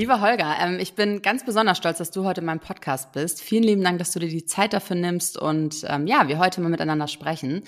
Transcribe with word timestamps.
Lieber 0.00 0.22
Holger, 0.22 0.56
ähm, 0.58 0.78
ich 0.80 0.94
bin 0.94 1.20
ganz 1.20 1.44
besonders 1.44 1.76
stolz, 1.76 1.98
dass 1.98 2.10
du 2.10 2.24
heute 2.24 2.40
in 2.40 2.46
meinem 2.46 2.60
Podcast 2.60 3.12
bist. 3.12 3.42
Vielen 3.42 3.64
lieben 3.64 3.84
Dank, 3.84 3.98
dass 3.98 4.12
du 4.12 4.18
dir 4.18 4.30
die 4.30 4.46
Zeit 4.46 4.72
dafür 4.72 4.96
nimmst 4.96 5.36
und 5.36 5.84
ähm, 5.86 6.06
ja, 6.06 6.26
wir 6.26 6.38
heute 6.38 6.62
mal 6.62 6.70
miteinander 6.70 7.06
sprechen. 7.06 7.64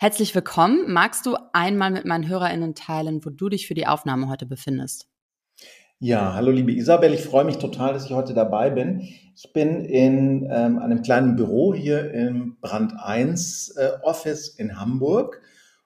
Herzlich 0.00 0.34
willkommen. 0.34 0.90
Magst 0.90 1.26
du 1.26 1.36
einmal 1.52 1.90
mit 1.90 2.06
meinen 2.06 2.26
HörerInnen 2.26 2.74
teilen, 2.74 3.22
wo 3.22 3.28
du 3.28 3.50
dich 3.50 3.66
für 3.66 3.74
die 3.74 3.86
Aufnahme 3.86 4.30
heute 4.30 4.46
befindest? 4.46 5.08
Ja, 5.98 6.32
hallo 6.32 6.52
liebe 6.52 6.72
Isabel, 6.72 7.12
ich 7.12 7.20
freue 7.20 7.44
mich 7.44 7.58
total, 7.58 7.92
dass 7.92 8.06
ich 8.06 8.12
heute 8.12 8.32
dabei 8.32 8.70
bin. 8.70 9.06
Ich 9.36 9.52
bin 9.52 9.84
in 9.84 10.48
ähm, 10.50 10.78
einem 10.78 11.02
kleinen 11.02 11.36
Büro 11.36 11.74
hier 11.74 12.10
im 12.14 12.56
Brand 12.62 12.94
1 12.98 13.76
äh, 13.76 13.90
Office 14.04 14.48
in 14.48 14.80
Hamburg 14.80 15.42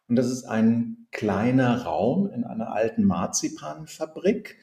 und 0.06 0.14
das 0.14 0.30
ist 0.30 0.44
ein 0.44 1.08
kleiner 1.10 1.82
Raum 1.82 2.30
in 2.30 2.44
einer 2.44 2.72
alten 2.72 3.02
Marzipanfabrik. 3.02 4.58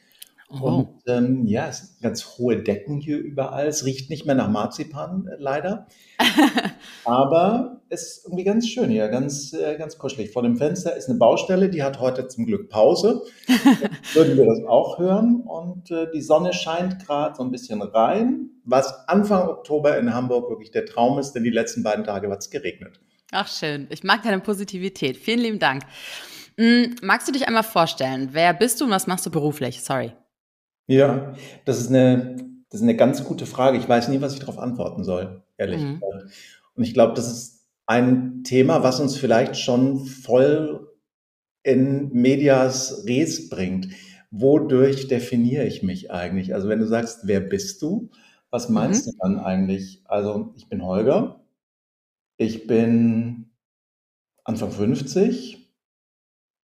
Oh. 0.49 0.67
Und 0.67 1.01
ähm, 1.07 1.47
ja, 1.47 1.67
es 1.67 1.79
sind 1.79 2.01
ganz 2.01 2.37
hohe 2.37 2.61
Decken 2.61 2.99
hier 2.99 3.17
überall. 3.17 3.67
Es 3.67 3.83
riecht 3.85 4.11
nicht 4.11 4.25
mehr 4.25 4.35
nach 4.35 4.49
Marzipan, 4.49 5.27
äh, 5.27 5.35
leider. 5.39 5.87
Aber 7.05 7.81
es 7.89 8.03
ist 8.03 8.25
irgendwie 8.25 8.43
ganz 8.43 8.67
schön 8.67 8.91
hier, 8.91 9.07
ganz, 9.07 9.53
äh, 9.53 9.75
ganz 9.77 9.97
kuschelig. 9.97 10.31
Vor 10.31 10.43
dem 10.43 10.55
Fenster 10.55 10.95
ist 10.95 11.09
eine 11.09 11.17
Baustelle, 11.17 11.69
die 11.69 11.81
hat 11.81 11.99
heute 11.99 12.27
zum 12.27 12.45
Glück 12.45 12.69
Pause. 12.69 13.23
würden 14.13 14.37
wir 14.37 14.45
das 14.45 14.63
auch 14.65 14.99
hören. 14.99 15.41
Und 15.41 15.89
äh, 15.89 16.07
die 16.13 16.21
Sonne 16.21 16.53
scheint 16.53 17.03
gerade 17.03 17.35
so 17.35 17.43
ein 17.43 17.51
bisschen 17.51 17.81
rein, 17.81 18.51
was 18.63 19.07
Anfang 19.07 19.47
Oktober 19.49 19.97
in 19.97 20.13
Hamburg 20.13 20.49
wirklich 20.49 20.69
der 20.69 20.85
Traum 20.85 21.17
ist, 21.17 21.33
denn 21.33 21.43
die 21.43 21.49
letzten 21.49 21.81
beiden 21.81 22.05
Tage 22.05 22.29
hat 22.29 22.39
es 22.39 22.51
geregnet. 22.51 22.99
Ach 23.31 23.47
schön, 23.47 23.87
ich 23.89 24.03
mag 24.03 24.21
deine 24.21 24.39
Positivität. 24.39 25.17
Vielen 25.17 25.39
lieben 25.39 25.59
Dank. 25.59 25.83
Hm, 26.57 26.95
magst 27.01 27.27
du 27.27 27.31
dich 27.31 27.47
einmal 27.47 27.63
vorstellen? 27.63 28.29
Wer 28.31 28.53
bist 28.53 28.79
du 28.79 28.85
und 28.85 28.91
was 28.91 29.07
machst 29.07 29.25
du 29.25 29.31
beruflich? 29.31 29.83
Sorry. 29.83 30.13
Ja, 30.87 31.33
das 31.65 31.79
ist 31.79 31.89
eine, 31.89 32.35
das 32.69 32.81
ist 32.81 32.83
eine 32.83 32.95
ganz 32.95 33.23
gute 33.23 33.45
Frage. 33.45 33.77
Ich 33.77 33.89
weiß 33.89 34.09
nie, 34.09 34.21
was 34.21 34.33
ich 34.33 34.39
darauf 34.39 34.59
antworten 34.59 35.03
soll, 35.03 35.43
ehrlich 35.57 35.81
mhm. 35.81 36.01
Und 36.75 36.83
ich 36.83 36.93
glaube, 36.93 37.13
das 37.13 37.31
ist 37.31 37.67
ein 37.85 38.43
Thema, 38.43 38.83
was 38.83 38.99
uns 38.99 39.17
vielleicht 39.17 39.57
schon 39.57 40.05
voll 40.05 40.91
in 41.63 42.11
Medias 42.11 43.05
Res 43.07 43.49
bringt. 43.49 43.87
Wodurch 44.31 45.07
definiere 45.07 45.65
ich 45.65 45.83
mich 45.83 46.11
eigentlich? 46.11 46.53
Also 46.53 46.67
wenn 46.67 46.79
du 46.79 46.87
sagst, 46.87 47.21
wer 47.23 47.39
bist 47.39 47.81
du? 47.81 48.09
Was 48.49 48.69
meinst 48.69 49.07
mhm. 49.07 49.11
du 49.11 49.17
dann 49.21 49.39
eigentlich? 49.39 50.03
Also 50.05 50.53
ich 50.57 50.67
bin 50.67 50.83
Holger. 50.83 51.41
Ich 52.37 52.67
bin 52.67 53.51
Anfang 54.43 54.71
50. 54.71 55.71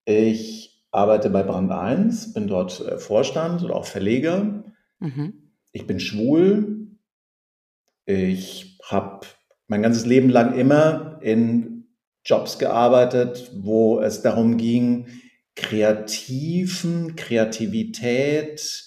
Ich 0.05 0.70
arbeite 0.91 1.29
bei 1.29 1.43
Brand 1.43 1.71
1, 1.71 2.33
bin 2.33 2.47
dort 2.47 2.85
äh, 2.85 2.97
Vorstand 2.97 3.63
oder 3.63 3.75
auch 3.75 3.85
Verleger. 3.85 4.63
Mhm. 4.99 5.51
Ich 5.71 5.87
bin 5.87 5.99
schwul. 5.99 6.87
Ich 8.05 8.79
habe 8.83 9.25
mein 9.67 9.81
ganzes 9.81 10.05
Leben 10.05 10.29
lang 10.29 10.57
immer 10.57 11.19
in 11.21 11.87
Jobs 12.25 12.59
gearbeitet, 12.59 13.51
wo 13.55 14.01
es 14.01 14.21
darum 14.21 14.57
ging, 14.57 15.07
Kreativen, 15.55 17.15
Kreativität, 17.15 18.85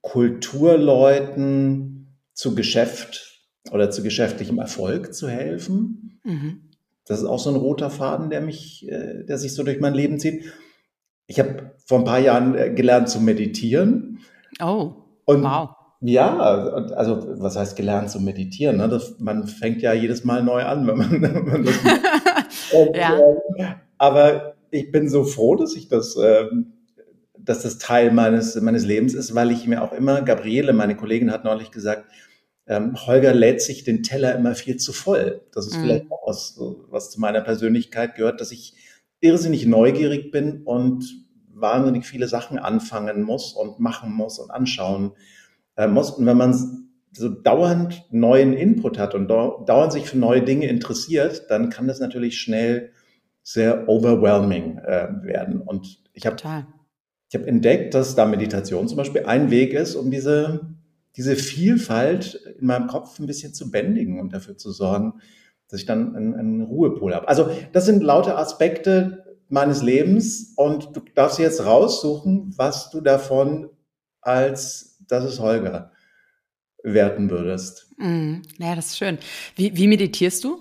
Kulturleuten 0.00 2.18
zu 2.32 2.54
Geschäft 2.54 3.42
oder 3.70 3.90
zu 3.90 4.02
geschäftlichem 4.02 4.58
Erfolg 4.58 5.14
zu 5.14 5.28
helfen. 5.28 6.20
Mhm. 6.24 6.70
Das 7.06 7.20
ist 7.20 7.26
auch 7.26 7.38
so 7.38 7.50
ein 7.50 7.56
roter 7.56 7.90
Faden, 7.90 8.30
der 8.30 8.40
mich, 8.40 8.88
äh, 8.88 9.24
der 9.24 9.38
sich 9.38 9.54
so 9.54 9.62
durch 9.62 9.80
mein 9.80 9.94
Leben 9.94 10.18
zieht. 10.18 10.44
Ich 11.26 11.38
habe 11.38 11.72
vor 11.86 11.98
ein 11.98 12.04
paar 12.04 12.18
Jahren 12.18 12.54
äh, 12.54 12.70
gelernt 12.70 13.08
zu 13.08 13.20
meditieren. 13.20 14.20
Oh, 14.60 14.92
und 15.24 15.42
wow. 15.42 15.70
Ja, 16.00 16.36
also 16.36 17.40
was 17.40 17.56
heißt 17.56 17.76
gelernt 17.76 18.10
zu 18.10 18.20
meditieren? 18.20 18.76
Ne? 18.76 18.88
Das, 18.88 19.18
man 19.20 19.46
fängt 19.46 19.80
ja 19.80 19.94
jedes 19.94 20.22
Mal 20.22 20.42
neu 20.42 20.62
an, 20.62 20.86
wenn 20.86 20.98
man, 20.98 21.10
wenn 21.22 21.44
man 21.46 21.64
das 21.64 21.76
und, 22.72 22.94
ja. 22.94 23.18
Äh, 23.18 23.74
aber 23.96 24.54
ich 24.70 24.92
bin 24.92 25.08
so 25.08 25.24
froh, 25.24 25.56
dass 25.56 25.74
ich 25.76 25.88
das, 25.88 26.16
äh, 26.16 26.46
dass 27.38 27.62
das 27.62 27.78
Teil 27.78 28.12
meines, 28.12 28.60
meines 28.60 28.84
Lebens 28.84 29.14
ist, 29.14 29.34
weil 29.34 29.50
ich 29.50 29.66
mir 29.66 29.82
auch 29.82 29.92
immer, 29.92 30.20
Gabriele, 30.20 30.74
meine 30.74 30.96
Kollegin, 30.96 31.30
hat 31.30 31.44
neulich 31.44 31.70
gesagt, 31.70 32.04
ähm, 32.66 32.96
Holger 33.06 33.32
lädt 33.34 33.62
sich 33.62 33.84
den 33.84 34.02
Teller 34.02 34.34
immer 34.34 34.54
viel 34.54 34.76
zu 34.76 34.92
voll. 34.92 35.42
Das 35.52 35.66
ist 35.66 35.78
mm. 35.78 35.80
vielleicht 35.80 36.10
auch 36.10 36.26
was, 36.26 36.58
was 36.88 37.10
zu 37.10 37.20
meiner 37.20 37.42
Persönlichkeit 37.42 38.14
gehört, 38.14 38.40
dass 38.40 38.52
ich 38.52 38.74
irrsinnig 39.20 39.66
neugierig 39.66 40.30
bin 40.30 40.62
und 40.62 41.04
wahnsinnig 41.48 42.06
viele 42.06 42.28
Sachen 42.28 42.58
anfangen 42.58 43.22
muss 43.22 43.52
und 43.52 43.78
machen 43.80 44.12
muss 44.12 44.38
und 44.38 44.50
anschauen 44.50 45.12
äh, 45.76 45.86
muss. 45.86 46.10
Und 46.10 46.26
wenn 46.26 46.36
man 46.36 46.88
so 47.12 47.28
dauernd 47.28 48.04
neuen 48.10 48.52
Input 48.52 48.98
hat 48.98 49.14
und 49.14 49.28
dauernd 49.28 49.92
sich 49.92 50.08
für 50.08 50.18
neue 50.18 50.42
Dinge 50.42 50.66
interessiert, 50.66 51.46
dann 51.48 51.70
kann 51.70 51.86
das 51.86 52.00
natürlich 52.00 52.38
schnell 52.38 52.90
sehr 53.42 53.88
overwhelming 53.88 54.78
äh, 54.78 55.08
werden. 55.22 55.60
Und 55.60 56.02
ich 56.12 56.26
habe 56.26 56.36
ich 57.28 57.34
entdeckt, 57.34 57.94
dass 57.94 58.14
da 58.14 58.26
Meditation 58.26 58.88
zum 58.88 58.96
Beispiel 58.96 59.24
ein 59.26 59.50
Weg 59.50 59.72
ist, 59.74 59.94
um 59.96 60.10
diese, 60.10 60.74
diese 61.16 61.36
Vielfalt 61.36 62.40
in 62.58 62.66
meinem 62.66 62.86
Kopf 62.86 63.18
ein 63.18 63.26
bisschen 63.26 63.54
zu 63.54 63.70
bändigen 63.70 64.20
und 64.20 64.32
dafür 64.32 64.56
zu 64.56 64.70
sorgen, 64.72 65.14
dass 65.68 65.80
ich 65.80 65.86
dann 65.86 66.14
einen, 66.14 66.34
einen 66.34 66.62
Ruhepol 66.62 67.14
habe. 67.14 67.28
Also 67.28 67.50
das 67.72 67.86
sind 67.86 68.02
lauter 68.02 68.38
Aspekte 68.38 69.36
meines 69.48 69.82
Lebens 69.82 70.52
und 70.56 70.96
du 70.96 71.00
darfst 71.14 71.38
jetzt 71.38 71.64
raussuchen, 71.64 72.52
was 72.56 72.90
du 72.90 73.00
davon 73.00 73.70
als 74.20 74.98
das 75.06 75.24
ist 75.24 75.40
Holger 75.40 75.92
werten 76.82 77.30
würdest. 77.30 77.88
Mm, 77.96 78.42
ja, 78.58 78.74
das 78.74 78.86
ist 78.86 78.98
schön. 78.98 79.18
Wie, 79.56 79.76
wie 79.76 79.86
meditierst 79.86 80.44
du? 80.44 80.58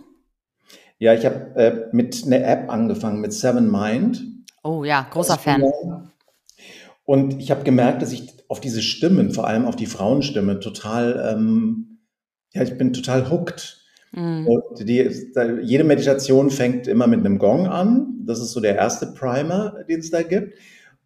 Ja, 0.98 1.14
ich 1.14 1.26
habe 1.26 1.56
äh, 1.56 1.90
mit 1.92 2.24
einer 2.26 2.46
App 2.46 2.70
angefangen, 2.70 3.20
mit 3.20 3.34
Seven 3.34 3.70
Mind. 3.70 4.24
Oh 4.64 4.84
ja, 4.86 5.06
großer 5.10 5.38
Fan. 5.38 5.64
Und 7.04 7.42
ich 7.42 7.52
habe 7.52 7.64
gemerkt, 7.64 8.02
dass 8.02 8.14
ich 8.14 8.34
auf 8.48 8.62
diese 8.62 8.82
Stimmen, 8.82 9.32
vor 9.34 9.46
allem 9.46 9.66
auf 9.66 9.76
die 9.76 9.86
Frauenstimme, 9.86 10.62
total, 10.62 11.34
ähm, 11.34 12.00
ja, 12.54 12.64
ich 12.64 12.78
bin 12.78 12.94
total 12.94 13.30
hooked. 13.30 13.83
Mhm. 14.16 14.48
Die, 14.80 15.10
jede 15.64 15.84
Meditation 15.84 16.50
fängt 16.50 16.88
immer 16.88 17.08
mit 17.08 17.20
einem 17.20 17.40
Gong 17.40 17.68
an. 17.68 18.22
Das 18.26 18.40
ist 18.40 18.52
so 18.52 18.60
der 18.60 18.76
erste 18.76 19.08
Primer, 19.08 19.84
den 19.90 20.00
es 20.00 20.12
da 20.12 20.22
gibt. 20.22 20.58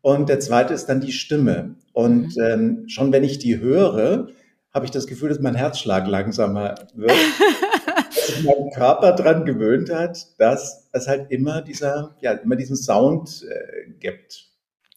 Und 0.01 0.29
der 0.29 0.39
zweite 0.39 0.73
ist 0.73 0.85
dann 0.87 1.01
die 1.01 1.11
Stimme. 1.11 1.75
Und 1.93 2.35
mhm. 2.37 2.43
ähm, 2.43 2.83
schon 2.87 3.11
wenn 3.11 3.23
ich 3.23 3.39
die 3.39 3.59
höre, 3.59 4.27
habe 4.73 4.85
ich 4.85 4.91
das 4.91 5.07
Gefühl, 5.07 5.29
dass 5.29 5.39
mein 5.39 5.55
Herzschlag 5.55 6.07
langsamer 6.07 6.75
wird. 6.95 7.11
dass 7.97 8.27
sich 8.27 8.43
mein 8.43 8.69
Körper 8.75 9.13
daran 9.13 9.45
gewöhnt 9.45 9.89
hat, 9.89 10.27
dass 10.37 10.89
es 10.91 11.07
halt 11.07 11.31
immer 11.31 11.61
dieser, 11.61 12.15
ja, 12.19 12.33
immer 12.33 12.55
diesen 12.55 12.75
Sound 12.75 13.45
äh, 13.49 13.89
gibt. 13.99 14.49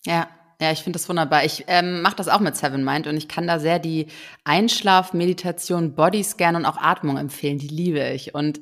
Ja. 0.05 0.29
Ja, 0.61 0.71
ich 0.73 0.81
finde 0.83 0.99
das 0.99 1.09
wunderbar. 1.09 1.45
Ich 1.45 1.65
ähm, 1.69 2.03
mache 2.03 2.17
das 2.17 2.29
auch 2.29 2.41
mit 2.41 2.55
Seven 2.55 2.85
Mind 2.85 3.07
und 3.07 3.17
ich 3.17 3.29
kann 3.29 3.47
da 3.47 3.59
sehr 3.59 3.79
die 3.79 4.09
Einschlaf-Meditation, 4.45 5.95
Bodyscan 5.95 6.55
und 6.55 6.67
auch 6.67 6.77
Atmung 6.77 7.17
empfehlen. 7.17 7.59
Die 7.59 7.69
liebe 7.69 8.07
ich. 8.11 8.35
Und 8.35 8.61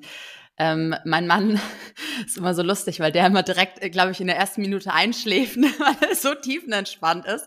ähm, 0.58 0.94
mein 1.05 1.26
Mann 1.26 1.60
ist 2.26 2.37
immer 2.37 2.55
so 2.55 2.62
lustig, 2.62 2.99
weil 2.99 3.12
der 3.12 3.26
immer 3.26 3.43
direkt, 3.43 3.81
glaube 3.93 4.10
ich, 4.10 4.20
in 4.20 4.26
der 4.26 4.37
ersten 4.37 4.60
Minute 4.60 4.93
einschläft, 4.93 5.56
weil 5.56 6.08
er 6.08 6.16
so 6.16 6.34
tiefenentspannt 6.34 7.26
ist. 7.26 7.46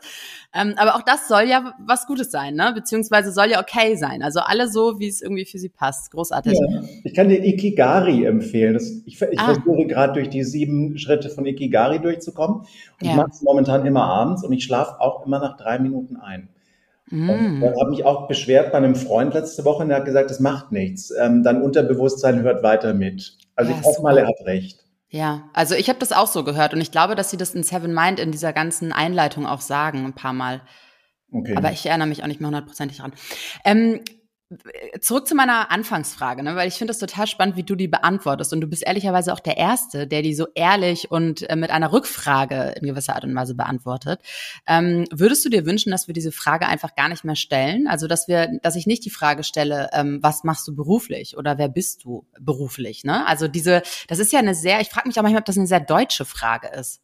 Ähm, 0.54 0.74
aber 0.78 0.96
auch 0.96 1.02
das 1.02 1.28
soll 1.28 1.44
ja 1.44 1.74
was 1.80 2.08
Gutes 2.08 2.32
sein, 2.32 2.56
ne? 2.56 2.72
Beziehungsweise 2.74 3.32
soll 3.32 3.50
ja 3.50 3.62
okay 3.62 3.96
sein. 3.96 4.22
Also 4.22 4.40
alle 4.40 4.70
so, 4.70 5.00
wie 5.00 5.08
es 5.08 5.22
irgendwie 5.22 5.46
für 5.46 5.60
sie 5.60 5.70
passt. 5.70 6.12
Großartig. 6.12 6.54
Ja, 6.54 6.84
ich 7.04 7.14
kann 7.14 7.30
dir 7.30 7.44
Ikigari 7.44 8.26
empfehlen. 8.26 8.74
Das, 8.74 8.90
ich, 9.06 9.22
ich 9.22 9.40
ah. 9.40 9.54
versuche 9.54 9.88
gerade 9.88 10.14
durch 10.14 10.30
die 10.30 10.44
sieben 10.44 10.98
Schritte 10.98 11.30
von 11.30 11.46
Ikigari 11.46 12.00
durchzukommen. 12.00 12.62
Und 12.62 12.68
ja. 13.02 13.12
ich 13.12 13.16
mache 13.16 13.30
es 13.32 13.42
momentan 13.42 13.86
immer 13.86 14.04
abends 14.04 14.44
und 14.44 14.54
ich 14.54 14.64
schlafe 14.64 15.00
auch 15.02 15.26
immer 15.26 15.40
nach 15.40 15.58
drei 15.58 15.80
Minuten 15.80 16.16
ein. 16.18 16.50
Mm. 17.12 17.62
Und 17.62 17.80
habe 17.80 17.90
mich 17.90 18.06
auch 18.06 18.28
beschwert 18.28 18.72
bei 18.72 18.78
einem 18.78 18.96
Freund 18.96 19.34
letzte 19.34 19.64
Woche 19.66 19.84
und 19.84 19.90
der 19.90 19.98
hat 19.98 20.06
gesagt, 20.06 20.30
das 20.30 20.40
macht 20.40 20.72
nichts. 20.72 21.12
Ähm, 21.20 21.44
dein 21.44 21.62
Unterbewusstsein 21.62 22.42
hört 22.42 22.64
weiter 22.64 22.94
mit. 22.94 23.38
Also 23.56 23.72
ja, 23.72 23.78
ich 23.78 23.86
hoffe 23.86 24.02
mal, 24.02 24.18
er 24.18 24.28
hat 24.28 24.46
recht. 24.46 24.80
Ja, 25.10 25.50
also 25.54 25.76
ich 25.76 25.90
habe 25.90 26.00
das 26.00 26.14
auch 26.14 26.28
so 26.28 26.46
gehört 26.46 26.74
und 26.74 26.80
ich 26.80 26.92
glaube, 26.92 27.16
dass 27.16 27.30
sie 27.30 27.38
das 27.38 27.54
in 27.54 27.64
Seven 27.64 27.94
Mind 27.94 28.20
in 28.20 28.32
dieser 28.32 28.54
ganzen 28.54 28.94
Einleitung 28.94 29.46
auch 29.46 29.60
sagen, 29.60 30.06
ein 30.06 30.14
paar 30.14 30.32
Mal. 30.32 30.62
Okay. 31.34 31.56
Aber 31.56 31.72
ich 31.72 31.86
erinnere 31.86 32.08
mich 32.08 32.24
auch 32.24 32.28
nicht 32.28 32.40
mehr 32.40 32.48
hundertprozentig 32.48 32.98
dran. 32.98 33.12
Ähm, 33.66 34.00
zurück 35.00 35.28
zu 35.28 35.36
meiner 35.36 35.72
Anfangsfrage, 35.72 36.44
ne, 36.44 36.56
weil 36.56 36.68
ich 36.68 36.76
finde 36.76 36.92
es 36.92 37.00
total 37.00 37.28
spannend, 37.28 37.56
wie 37.56 37.64
du 37.64 37.76
die 37.76 37.88
beantwortest. 37.88 38.52
Und 38.54 38.62
du 38.62 38.68
bist 38.68 38.86
ehrlicherweise 38.86 39.34
auch 39.34 39.40
der 39.40 39.58
Erste, 39.58 40.08
der 40.08 40.22
die 40.22 40.34
so 40.34 40.48
ehrlich 40.56 41.10
und 41.10 41.50
äh, 41.50 41.56
mit 41.56 41.72
einer 41.72 41.92
Rückfrage 41.92 42.76
in 42.80 42.88
gewisser 42.88 43.16
Art 43.16 43.24
und 43.24 43.36
Weise 43.36 43.56
beantwortet. 43.56 44.20
Ähm, 44.68 45.06
würdest 45.12 45.46
du 45.46 45.50
dir 45.50 45.66
wünschen, 45.66 45.92
dass 45.92 46.08
wir 46.08 46.14
diese 46.14 46.32
Frage 46.32 46.68
einfach 46.68 46.96
gar 46.96 47.10
nicht 47.10 47.24
mehr 47.24 47.36
stellen? 47.36 47.88
Also, 47.88 48.08
dass 48.08 48.28
wir, 48.28 48.60
dass 48.62 48.76
ich 48.76 48.88
nicht 48.88 49.06
die 49.06 49.10
Frage 49.10 49.44
stelle, 49.44 49.90
ähm, 49.94 50.20
was 50.22 50.44
machst 50.44 50.68
du 50.68 50.76
beruflich 50.76 51.38
oder 51.38 51.58
wer 51.58 51.70
bist 51.70 52.04
du 52.04 52.26
beruflich? 52.40 53.04
Ne? 53.04 53.26
Also 53.28 53.48
diese, 53.48 53.82
das 54.08 54.20
ist 54.20 54.34
ja 54.34 54.40
eine 54.40 54.56
sehr, 54.56 54.82
ich 54.82 54.90
frage 54.90 55.08
mich 55.08 55.18
auch 55.18 55.24
manchmal, 55.24 55.42
ob 55.42 55.46
das 55.46 55.58
eine 55.58 55.68
sehr 55.68 55.80
deutsche 55.80 56.26
Frage 56.26 56.68
ist. 56.68 57.02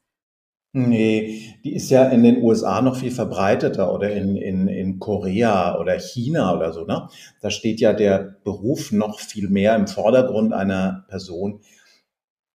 Nee, 0.73 1.55
die 1.63 1.75
ist 1.75 1.89
ja 1.89 2.07
in 2.09 2.23
den 2.23 2.43
USA 2.43 2.81
noch 2.81 2.97
viel 2.97 3.11
verbreiteter 3.11 3.91
oder 3.93 4.11
in, 4.11 4.35
in, 4.35 4.67
in 4.67 4.99
Korea 4.99 5.79
oder 5.79 5.97
China 5.97 6.55
oder 6.55 6.73
so. 6.73 6.85
Ne? 6.85 7.07
Da 7.41 7.49
steht 7.49 7.79
ja 7.79 7.93
der 7.93 8.35
Beruf 8.43 8.91
noch 8.91 9.19
viel 9.19 9.49
mehr 9.49 9.75
im 9.75 9.87
Vordergrund 9.87 10.53
einer 10.53 11.05
Person. 11.07 11.61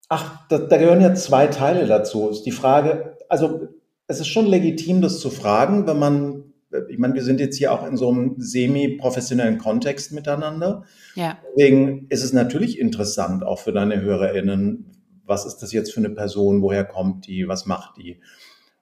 Ach, 0.08 0.46
da, 0.48 0.58
da 0.58 0.76
gehören 0.76 1.00
ja 1.00 1.14
zwei 1.14 1.46
Teile 1.46 1.86
dazu. 1.86 2.28
Ist 2.28 2.42
die 2.42 2.52
Frage, 2.52 3.16
also 3.28 3.68
es 4.06 4.20
ist 4.20 4.28
schon 4.28 4.46
legitim, 4.46 5.00
das 5.00 5.18
zu 5.18 5.30
fragen, 5.30 5.86
wenn 5.86 5.98
man, 5.98 6.44
ich 6.90 6.98
meine, 6.98 7.14
wir 7.14 7.24
sind 7.24 7.40
jetzt 7.40 7.56
hier 7.56 7.72
auch 7.72 7.86
in 7.86 7.96
so 7.96 8.10
einem 8.10 8.34
semi-professionellen 8.36 9.56
Kontext 9.56 10.12
miteinander. 10.12 10.84
Ja. 11.14 11.38
Deswegen 11.56 12.06
ist 12.10 12.22
es 12.22 12.34
natürlich 12.34 12.78
interessant, 12.78 13.42
auch 13.42 13.58
für 13.58 13.72
deine 13.72 14.02
HörerInnen, 14.02 15.01
was 15.24 15.46
ist 15.46 15.58
das 15.58 15.72
jetzt 15.72 15.92
für 15.92 16.00
eine 16.00 16.10
Person, 16.10 16.62
woher 16.62 16.84
kommt 16.84 17.26
die, 17.26 17.48
was 17.48 17.66
macht 17.66 17.96
die. 17.96 18.20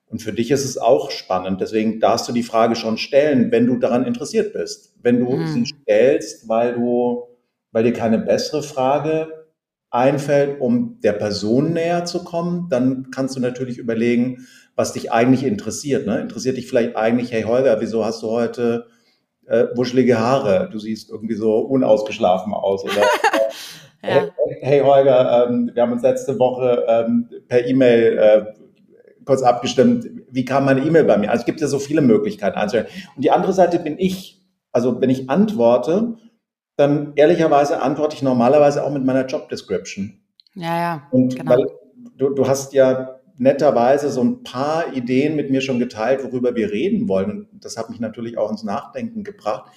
Und 0.07 0.21
für 0.21 0.33
dich 0.33 0.51
ist 0.51 0.65
es 0.65 0.77
auch 0.77 1.09
spannend. 1.09 1.61
Deswegen 1.61 2.01
darfst 2.01 2.27
du 2.27 2.33
die 2.33 2.43
Frage 2.43 2.75
schon 2.75 2.97
stellen, 2.97 3.51
wenn 3.51 3.65
du 3.65 3.77
daran 3.77 4.05
interessiert 4.05 4.51
bist. 4.51 4.95
Wenn 5.01 5.19
du 5.19 5.31
mhm. 5.31 5.47
sie 5.47 5.65
stellst, 5.65 6.49
weil 6.49 6.73
du, 6.73 7.27
weil 7.71 7.85
dir 7.85 7.93
keine 7.93 8.19
bessere 8.19 8.61
Frage 8.61 9.47
einfällt, 9.89 10.59
um 10.59 10.99
der 11.01 11.13
Person 11.13 11.73
näher 11.73 12.03
zu 12.03 12.23
kommen, 12.25 12.67
dann 12.69 13.09
kannst 13.11 13.37
du 13.37 13.39
natürlich 13.39 13.77
überlegen, 13.77 14.47
was 14.75 14.93
dich 14.93 15.11
eigentlich 15.11 15.43
interessiert. 15.43 16.05
Ne? 16.05 16.19
Interessiert 16.19 16.57
dich 16.57 16.67
vielleicht 16.67 16.95
eigentlich, 16.95 17.31
hey 17.31 17.43
Holger, 17.43 17.79
wieso 17.79 18.03
hast 18.03 18.21
du 18.21 18.31
heute 18.31 18.87
äh, 19.47 19.67
wuschelige 19.75 20.19
Haare? 20.19 20.69
Du 20.71 20.79
siehst 20.79 21.09
irgendwie 21.09 21.35
so 21.35 21.59
unausgeschlafen 21.59 22.53
aus. 22.53 22.83
Oder 22.83 22.93
Ja. 24.03 24.29
Hey, 24.61 24.81
Holger, 24.81 25.47
ähm, 25.47 25.71
wir 25.73 25.83
haben 25.83 25.91
uns 25.91 26.01
letzte 26.01 26.37
Woche 26.39 26.85
ähm, 26.87 27.29
per 27.47 27.65
E-Mail 27.65 28.17
äh, 28.17 28.45
kurz 29.25 29.43
abgestimmt. 29.43 30.07
Wie 30.29 30.45
kam 30.45 30.65
meine 30.65 30.81
E-Mail 30.81 31.03
bei 31.03 31.17
mir? 31.17 31.29
Also 31.29 31.41
es 31.41 31.45
gibt 31.45 31.61
ja 31.61 31.67
so 31.67 31.79
viele 31.79 32.01
Möglichkeiten 32.01 32.57
einzustellen. 32.57 32.87
Und 33.15 33.23
die 33.23 33.31
andere 33.31 33.53
Seite 33.53 33.79
bin 33.79 33.97
ich. 33.97 34.41
Also 34.71 35.01
wenn 35.01 35.09
ich 35.09 35.29
antworte, 35.29 36.15
dann 36.77 37.13
ehrlicherweise 37.15 37.81
antworte 37.81 38.15
ich 38.15 38.23
normalerweise 38.23 38.83
auch 38.83 38.91
mit 38.91 39.03
meiner 39.03 39.25
Job 39.25 39.49
Description. 39.49 40.21
Ja, 40.55 40.79
ja. 40.79 41.07
Und 41.11 41.35
genau. 41.35 41.51
weil 41.51 41.67
du, 42.17 42.29
du 42.29 42.47
hast 42.47 42.73
ja 42.73 43.19
netterweise 43.37 44.09
so 44.09 44.23
ein 44.23 44.43
paar 44.43 44.93
Ideen 44.93 45.35
mit 45.35 45.51
mir 45.51 45.61
schon 45.61 45.79
geteilt, 45.79 46.23
worüber 46.23 46.55
wir 46.55 46.71
reden 46.71 47.07
wollen. 47.07 47.47
Und 47.51 47.65
das 47.65 47.77
hat 47.77 47.89
mich 47.89 47.99
natürlich 47.99 48.37
auch 48.37 48.49
ins 48.49 48.63
Nachdenken 48.63 49.23
gebracht, 49.23 49.71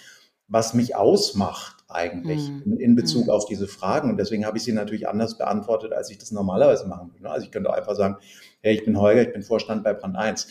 was 0.48 0.74
mich 0.74 0.96
ausmacht 0.96 1.83
eigentlich 1.94 2.50
mhm. 2.50 2.62
in, 2.72 2.80
in, 2.80 2.94
Bezug 2.96 3.26
mhm. 3.26 3.30
auf 3.30 3.46
diese 3.46 3.66
Fragen. 3.66 4.10
Und 4.10 4.16
deswegen 4.16 4.44
habe 4.44 4.56
ich 4.56 4.64
sie 4.64 4.72
natürlich 4.72 5.08
anders 5.08 5.38
beantwortet, 5.38 5.92
als 5.92 6.10
ich 6.10 6.18
das 6.18 6.30
normalerweise 6.32 6.86
machen 6.86 7.12
würde. 7.12 7.30
Also 7.30 7.46
ich 7.46 7.52
könnte 7.52 7.72
einfach 7.72 7.94
sagen, 7.94 8.16
hey, 8.60 8.74
ich 8.74 8.84
bin 8.84 8.98
Holger, 8.98 9.22
ich 9.22 9.32
bin 9.32 9.42
Vorstand 9.42 9.84
bei 9.84 9.94
Brand 9.94 10.16
1. 10.16 10.48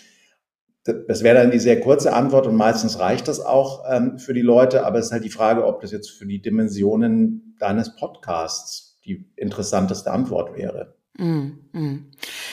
Das 1.07 1.24
wäre 1.24 1.38
dann 1.38 1.51
die 1.51 1.60
sehr 1.60 1.80
kurze 1.80 2.13
Antwort 2.13 2.45
und 2.45 2.56
meistens 2.56 3.00
reicht 3.00 3.30
das 3.30 3.40
auch 3.40 3.86
ähm, 3.90 4.19
für 4.19 4.34
die 4.34 4.42
Leute, 4.42 4.86
aber 4.86 5.00
es 5.00 5.06
ist 5.06 5.12
halt 5.13 5.24
die 5.24 5.30
Frage, 5.30 5.66
ob 5.66 5.80
das 5.80 5.92
jetzt 5.92 6.10
für 6.10 6.25
die 6.25 6.42
Dimensionen 6.42 7.56
deines 7.57 7.95
Podcasts 7.95 9.00
die 9.06 9.25
interessanteste 9.38 10.12
Antwort 10.12 10.57
wäre. 10.57 10.95
Mm, 11.18 11.51
mm. 11.72 12.12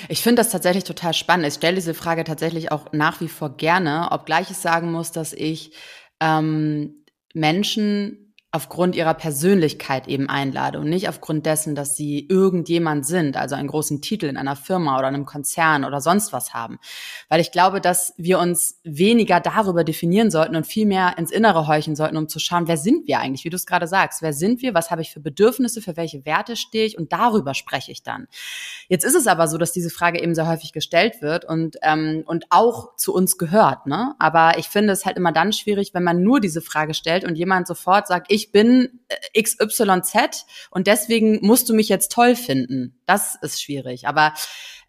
Ich 0.08 0.22
finde 0.22 0.40
das 0.40 0.50
tatsächlich 0.50 0.84
total 0.84 1.14
spannend. 1.14 1.46
Ich 1.46 1.54
stelle 1.54 1.76
diese 1.76 1.94
Frage 1.94 2.24
tatsächlich 2.24 2.70
auch 2.70 2.92
nach 2.92 3.20
wie 3.20 3.28
vor 3.28 3.56
gerne, 3.56 4.08
obgleich 4.12 4.50
ich 4.50 4.58
sagen 4.58 4.92
muss, 4.92 5.10
dass 5.10 5.32
ich 5.32 5.72
ähm, 6.20 7.04
Menschen 7.34 8.29
aufgrund 8.52 8.96
ihrer 8.96 9.14
Persönlichkeit 9.14 10.08
eben 10.08 10.28
einlade 10.28 10.80
und 10.80 10.88
nicht 10.88 11.08
aufgrund 11.08 11.46
dessen, 11.46 11.76
dass 11.76 11.94
sie 11.94 12.26
irgendjemand 12.28 13.06
sind, 13.06 13.36
also 13.36 13.54
einen 13.54 13.68
großen 13.68 14.02
Titel 14.02 14.26
in 14.26 14.36
einer 14.36 14.56
Firma 14.56 14.98
oder 14.98 15.06
einem 15.06 15.24
Konzern 15.24 15.84
oder 15.84 16.00
sonst 16.00 16.32
was 16.32 16.52
haben. 16.52 16.80
Weil 17.28 17.40
ich 17.40 17.52
glaube, 17.52 17.80
dass 17.80 18.12
wir 18.16 18.40
uns 18.40 18.80
weniger 18.82 19.38
darüber 19.38 19.84
definieren 19.84 20.32
sollten 20.32 20.56
und 20.56 20.66
viel 20.66 20.84
mehr 20.84 21.16
ins 21.16 21.30
Innere 21.30 21.68
heuchen 21.68 21.94
sollten, 21.94 22.16
um 22.16 22.28
zu 22.28 22.40
schauen, 22.40 22.66
wer 22.66 22.76
sind 22.76 23.06
wir 23.06 23.20
eigentlich, 23.20 23.44
wie 23.44 23.50
du 23.50 23.56
es 23.56 23.66
gerade 23.66 23.86
sagst, 23.86 24.20
wer 24.20 24.32
sind 24.32 24.62
wir, 24.62 24.74
was 24.74 24.90
habe 24.90 25.02
ich 25.02 25.12
für 25.12 25.20
Bedürfnisse, 25.20 25.80
für 25.80 25.96
welche 25.96 26.24
Werte 26.26 26.56
stehe 26.56 26.86
ich 26.86 26.98
und 26.98 27.12
darüber 27.12 27.54
spreche 27.54 27.92
ich 27.92 28.02
dann. 28.02 28.26
Jetzt 28.88 29.04
ist 29.04 29.14
es 29.14 29.28
aber 29.28 29.46
so, 29.46 29.58
dass 29.58 29.70
diese 29.70 29.90
Frage 29.90 30.20
eben 30.20 30.34
sehr 30.34 30.48
häufig 30.48 30.72
gestellt 30.72 31.22
wird 31.22 31.44
und, 31.44 31.76
ähm, 31.82 32.24
und 32.26 32.46
auch 32.50 32.96
zu 32.96 33.14
uns 33.14 33.38
gehört. 33.38 33.86
Ne? 33.86 34.16
Aber 34.18 34.58
ich 34.58 34.68
finde 34.68 34.92
es 34.92 35.06
halt 35.06 35.16
immer 35.16 35.30
dann 35.30 35.52
schwierig, 35.52 35.94
wenn 35.94 36.02
man 36.02 36.24
nur 36.24 36.40
diese 36.40 36.60
Frage 36.60 36.94
stellt 36.94 37.24
und 37.24 37.36
jemand 37.36 37.68
sofort 37.68 38.08
sagt, 38.08 38.26
ich 38.28 38.39
ich 38.40 38.52
bin 38.52 39.00
äh, 39.08 39.42
XYZ 39.42 40.46
und 40.70 40.86
deswegen 40.86 41.38
musst 41.42 41.68
du 41.68 41.74
mich 41.74 41.88
jetzt 41.88 42.12
toll 42.12 42.36
finden. 42.36 42.98
Das 43.06 43.36
ist 43.42 43.62
schwierig. 43.62 44.06
Aber 44.06 44.32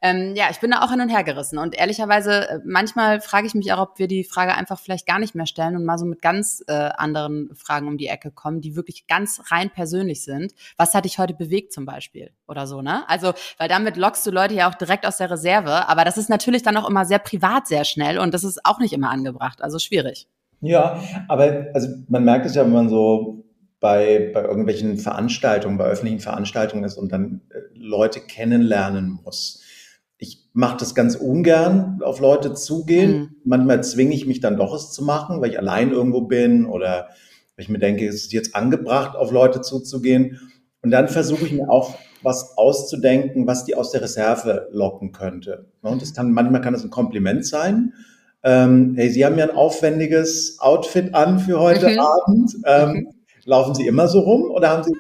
ähm, 0.04 0.34
ja, 0.36 0.46
ich 0.50 0.60
bin 0.60 0.72
da 0.72 0.82
auch 0.82 0.90
hin 0.90 1.02
und 1.02 1.10
her 1.10 1.24
gerissen. 1.24 1.60
Und 1.60 1.76
ehrlicherweise, 1.78 2.50
äh, 2.50 2.60
manchmal 2.66 3.22
frage 3.22 3.46
ich 3.46 3.54
mich 3.54 3.72
auch, 3.72 3.80
ob 3.80 4.00
wir 4.00 4.08
die 4.08 4.24
Frage 4.24 4.56
einfach 4.56 4.80
vielleicht 4.80 5.06
gar 5.06 5.20
nicht 5.20 5.36
mehr 5.36 5.46
stellen 5.46 5.76
und 5.76 5.86
mal 5.86 6.00
so 6.00 6.06
mit 6.06 6.24
ganz 6.24 6.64
äh, 6.68 6.74
anderen 6.74 7.52
Fragen 7.56 7.88
um 7.88 7.98
die 7.98 8.08
Ecke 8.08 8.32
kommen, 8.32 8.62
die 8.62 8.76
wirklich 8.76 9.06
ganz 9.06 9.42
rein 9.52 9.70
persönlich 9.70 10.24
sind. 10.24 10.54
Was 10.76 10.96
hat 10.96 11.06
dich 11.06 11.20
heute 11.20 11.36
bewegt 11.36 11.72
zum 11.72 11.86
Beispiel? 11.86 12.32
Oder 12.48 12.66
so, 12.66 12.82
ne? 12.82 13.08
Also, 13.10 13.34
weil 13.60 13.70
damit 13.70 13.96
lockst 13.96 14.26
du 14.26 14.32
Leute 14.32 14.56
ja 14.56 14.70
auch 14.70 14.76
direkt 14.76 15.06
aus 15.06 15.18
der 15.18 15.30
Reserve. 15.30 15.88
Aber 15.88 16.04
das 16.04 16.18
ist 16.18 16.30
natürlich 16.30 16.64
dann 16.64 16.78
auch 16.78 16.90
immer 16.90 17.06
sehr 17.06 17.20
privat, 17.20 17.68
sehr 17.68 17.86
schnell 17.86 18.18
und 18.18 18.34
das 18.34 18.44
ist 18.44 18.66
auch 18.66 18.80
nicht 18.80 18.94
immer 18.94 19.12
angebracht. 19.12 19.62
Also 19.62 19.78
schwierig. 19.78 20.28
Ja, 20.62 21.00
aber 21.28 21.68
also 21.74 21.90
man 22.08 22.24
merkt 22.24 22.46
es 22.46 22.56
ja, 22.56 22.64
wenn 22.64 22.74
man 22.74 22.90
so 22.90 23.41
bei, 23.82 24.30
bei 24.32 24.44
irgendwelchen 24.44 24.98
Veranstaltungen, 24.98 25.78
bei 25.78 25.86
öffentlichen 25.86 26.20
Veranstaltungen 26.20 26.84
ist 26.86 26.98
und 26.98 27.12
dann 27.12 27.42
äh, 27.50 27.60
Leute 27.74 28.22
kennenlernen 28.22 29.20
muss. 29.24 29.62
Ich 30.20 30.46
mache 30.54 30.78
das 30.78 30.94
ganz 30.94 31.16
ungern, 31.16 32.00
auf 32.04 32.20
Leute 32.20 32.54
zugehen. 32.54 33.12
Mhm. 33.12 33.36
Manchmal 33.44 33.84
zwinge 33.84 34.14
ich 34.14 34.28
mich 34.28 34.40
dann 34.40 34.56
doch, 34.56 34.74
es 34.76 34.92
zu 34.92 35.04
machen, 35.04 35.42
weil 35.42 35.50
ich 35.50 35.58
allein 35.58 35.92
irgendwo 35.92 36.22
bin 36.22 36.68
oder 36.68 37.10
weil 37.56 37.64
ich 37.64 37.70
mir 37.70 37.80
denke, 37.80 38.08
es 38.08 38.16
ist 38.16 38.34
jetzt 38.34 38.56
angebracht, 38.56 39.18
auf 39.18 39.32
Leute 39.32 39.62
zuzugehen. 39.62 40.40
Und 40.84 40.92
dann 40.92 41.08
versuche 41.08 41.46
ich 41.46 41.52
mir 41.52 41.68
auch 41.68 41.96
was 42.22 42.56
auszudenken, 42.58 43.48
was 43.48 43.66
die 43.66 43.74
aus 43.74 43.90
der 43.90 44.04
Reserve 44.04 44.68
locken 44.72 45.12
könnte. 45.12 45.66
Und 45.82 46.04
das 46.04 46.14
kann, 46.14 46.32
manchmal 46.32 46.62
kann 46.62 46.76
es 46.76 46.84
ein 46.84 46.92
Kompliment 46.92 47.48
sein. 47.48 47.94
Ähm, 48.44 48.94
hey, 48.96 49.10
Sie 49.10 49.26
haben 49.26 49.40
ja 49.40 49.46
ein 49.46 49.56
aufwendiges 49.56 50.58
Outfit 50.60 51.16
an 51.16 51.40
für 51.40 51.60
heute 51.60 51.90
mhm. 51.90 52.00
Abend. 52.00 52.58
Ähm, 52.66 52.90
mhm. 52.90 53.21
Laufen 53.46 53.76
Sie 53.76 53.88
immer 53.88 54.08
so 54.08 54.20
rum 54.20 54.52
oder 54.52 54.70
haben 54.70 54.84
Sie 54.84 54.94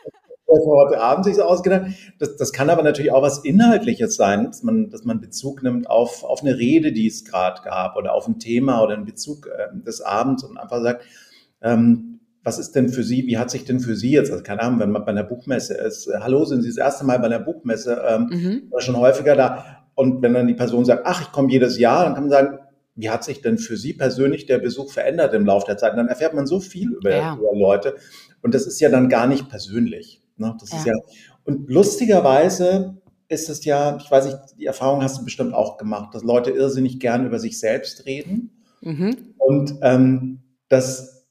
heute 0.48 1.00
Abend 1.00 1.26
sich 1.26 1.36
so 1.36 1.44
ausgedacht? 1.44 1.92
Das, 2.20 2.36
das 2.36 2.52
kann 2.52 2.70
aber 2.70 2.84
natürlich 2.84 3.12
auch 3.12 3.22
was 3.22 3.40
Inhaltliches 3.40 4.16
sein, 4.16 4.46
dass 4.46 4.64
man, 4.64 4.90
dass 4.90 5.06
man 5.06 5.22
Bezug 5.22 5.64
nimmt 5.64 5.90
auf, 5.90 6.24
auf 6.24 6.42
eine 6.42 6.58
Rede, 6.58 6.92
die 6.92 7.08
es 7.08 7.26
gerade 7.26 7.62
gab 7.62 7.96
oder 7.96 8.14
auf 8.14 8.28
ein 8.28 8.40
Thema 8.40 8.84
oder 8.84 8.96
einen 8.96 9.06
Bezug 9.06 9.48
äh, 9.48 9.68
des 9.86 10.02
Abends 10.02 10.44
und 10.44 10.58
einfach 10.58 10.82
sagt, 10.82 11.04
ähm, 11.62 12.20
was 12.44 12.58
ist 12.58 12.72
denn 12.74 12.90
für 12.90 13.04
Sie, 13.04 13.28
wie 13.28 13.38
hat 13.38 13.52
sich 13.52 13.66
denn 13.66 13.80
für 13.80 13.96
Sie 13.96 14.12
jetzt, 14.12 14.32
also 14.32 14.44
keine 14.44 14.62
Ahnung, 14.62 14.80
wenn 14.80 14.92
man 14.92 15.06
bei 15.06 15.12
einer 15.12 15.24
Buchmesse 15.24 15.76
ist, 15.76 16.08
äh, 16.08 16.20
hallo, 16.20 16.44
sind 16.46 16.64
Sie 16.64 16.70
das 16.70 16.78
erste 16.78 17.06
Mal 17.06 17.20
bei 17.20 17.28
einer 17.28 17.40
Buchmesse 17.40 18.02
ähm, 18.08 18.30
mhm. 18.32 18.62
oder 18.72 18.82
schon 18.82 18.98
häufiger 18.98 19.36
da? 19.36 19.86
Und 19.94 20.22
wenn 20.22 20.34
dann 20.34 20.48
die 20.48 20.56
Person 20.56 20.86
sagt, 20.86 21.04
ach, 21.06 21.22
ich 21.22 21.32
komme 21.32 21.52
jedes 21.52 21.78
Jahr, 21.78 22.06
dann 22.06 22.16
kann 22.16 22.24
man 22.24 22.32
sagen, 22.32 22.60
wie 22.96 23.10
hat 23.10 23.24
sich 23.24 23.42
denn 23.42 23.58
für 23.58 23.78
Sie 23.78 23.94
persönlich 23.94 24.46
der 24.46 24.58
Besuch 24.58 24.92
verändert 24.92 25.34
im 25.34 25.46
Laufe 25.46 25.66
der 25.66 25.78
Zeit? 25.78 25.92
Und 25.92 25.98
dann 25.98 26.08
erfährt 26.08 26.34
man 26.34 26.46
so 26.46 26.60
viel 26.60 26.92
über, 26.92 27.12
ja. 27.12 27.36
über 27.36 27.56
Leute. 27.58 27.96
Und 28.42 28.54
das 28.56 28.66
ist 28.66 28.80
ja 28.80 28.90
dann 28.90 29.10
gar 29.10 29.28
nicht 29.28 29.50
persönlich. 29.50 30.22
Ne? 30.38 30.56
Das 30.60 30.72
ja. 30.72 30.78
ist 30.78 30.86
ja, 30.86 30.94
und 31.44 31.70
lustigerweise 31.70 33.02
ist 33.28 33.50
es 33.50 33.64
ja, 33.66 33.98
ich 33.98 34.12
weiß 34.12 34.26
nicht, 34.26 34.38
die 34.58 34.66
Erfahrung 34.66 35.02
hast 35.02 35.20
du 35.20 35.24
bestimmt 35.24 35.54
auch 35.54 35.78
gemacht, 35.78 36.14
dass 36.14 36.24
Leute 36.24 36.52
irrsinnig 36.52 37.00
gern 37.00 37.26
über 37.26 37.40
sich 37.40 37.60
selbst 37.60 38.06
reden. 38.06 38.62
Mhm. 38.82 39.36
Und 39.38 39.76
ähm, 39.82 40.40
dass 40.68 41.28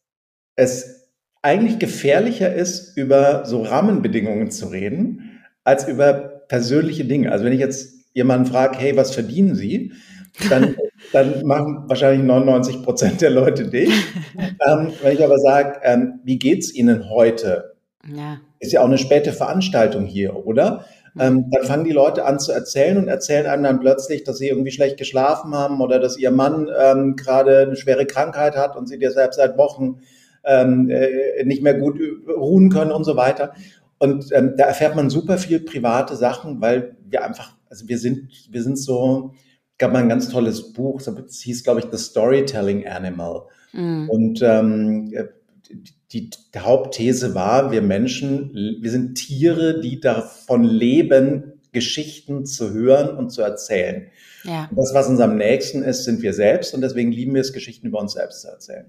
es 0.57 1.09
eigentlich 1.43 1.79
gefährlicher 1.79 2.55
ist, 2.55 2.97
über 2.97 3.45
so 3.47 3.63
Rahmenbedingungen 3.63 4.51
zu 4.51 4.67
reden, 4.67 5.41
als 5.65 5.89
über 5.89 6.13
persönliche 6.49 7.05
Dinge. 7.05 7.33
Also 7.33 7.45
wenn 7.45 7.53
ich 7.53 7.61
jetzt 7.61 7.95
jemanden 8.13 8.47
frage, 8.47 8.79
hey, 8.79 8.97
was 8.97 9.15
verdienen 9.15 9.55
Sie? 9.55 9.93
Dann 10.49 10.77
dann 11.13 11.45
machen 11.45 11.85
wahrscheinlich 11.87 12.25
99 12.25 12.83
Prozent 12.83 13.21
der 13.21 13.31
Leute 13.31 13.69
dich. 13.69 13.91
ähm, 14.39 14.93
wenn 15.03 15.15
ich 15.15 15.25
aber 15.25 15.39
sage, 15.39 15.81
ähm, 15.83 16.21
wie 16.25 16.39
geht's 16.39 16.73
Ihnen 16.73 17.11
heute? 17.11 17.75
Ja. 18.07 18.39
Ist 18.61 18.73
ja 18.73 18.81
auch 18.81 18.87
eine 18.87 18.99
späte 18.99 19.33
Veranstaltung 19.33 20.05
hier, 20.05 20.47
oder? 20.47 20.85
Ähm, 21.19 21.51
dann 21.51 21.65
fangen 21.65 21.85
die 21.85 21.93
Leute 21.93 22.25
an 22.25 22.39
zu 22.39 22.53
erzählen 22.53 22.97
und 22.97 23.09
erzählen 23.09 23.47
einem 23.47 23.65
dann 23.65 23.81
plötzlich, 23.81 24.23
dass 24.23 24.39
sie 24.39 24.49
irgendwie 24.49 24.71
schlecht 24.71 24.97
geschlafen 24.97 25.55
haben 25.55 25.81
oder 25.81 25.99
dass 25.99 26.17
ihr 26.17 26.31
Mann 26.31 26.69
ähm, 26.79 27.17
gerade 27.17 27.63
eine 27.63 27.75
schwere 27.75 28.07
Krankheit 28.07 28.57
hat 28.57 28.77
und 28.77 28.89
sie 28.89 28.99
dir 28.99 29.11
selbst 29.11 29.37
seit 29.37 29.59
Wochen 29.59 29.99
ähm, 30.45 30.89
äh, 30.89 31.45
nicht 31.45 31.63
mehr 31.65 31.75
gut 31.75 31.99
ruhen 32.29 32.71
können 32.71 32.93
und 32.93 33.03
so 33.03 33.17
weiter. 33.17 33.55
Und 33.99 34.27
ähm, 34.33 34.55
da 34.57 34.65
erfährt 34.65 34.95
man 34.95 35.11
super 35.11 35.37
viel 35.37 35.61
private 35.61 36.15
Sachen, 36.15 36.61
weil 36.61 36.97
wir 37.05 37.25
einfach, 37.25 37.57
also 37.69 37.89
wir 37.89 37.99
sind, 37.99 38.31
wir 38.49 38.63
sind 38.63 38.79
so, 38.79 39.35
gab 39.81 39.93
mal 39.93 40.03
ein 40.03 40.09
ganz 40.09 40.29
tolles 40.29 40.73
Buch, 40.73 41.01
es 41.01 41.41
hieß, 41.41 41.65
glaube 41.65 41.81
ich, 41.81 41.87
The 41.91 41.99
Storytelling 41.99 42.87
Animal. 42.87 43.47
Mhm. 43.73 44.09
Und 44.11 44.43
ähm, 44.43 45.13
die, 46.13 46.31
die 46.31 46.59
Hauptthese 46.59 47.35
war, 47.35 47.73
wir 47.73 47.83
Menschen, 47.83 48.53
wir 48.55 48.91
sind 48.91 49.15
Tiere, 49.15 49.81
die 49.81 49.99
davon 49.99 50.65
leben, 50.65 51.55
Geschichten 51.73 52.45
zu 52.45 52.73
hören 52.73 53.17
und 53.17 53.31
zu 53.31 53.43
erzählen. 53.43 54.09
Ja. 54.45 54.69
Und 54.71 54.77
das, 54.77 54.93
was 54.93 55.09
uns 55.09 55.21
am 55.21 55.37
nächsten 55.37 55.83
ist, 55.83 56.05
sind 56.05 56.21
wir 56.21 56.35
selbst 56.35 56.75
und 56.75 56.83
deswegen 56.83 57.11
lieben 57.11 57.35
wir 57.35 57.41
es, 57.41 57.53
Geschichten 57.53 57.87
über 57.87 58.01
uns 58.01 58.13
selbst 58.13 58.43
zu 58.43 58.49
erzählen. 58.49 58.87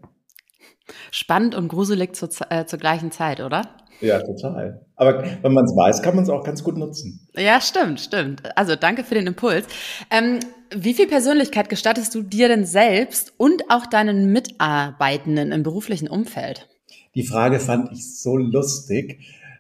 Spannend 1.12 1.56
und 1.56 1.70
gruselig 1.70 2.16
zur, 2.16 2.30
äh, 2.50 2.66
zur 2.66 2.80
gleichen 2.80 3.12
Zeit, 3.12 3.40
oder? 3.40 3.78
Ja, 4.02 4.20
total. 4.20 4.84
Aber 4.96 5.24
wenn 5.24 5.54
man 5.54 5.64
es 5.64 5.72
weiß, 5.72 6.02
kann 6.02 6.16
man 6.16 6.24
es 6.24 6.30
auch 6.30 6.44
ganz 6.44 6.64
gut 6.64 6.76
nutzen. 6.76 7.30
Ja, 7.36 7.62
stimmt, 7.62 8.02
stimmt. 8.02 8.42
Also 8.58 8.76
danke 8.76 9.04
für 9.04 9.14
den 9.14 9.28
Impuls. 9.28 9.68
Ähm, 10.10 10.40
wie 10.74 10.94
viel 10.94 11.08
Persönlichkeit 11.08 11.70
gestattest 11.70 12.16
du 12.16 12.22
dir 12.22 12.48
denn 12.48 12.66
selbst 12.66 13.34
und 13.38 13.64
auch 13.70 13.86
deinen 13.86 14.32
Mitarbeitenden 14.32 15.52
im 15.52 15.64
beruflichen 15.64 16.08
Umfeld? 16.08 16.70
Die 17.16 17.26
Frage 17.26 17.60
fand 17.60 17.92
ich 17.92 18.20
so 18.20 18.38
lustig, 18.38 19.20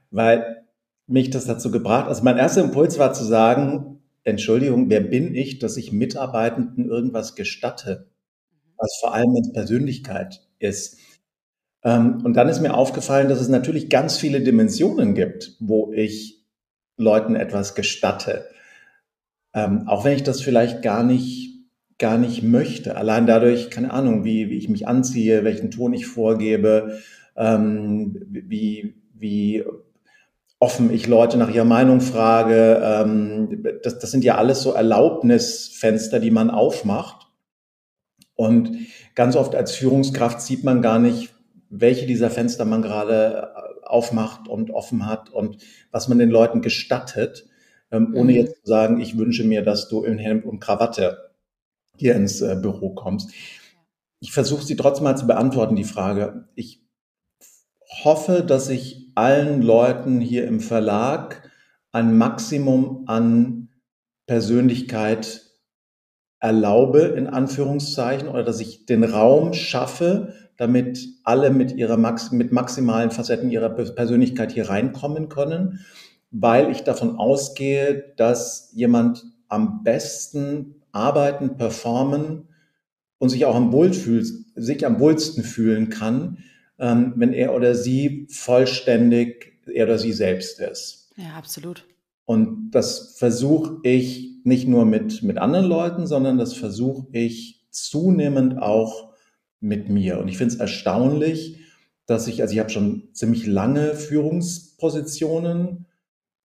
weil 0.09 0.63
mich 1.07 1.29
das 1.29 1.45
dazu 1.45 1.71
gebracht, 1.71 2.07
also 2.07 2.23
mein 2.23 2.37
erster 2.37 2.63
Impuls 2.63 2.97
war 2.97 3.13
zu 3.13 3.25
sagen, 3.25 3.99
Entschuldigung, 4.23 4.89
wer 4.89 5.01
bin 5.01 5.35
ich, 5.35 5.59
dass 5.59 5.77
ich 5.77 5.91
Mitarbeitenden 5.91 6.87
irgendwas 6.87 7.35
gestatte, 7.35 8.09
was 8.77 8.97
vor 8.99 9.13
allem 9.13 9.31
mit 9.33 9.53
Persönlichkeit 9.53 10.47
ist. 10.59 10.97
Ähm, 11.83 12.21
und 12.23 12.35
dann 12.35 12.47
ist 12.47 12.61
mir 12.61 12.73
aufgefallen, 12.75 13.29
dass 13.29 13.41
es 13.41 13.49
natürlich 13.49 13.89
ganz 13.89 14.17
viele 14.17 14.41
Dimensionen 14.41 15.15
gibt, 15.15 15.57
wo 15.59 15.91
ich 15.91 16.45
Leuten 16.97 17.35
etwas 17.35 17.75
gestatte. 17.75 18.45
Ähm, 19.53 19.87
auch 19.87 20.05
wenn 20.05 20.15
ich 20.15 20.23
das 20.23 20.41
vielleicht 20.41 20.81
gar 20.81 21.03
nicht, 21.03 21.59
gar 21.97 22.17
nicht 22.17 22.43
möchte. 22.43 22.95
Allein 22.95 23.27
dadurch, 23.27 23.69
keine 23.69 23.91
Ahnung, 23.91 24.23
wie, 24.23 24.49
wie 24.49 24.57
ich 24.57 24.69
mich 24.69 24.87
anziehe, 24.87 25.43
welchen 25.43 25.71
Ton 25.71 25.93
ich 25.93 26.07
vorgebe, 26.07 26.99
ähm, 27.35 28.17
wie, 28.29 28.95
wie 29.13 29.63
offen 30.59 30.93
ich 30.93 31.07
Leute 31.07 31.37
nach 31.37 31.53
ihrer 31.53 31.65
Meinung 31.65 32.01
frage. 32.01 32.81
Ähm, 32.83 33.65
das, 33.83 33.99
das 33.99 34.11
sind 34.11 34.23
ja 34.23 34.35
alles 34.35 34.61
so 34.61 34.73
Erlaubnisfenster, 34.73 36.19
die 36.19 36.31
man 36.31 36.49
aufmacht. 36.49 37.27
Und 38.35 38.77
ganz 39.15 39.35
oft 39.35 39.55
als 39.55 39.73
Führungskraft 39.75 40.41
sieht 40.41 40.63
man 40.63 40.81
gar 40.81 40.99
nicht, 40.99 41.33
welche 41.69 42.05
dieser 42.05 42.29
Fenster 42.29 42.65
man 42.65 42.81
gerade 42.81 43.51
äh, 43.55 43.87
aufmacht 43.87 44.47
und 44.47 44.71
offen 44.71 45.05
hat 45.05 45.29
und 45.31 45.57
was 45.91 46.07
man 46.07 46.19
den 46.19 46.29
Leuten 46.29 46.61
gestattet, 46.61 47.47
ähm, 47.91 48.13
ohne 48.15 48.31
mhm. 48.31 48.37
jetzt 48.37 48.61
zu 48.61 48.67
sagen, 48.67 48.99
ich 48.99 49.17
wünsche 49.17 49.43
mir, 49.43 49.61
dass 49.61 49.89
du 49.89 50.03
in 50.03 50.17
Hemd 50.17 50.45
und 50.45 50.59
Krawatte 50.59 51.31
hier 51.97 52.15
ins 52.15 52.41
äh, 52.41 52.57
Büro 52.59 52.93
kommst. 52.93 53.31
Ich 54.19 54.31
versuche 54.31 54.63
sie 54.63 54.75
trotzdem 54.75 55.03
mal 55.05 55.17
zu 55.17 55.27
beantworten, 55.27 55.75
die 55.75 55.83
Frage. 55.83 56.47
Ich 56.55 56.83
hoffe, 58.03 58.43
dass 58.43 58.69
ich 58.69 59.11
allen 59.15 59.61
Leuten 59.61 60.21
hier 60.21 60.47
im 60.47 60.59
Verlag 60.59 61.49
ein 61.91 62.17
Maximum 62.17 63.03
an 63.07 63.69
Persönlichkeit 64.27 65.41
erlaube, 66.39 67.01
in 67.01 67.27
Anführungszeichen, 67.27 68.27
oder 68.27 68.43
dass 68.43 68.59
ich 68.59 68.85
den 68.85 69.03
Raum 69.03 69.53
schaffe, 69.53 70.33
damit 70.57 71.07
alle 71.23 71.51
mit 71.51 71.73
ihrer 71.73 71.97
Max 71.97 72.31
mit 72.31 72.51
maximalen 72.51 73.11
Facetten 73.11 73.51
ihrer 73.51 73.69
Persönlichkeit 73.69 74.51
hier 74.51 74.69
reinkommen 74.69 75.27
können, 75.27 75.85
weil 76.31 76.71
ich 76.71 76.81
davon 76.81 77.17
ausgehe, 77.17 78.13
dass 78.17 78.71
jemand 78.73 79.25
am 79.47 79.83
besten 79.83 80.81
arbeiten, 80.91 81.57
performen 81.57 82.47
und 83.19 83.29
sich 83.29 83.45
auch 83.45 83.55
am 83.55 83.71
wohl 83.71 83.93
fühlt, 83.93 84.27
sich 84.55 84.85
am 84.85 84.99
wohlsten 84.99 85.43
fühlen 85.43 85.89
kann, 85.89 86.39
ähm, 86.79 87.13
wenn 87.17 87.33
er 87.33 87.53
oder 87.53 87.75
sie 87.75 88.27
vollständig 88.29 89.51
er 89.67 89.85
oder 89.85 89.99
sie 89.99 90.13
selbst 90.13 90.59
ist. 90.59 91.11
Ja, 91.17 91.35
absolut. 91.37 91.85
Und 92.25 92.71
das 92.71 93.15
versuche 93.17 93.77
ich 93.83 94.39
nicht 94.43 94.67
nur 94.67 94.85
mit, 94.85 95.21
mit 95.21 95.37
anderen 95.37 95.65
Leuten, 95.65 96.07
sondern 96.07 96.37
das 96.37 96.53
versuche 96.53 97.07
ich 97.11 97.67
zunehmend 97.69 98.57
auch 98.57 99.13
mit 99.59 99.89
mir. 99.89 100.19
Und 100.19 100.27
ich 100.27 100.37
finde 100.37 100.53
es 100.53 100.59
erstaunlich, 100.59 101.59
dass 102.05 102.27
ich, 102.27 102.41
also 102.41 102.53
ich 102.53 102.59
habe 102.59 102.69
schon 102.69 103.09
ziemlich 103.13 103.45
lange 103.45 103.93
Führungspositionen 103.93 105.85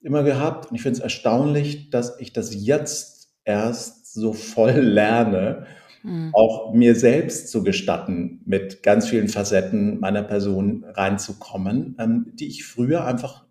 immer 0.00 0.22
gehabt 0.22 0.70
und 0.70 0.76
ich 0.76 0.82
finde 0.82 0.98
es 0.98 1.02
erstaunlich, 1.02 1.90
dass 1.90 2.20
ich 2.20 2.32
das 2.32 2.54
jetzt 2.54 3.30
erst 3.44 4.12
so 4.12 4.32
voll 4.32 4.72
lerne, 4.72 5.66
mhm. 6.02 6.30
auch 6.34 6.72
mir 6.72 6.94
selbst 6.94 7.48
zu 7.50 7.62
gestatten, 7.62 8.40
mit 8.44 8.82
ganz 8.82 9.08
vielen 9.08 9.28
Facetten 9.28 10.00
meiner 10.00 10.22
Person 10.22 10.84
reinzukommen, 10.88 11.96
ähm, 11.98 12.32
die 12.34 12.48
ich 12.48 12.64
früher 12.64 13.04
einfach 13.04 13.44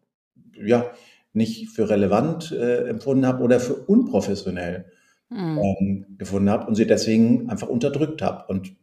ja 0.54 0.92
nicht 1.34 1.70
für 1.70 1.90
relevant 1.90 2.52
äh, 2.52 2.88
empfunden 2.88 3.26
habe 3.26 3.44
oder 3.44 3.60
für 3.60 3.76
unprofessionell 3.76 4.86
mhm. 5.30 5.60
ähm, 5.60 6.06
gefunden 6.18 6.50
habe 6.50 6.68
und 6.68 6.76
sie 6.76 6.88
deswegen 6.88 7.50
einfach 7.50 7.68
unterdrückt 7.68 8.22
habe. 8.22 8.46
Und 8.48 8.76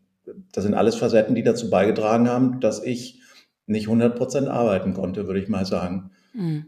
das 0.52 0.64
sind 0.64 0.74
alles 0.74 0.96
Facetten, 0.96 1.34
die 1.34 1.42
dazu 1.42 1.70
beigetragen 1.70 2.28
haben, 2.28 2.60
dass 2.60 2.82
ich 2.82 3.20
nicht 3.66 3.86
100 3.86 4.16
Prozent 4.16 4.48
arbeiten 4.48 4.92
konnte, 4.92 5.26
würde 5.26 5.40
ich 5.40 5.48
mal 5.48 5.64
sagen. 5.64 6.10
Hm. 6.32 6.66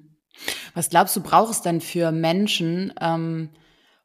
Was 0.75 0.91
glaubst 0.91 1.15
du, 1.17 1.23
braucht 1.23 1.53
es 1.53 1.63
denn 1.63 1.81
für 1.81 2.13
Menschen, 2.13 2.93
ähm, 3.01 3.51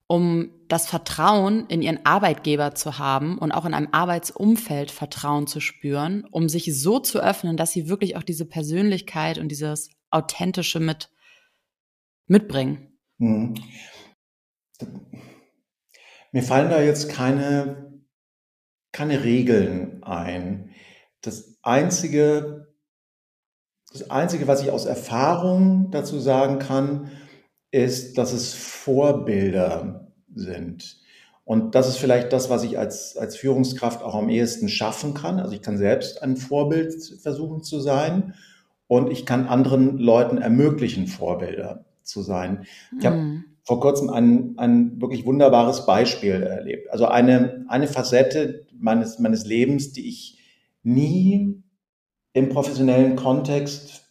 um 0.07 0.51
das 0.67 0.87
Vertrauen 0.87 1.67
in 1.67 1.81
ihren 1.81 2.05
Arbeitgeber 2.05 2.73
zu 2.75 2.97
haben 2.97 3.37
und 3.37 3.51
auch 3.51 3.65
in 3.65 3.73
einem 3.73 3.89
Arbeitsumfeld 3.91 4.91
Vertrauen 4.91 5.47
zu 5.47 5.59
spüren, 5.59 6.25
um 6.31 6.49
sich 6.49 6.79
so 6.79 6.99
zu 6.99 7.19
öffnen, 7.19 7.57
dass 7.57 7.71
sie 7.71 7.89
wirklich 7.89 8.15
auch 8.15 8.23
diese 8.23 8.45
Persönlichkeit 8.45 9.37
und 9.37 9.49
dieses 9.49 9.89
Authentische 10.09 10.79
mit 10.79 11.11
mitbringen? 12.27 12.99
Hm. 13.19 13.55
Mir 16.31 16.43
fallen 16.43 16.69
da 16.69 16.81
jetzt 16.81 17.09
keine 17.09 17.89
keine 18.91 19.23
Regeln 19.23 20.03
ein. 20.03 20.71
Das 21.21 21.57
einzige, 21.61 22.68
das 23.91 24.09
einzige, 24.09 24.47
was 24.47 24.61
ich 24.61 24.71
aus 24.71 24.85
Erfahrung 24.85 25.89
dazu 25.91 26.19
sagen 26.19 26.59
kann, 26.59 27.09
ist, 27.71 28.17
dass 28.17 28.33
es 28.33 28.53
Vorbilder 28.53 30.07
sind. 30.33 30.97
Und 31.43 31.73
das 31.73 31.87
ist 31.87 31.97
vielleicht 31.97 32.31
das, 32.31 32.49
was 32.49 32.63
ich 32.63 32.77
als, 32.77 33.17
als 33.17 33.35
Führungskraft 33.35 34.03
auch 34.03 34.13
am 34.13 34.29
ehesten 34.29 34.69
schaffen 34.69 35.15
kann. 35.15 35.39
Also 35.39 35.53
ich 35.53 35.61
kann 35.61 35.77
selbst 35.77 36.21
ein 36.21 36.37
Vorbild 36.37 36.93
versuchen 37.21 37.63
zu 37.63 37.79
sein 37.79 38.35
und 38.87 39.11
ich 39.11 39.25
kann 39.25 39.47
anderen 39.47 39.97
Leuten 39.97 40.37
ermöglichen, 40.37 41.07
Vorbilder 41.07 41.85
zu 42.03 42.21
sein. 42.21 42.65
Ich 42.99 43.05
habe 43.05 43.17
mhm 43.17 43.45
vor 43.69 43.79
kurzem 43.79 44.09
ein, 44.09 44.55
ein 44.57 44.99
wirklich 44.99 45.27
wunderbares 45.27 45.85
Beispiel 45.85 46.41
erlebt. 46.41 46.89
Also 46.89 47.05
eine, 47.05 47.65
eine 47.67 47.85
Facette 47.85 48.65
meines, 48.73 49.19
meines 49.19 49.45
Lebens, 49.45 49.93
die 49.93 50.09
ich 50.09 50.39
nie 50.81 51.61
im 52.39 52.49
professionellen 52.49 53.15
Kontext 53.15 54.03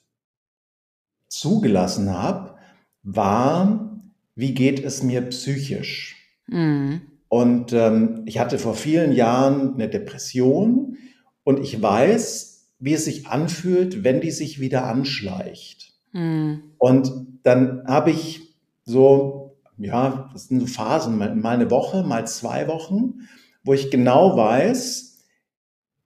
zugelassen 1.28 2.12
habe, 2.12 2.54
war, 3.02 4.00
wie 4.34 4.54
geht 4.54 4.82
es 4.82 5.02
mir 5.02 5.22
psychisch? 5.22 6.16
Mhm. 6.46 7.02
Und 7.28 7.72
ähm, 7.72 8.22
ich 8.26 8.38
hatte 8.38 8.58
vor 8.58 8.74
vielen 8.74 9.12
Jahren 9.12 9.74
eine 9.74 9.88
Depression 9.88 10.96
und 11.44 11.60
ich 11.60 11.80
weiß, 11.80 12.68
wie 12.78 12.94
es 12.94 13.04
sich 13.04 13.26
anfühlt, 13.26 14.04
wenn 14.04 14.20
die 14.20 14.30
sich 14.30 14.60
wieder 14.60 14.84
anschleicht. 14.84 15.92
Mhm. 16.12 16.62
Und 16.78 17.12
dann 17.42 17.84
habe 17.86 18.10
ich 18.10 18.54
so 18.84 19.48
ja, 19.78 20.28
das 20.32 20.48
sind 20.48 20.60
so 20.60 20.66
Phasen, 20.66 21.16
mal 21.16 21.54
eine 21.54 21.70
Woche, 21.70 22.02
mal 22.02 22.26
zwei 22.26 22.68
Wochen, 22.68 23.28
wo 23.62 23.72
ich 23.72 23.90
genau 23.90 24.36
weiß, 24.36 25.07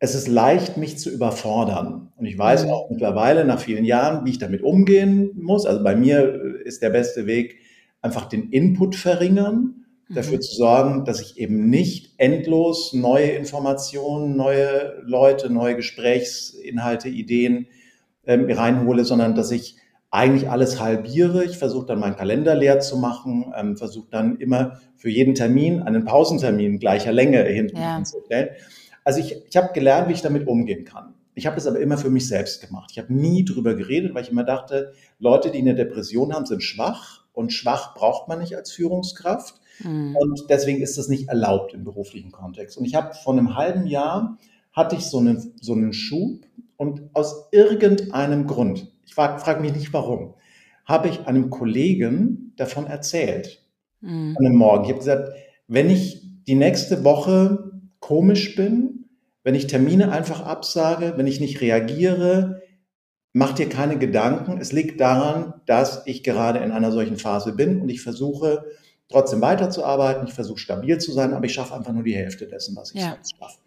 es 0.02 0.16
ist 0.16 0.26
leicht, 0.26 0.76
mich 0.76 0.98
zu 0.98 1.10
überfordern. 1.10 2.10
Und 2.16 2.26
ich 2.26 2.36
weiß 2.36 2.64
mhm. 2.64 2.72
auch 2.72 2.90
mittlerweile 2.90 3.44
nach 3.44 3.60
vielen 3.60 3.84
Jahren, 3.84 4.26
wie 4.26 4.30
ich 4.30 4.38
damit 4.38 4.60
umgehen 4.60 5.30
muss. 5.36 5.64
Also 5.64 5.84
bei 5.84 5.94
mir 5.94 6.56
ist 6.64 6.82
der 6.82 6.90
beste 6.90 7.26
Weg, 7.26 7.60
einfach 8.00 8.24
den 8.24 8.50
Input 8.50 8.96
verringern, 8.96 9.86
mhm. 10.08 10.14
dafür 10.16 10.40
zu 10.40 10.56
sorgen, 10.56 11.04
dass 11.04 11.20
ich 11.20 11.38
eben 11.38 11.70
nicht 11.70 12.14
endlos 12.16 12.92
neue 12.92 13.28
Informationen, 13.28 14.34
neue 14.34 15.00
Leute, 15.04 15.52
neue 15.52 15.76
Gesprächsinhalte, 15.76 17.08
Ideen 17.08 17.68
ähm, 18.26 18.50
reinhole, 18.50 19.04
sondern 19.04 19.36
dass 19.36 19.52
ich 19.52 19.76
eigentlich 20.10 20.50
alles 20.50 20.80
halbiere. 20.80 21.44
Ich 21.44 21.58
versuche 21.58 21.86
dann 21.86 22.00
meinen 22.00 22.16
Kalender 22.16 22.56
leer 22.56 22.80
zu 22.80 22.96
machen, 22.96 23.52
ähm, 23.56 23.76
versuche 23.76 24.08
dann 24.10 24.36
immer 24.38 24.80
für 24.96 25.10
jeden 25.10 25.36
Termin 25.36 25.80
einen 25.80 26.04
Pausentermin 26.04 26.80
gleicher 26.80 27.12
Länge 27.12 27.44
hinten 27.44 27.76
ja. 27.76 27.98
anzustellen. 27.98 28.48
Also 29.04 29.20
ich, 29.20 29.36
ich 29.48 29.56
habe 29.56 29.72
gelernt, 29.72 30.08
wie 30.08 30.12
ich 30.12 30.22
damit 30.22 30.46
umgehen 30.46 30.84
kann. 30.84 31.14
Ich 31.34 31.46
habe 31.46 31.56
das 31.56 31.66
aber 31.66 31.80
immer 31.80 31.96
für 31.96 32.10
mich 32.10 32.28
selbst 32.28 32.60
gemacht. 32.60 32.90
Ich 32.92 32.98
habe 32.98 33.12
nie 33.12 33.44
drüber 33.44 33.74
geredet, 33.74 34.14
weil 34.14 34.22
ich 34.22 34.30
immer 34.30 34.44
dachte, 34.44 34.92
Leute, 35.18 35.50
die 35.50 35.58
eine 35.58 35.74
Depression 35.74 36.34
haben, 36.34 36.46
sind 36.46 36.62
schwach 36.62 37.24
und 37.32 37.52
schwach 37.52 37.94
braucht 37.94 38.28
man 38.28 38.38
nicht 38.38 38.54
als 38.56 38.70
Führungskraft. 38.72 39.60
Mhm. 39.82 40.16
Und 40.16 40.44
deswegen 40.50 40.82
ist 40.82 40.98
das 40.98 41.08
nicht 41.08 41.28
erlaubt 41.28 41.72
im 41.72 41.84
beruflichen 41.84 42.32
Kontext. 42.32 42.76
Und 42.76 42.84
ich 42.84 42.94
habe 42.94 43.14
vor 43.14 43.32
einem 43.32 43.56
halben 43.56 43.86
Jahr 43.86 44.38
hatte 44.72 44.96
ich 44.96 45.06
so 45.06 45.18
einen, 45.18 45.54
so 45.60 45.72
einen 45.72 45.92
Schub 45.92 46.44
und 46.76 47.02
aus 47.14 47.48
irgendeinem 47.50 48.46
Grund, 48.46 48.92
ich 49.06 49.14
frage 49.14 49.38
frag 49.38 49.60
mich 49.60 49.74
nicht 49.74 49.92
warum, 49.92 50.34
habe 50.84 51.08
ich 51.08 51.26
einem 51.26 51.50
Kollegen 51.50 52.52
davon 52.56 52.86
erzählt. 52.86 53.62
Mhm. 54.00 54.36
An 54.38 54.46
einem 54.46 54.56
Morgen. 54.56 54.84
Ich 54.84 54.90
habe 54.90 54.98
gesagt, 54.98 55.32
wenn 55.68 55.88
ich 55.88 56.22
die 56.46 56.54
nächste 56.56 57.04
Woche 57.04 57.70
komisch 58.00 58.56
bin, 58.56 58.91
wenn 59.44 59.54
ich 59.54 59.66
Termine 59.66 60.12
einfach 60.12 60.40
absage, 60.44 61.14
wenn 61.16 61.26
ich 61.26 61.40
nicht 61.40 61.60
reagiere, 61.60 62.62
mach 63.32 63.52
dir 63.52 63.68
keine 63.68 63.98
Gedanken. 63.98 64.58
Es 64.60 64.72
liegt 64.72 65.00
daran, 65.00 65.54
dass 65.66 66.06
ich 66.06 66.22
gerade 66.22 66.60
in 66.60 66.70
einer 66.70 66.92
solchen 66.92 67.16
Phase 67.16 67.52
bin 67.52 67.80
und 67.80 67.88
ich 67.88 68.02
versuche 68.02 68.64
trotzdem 69.08 69.40
weiterzuarbeiten. 69.40 70.26
Ich 70.26 70.34
versuche 70.34 70.58
stabil 70.58 70.98
zu 70.98 71.12
sein, 71.12 71.34
aber 71.34 71.44
ich 71.44 71.54
schaffe 71.54 71.74
einfach 71.74 71.92
nur 71.92 72.02
die 72.02 72.14
Hälfte 72.14 72.46
dessen, 72.46 72.76
was 72.76 72.94
ich 72.94 73.00
ja. 73.00 73.14
sonst 73.14 73.36
schaffe. 73.38 73.58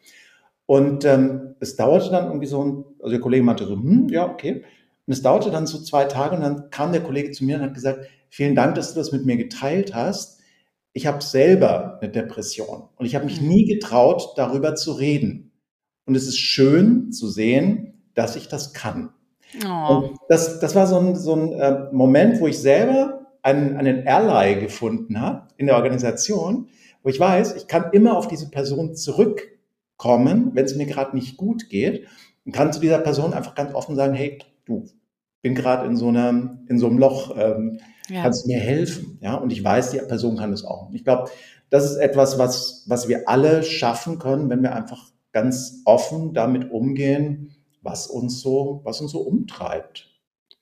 Und 0.66 1.06
ähm, 1.06 1.56
es 1.60 1.76
dauerte 1.76 2.10
dann 2.10 2.26
irgendwie 2.26 2.48
so 2.48 2.64
ein, 2.64 2.86
also 3.00 3.12
der 3.12 3.20
Kollege 3.20 3.44
meinte 3.44 3.68
so, 3.68 3.76
hm, 3.76 4.10
ja, 4.10 4.28
okay. 4.28 4.64
Und 5.06 5.14
es 5.14 5.22
dauerte 5.22 5.52
dann 5.52 5.68
so 5.68 5.80
zwei 5.80 6.06
Tage 6.06 6.36
und 6.36 6.42
dann 6.42 6.70
kam 6.72 6.92
der 6.92 7.04
Kollege 7.04 7.32
zu 7.32 7.46
mir 7.46 7.58
und 7.58 7.62
hat 7.62 7.76
gesagt, 7.76 8.08
vielen 8.30 8.56
Dank, 8.56 8.74
dass 8.76 8.94
du 8.94 9.00
das 9.00 9.12
mit 9.12 9.26
mir 9.26 9.38
geteilt 9.38 9.94
hast. 9.94 10.40
Ich 10.94 11.06
habe 11.06 11.22
selber 11.22 12.00
eine 12.02 12.12
Depression 12.12 12.90
und 12.96 13.06
ich 13.06 13.14
habe 13.14 13.26
mich 13.26 13.42
mhm. 13.42 13.50
nie 13.50 13.66
getraut, 13.66 14.34
darüber 14.38 14.74
zu 14.76 14.94
reden. 14.94 15.45
Und 16.06 16.16
es 16.16 16.28
ist 16.28 16.38
schön 16.38 17.12
zu 17.12 17.28
sehen, 17.28 17.94
dass 18.14 18.36
ich 18.36 18.48
das 18.48 18.74
kann. 18.74 19.10
Oh. 19.66 19.98
Und 19.98 20.20
das, 20.30 20.60
das 20.60 20.76
war 20.76 20.88
so 20.88 21.00
ein, 21.00 21.16
so 21.16 21.36
ein 21.36 21.54
äh, 21.54 21.88
Moment, 21.92 22.40
wo 22.40 22.48
ich 22.48 22.60
selber 22.60 23.26
einen, 23.42 23.78
einen 23.78 24.08
Ally 24.08 24.60
gefunden 24.60 25.22
habe 25.22 25.48
in 25.58 25.68
der 25.68 25.76
Organisation, 25.76 26.68
wo 27.04 27.10
ich 27.10 27.20
weiß, 27.20 27.56
ich 27.56 27.68
kann 27.68 27.92
immer 27.92 28.18
auf 28.18 28.28
diese 28.28 28.50
Person 28.50 28.96
zurückkommen, 28.96 30.52
wenn 30.54 30.66
es 30.66 30.76
mir 30.76 30.88
gerade 30.88 31.16
nicht 31.16 31.38
gut 31.38 31.70
geht 31.70 32.08
und 32.46 32.54
kann 32.54 32.74
zu 32.74 32.80
dieser 32.80 33.00
Person 33.00 33.34
einfach 33.34 33.56
ganz 33.56 33.74
offen 33.74 33.96
sagen, 33.96 34.14
hey, 34.14 34.40
du, 34.66 34.86
bin 35.42 35.54
gerade 35.54 35.86
in 35.86 35.96
so 35.96 36.08
einem, 36.08 36.66
in 36.70 36.80
so 36.80 36.88
einem 36.88 36.98
Loch, 36.98 37.36
ähm, 37.38 37.80
ja. 38.10 38.24
kannst 38.24 38.46
du 38.46 38.48
mir 38.48 38.60
helfen? 38.60 39.20
Ja, 39.22 39.36
und 39.36 39.52
ich 39.52 39.64
weiß, 39.64 39.92
die 39.92 40.00
Person 40.00 40.38
kann 40.38 40.50
das 40.50 40.66
auch. 40.66 40.90
Ich 40.92 41.04
glaube, 41.04 41.30
das 41.70 41.90
ist 41.90 41.98
etwas, 41.98 42.40
was, 42.40 42.84
was 42.88 43.08
wir 43.08 43.30
alle 43.30 43.62
schaffen 43.62 44.18
können, 44.18 44.50
wenn 44.50 44.64
wir 44.64 44.74
einfach 44.74 45.12
ganz 45.36 45.82
offen 45.84 46.34
damit 46.34 46.72
umgehen, 46.72 47.54
was 47.82 48.08
uns 48.08 48.40
so, 48.40 48.80
was 48.86 49.02
uns 49.02 49.12
so 49.12 49.20
umtreibt. 49.20 50.08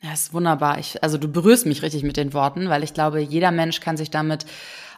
Ja, 0.01 0.11
ist 0.11 0.33
wunderbar. 0.33 0.79
Ich, 0.79 1.01
also 1.03 1.19
du 1.19 1.27
berührst 1.27 1.67
mich 1.67 1.83
richtig 1.83 2.01
mit 2.01 2.17
den 2.17 2.33
Worten, 2.33 2.69
weil 2.69 2.83
ich 2.83 2.95
glaube, 2.95 3.21
jeder 3.21 3.51
Mensch 3.51 3.81
kann 3.81 3.97
sich 3.97 4.09
damit 4.09 4.47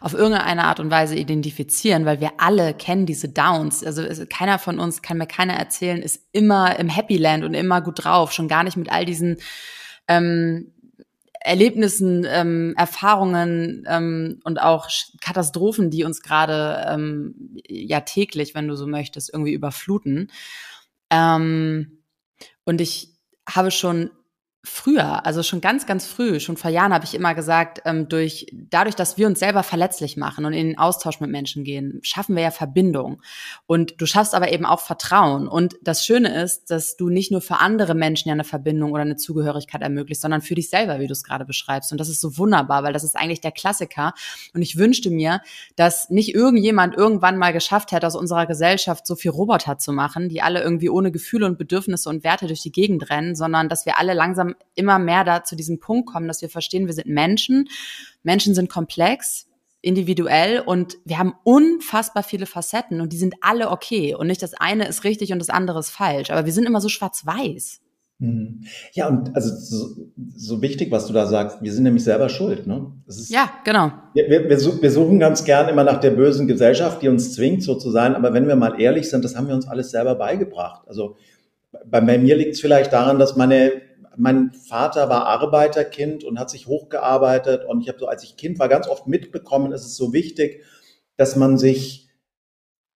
auf 0.00 0.14
irgendeine 0.14 0.64
Art 0.64 0.80
und 0.80 0.90
Weise 0.90 1.14
identifizieren, 1.14 2.06
weil 2.06 2.20
wir 2.22 2.32
alle 2.38 2.72
kennen 2.72 3.04
diese 3.04 3.28
Downs. 3.28 3.84
Also 3.84 4.02
keiner 4.26 4.58
von 4.58 4.80
uns 4.80 5.02
kann 5.02 5.18
mir 5.18 5.26
keiner 5.26 5.52
erzählen, 5.52 6.00
ist 6.00 6.22
immer 6.32 6.78
im 6.78 6.88
Happy 6.88 7.18
Land 7.18 7.44
und 7.44 7.52
immer 7.52 7.82
gut 7.82 8.02
drauf, 8.02 8.32
schon 8.32 8.48
gar 8.48 8.64
nicht 8.64 8.78
mit 8.78 8.90
all 8.90 9.04
diesen 9.04 9.36
ähm, 10.08 10.72
Erlebnissen, 11.46 12.26
ähm, 12.28 12.74
Erfahrungen 12.76 13.84
ähm, 13.88 14.40
und 14.42 14.60
auch 14.60 14.88
Katastrophen, 15.20 15.90
die 15.90 16.02
uns 16.02 16.20
gerade 16.20 16.84
ähm, 16.88 17.56
ja 17.68 18.00
täglich, 18.00 18.54
wenn 18.56 18.66
du 18.66 18.74
so 18.74 18.88
möchtest, 18.88 19.32
irgendwie 19.32 19.52
überfluten. 19.52 20.32
Ähm, 21.08 22.02
und 22.64 22.80
ich 22.80 23.14
habe 23.48 23.70
schon 23.70 24.10
früher, 24.66 25.24
also 25.24 25.42
schon 25.42 25.60
ganz, 25.60 25.86
ganz 25.86 26.06
früh, 26.06 26.40
schon 26.40 26.56
vor 26.56 26.70
Jahren 26.70 26.92
habe 26.92 27.04
ich 27.04 27.14
immer 27.14 27.34
gesagt, 27.34 27.82
ähm, 27.84 28.08
durch, 28.08 28.46
dadurch, 28.52 28.96
dass 28.96 29.16
wir 29.16 29.28
uns 29.28 29.38
selber 29.38 29.62
verletzlich 29.62 30.16
machen 30.16 30.44
und 30.44 30.52
in 30.52 30.66
den 30.66 30.78
Austausch 30.78 31.20
mit 31.20 31.30
Menschen 31.30 31.62
gehen, 31.62 32.00
schaffen 32.02 32.34
wir 32.34 32.42
ja 32.42 32.50
Verbindung. 32.50 33.22
Und 33.66 34.00
du 34.00 34.06
schaffst 34.06 34.34
aber 34.34 34.52
eben 34.52 34.66
auch 34.66 34.80
Vertrauen. 34.80 35.46
Und 35.46 35.76
das 35.82 36.04
Schöne 36.04 36.42
ist, 36.42 36.70
dass 36.70 36.96
du 36.96 37.08
nicht 37.08 37.30
nur 37.30 37.40
für 37.40 37.58
andere 37.58 37.94
Menschen 37.94 38.28
ja 38.28 38.32
eine 38.32 38.44
Verbindung 38.44 38.92
oder 38.92 39.02
eine 39.02 39.16
Zugehörigkeit 39.16 39.82
ermöglicht, 39.82 40.20
sondern 40.20 40.42
für 40.42 40.56
dich 40.56 40.68
selber, 40.68 40.98
wie 40.98 41.06
du 41.06 41.12
es 41.12 41.22
gerade 41.22 41.44
beschreibst. 41.44 41.92
Und 41.92 41.98
das 41.98 42.08
ist 42.08 42.20
so 42.20 42.36
wunderbar, 42.36 42.82
weil 42.82 42.92
das 42.92 43.04
ist 43.04 43.16
eigentlich 43.16 43.40
der 43.40 43.52
Klassiker. 43.52 44.14
Und 44.52 44.62
ich 44.62 44.76
wünschte 44.76 45.10
mir, 45.10 45.42
dass 45.76 46.10
nicht 46.10 46.34
irgendjemand 46.34 46.94
irgendwann 46.94 47.38
mal 47.38 47.52
geschafft 47.52 47.92
hätte, 47.92 48.06
aus 48.06 48.16
unserer 48.16 48.46
Gesellschaft 48.46 49.06
so 49.06 49.14
viel 49.14 49.30
Roboter 49.30 49.78
zu 49.78 49.92
machen, 49.92 50.28
die 50.28 50.42
alle 50.42 50.60
irgendwie 50.60 50.90
ohne 50.90 51.12
Gefühle 51.12 51.46
und 51.46 51.56
Bedürfnisse 51.56 52.08
und 52.08 52.24
Werte 52.24 52.48
durch 52.48 52.62
die 52.62 52.72
Gegend 52.72 53.10
rennen, 53.10 53.36
sondern 53.36 53.68
dass 53.68 53.86
wir 53.86 53.98
alle 53.98 54.12
langsam 54.12 54.55
immer 54.74 54.98
mehr 54.98 55.24
da 55.24 55.44
zu 55.44 55.56
diesem 55.56 55.80
Punkt 55.80 56.08
kommen, 56.08 56.28
dass 56.28 56.42
wir 56.42 56.48
verstehen, 56.48 56.86
wir 56.86 56.94
sind 56.94 57.08
Menschen. 57.08 57.68
Menschen 58.22 58.54
sind 58.54 58.68
komplex, 58.68 59.46
individuell 59.82 60.60
und 60.60 60.96
wir 61.04 61.18
haben 61.18 61.34
unfassbar 61.44 62.22
viele 62.22 62.46
Facetten 62.46 63.00
und 63.00 63.12
die 63.12 63.18
sind 63.18 63.36
alle 63.40 63.70
okay. 63.70 64.14
Und 64.14 64.26
nicht 64.26 64.42
das 64.42 64.54
eine 64.54 64.86
ist 64.88 65.04
richtig 65.04 65.32
und 65.32 65.38
das 65.38 65.48
andere 65.48 65.78
ist 65.78 65.90
falsch. 65.90 66.30
Aber 66.30 66.44
wir 66.44 66.52
sind 66.52 66.66
immer 66.66 66.80
so 66.80 66.88
schwarz-weiß. 66.88 67.80
Mhm. 68.18 68.62
Ja, 68.94 69.08
und 69.08 69.36
also 69.36 69.54
so, 69.54 70.08
so, 70.34 70.62
wichtig, 70.62 70.90
was 70.90 71.06
du 71.06 71.12
da 71.12 71.26
sagst, 71.26 71.58
wir 71.60 71.72
sind 71.72 71.82
nämlich 71.82 72.02
selber 72.02 72.30
schuld. 72.30 72.66
Ne? 72.66 72.92
Ist, 73.06 73.28
ja, 73.28 73.50
genau. 73.62 73.92
Wir, 74.14 74.30
wir, 74.30 74.48
wir, 74.48 74.90
suchen 74.90 75.20
ganz 75.20 75.44
gern 75.44 75.68
immer 75.68 75.84
nach 75.84 76.00
der 76.00 76.12
bösen 76.12 76.46
Gesellschaft, 76.46 77.02
die 77.02 77.08
uns 77.08 77.34
zwingt, 77.34 77.62
so 77.62 77.74
zu 77.74 77.90
sein. 77.90 78.14
Aber 78.14 78.32
wenn 78.32 78.48
wir 78.48 78.56
mal 78.56 78.80
ehrlich 78.80 79.10
sind, 79.10 79.22
das 79.24 79.36
haben 79.36 79.48
wir 79.48 79.54
uns 79.54 79.68
alles 79.68 79.90
selber 79.90 80.14
beigebracht. 80.14 80.88
Also 80.88 81.16
bei, 81.84 82.00
bei 82.00 82.18
mir 82.18 82.36
liegt 82.36 82.54
es 82.54 82.60
vielleicht 82.60 82.92
daran, 82.92 83.18
dass 83.18 83.36
meine 83.36 83.70
mein 84.16 84.52
Vater 84.52 85.08
war 85.08 85.26
Arbeiterkind 85.26 86.24
und 86.24 86.38
hat 86.38 86.50
sich 86.50 86.66
hochgearbeitet 86.66 87.64
und 87.64 87.80
ich 87.80 87.88
habe 87.88 87.98
so, 87.98 88.06
als 88.06 88.22
ich 88.24 88.36
Kind 88.36 88.58
war, 88.58 88.68
ganz 88.68 88.88
oft 88.88 89.06
mitbekommen, 89.06 89.72
es 89.72 89.84
ist 89.84 89.96
so 89.96 90.12
wichtig, 90.12 90.62
dass 91.16 91.36
man 91.36 91.58
sich, 91.58 92.08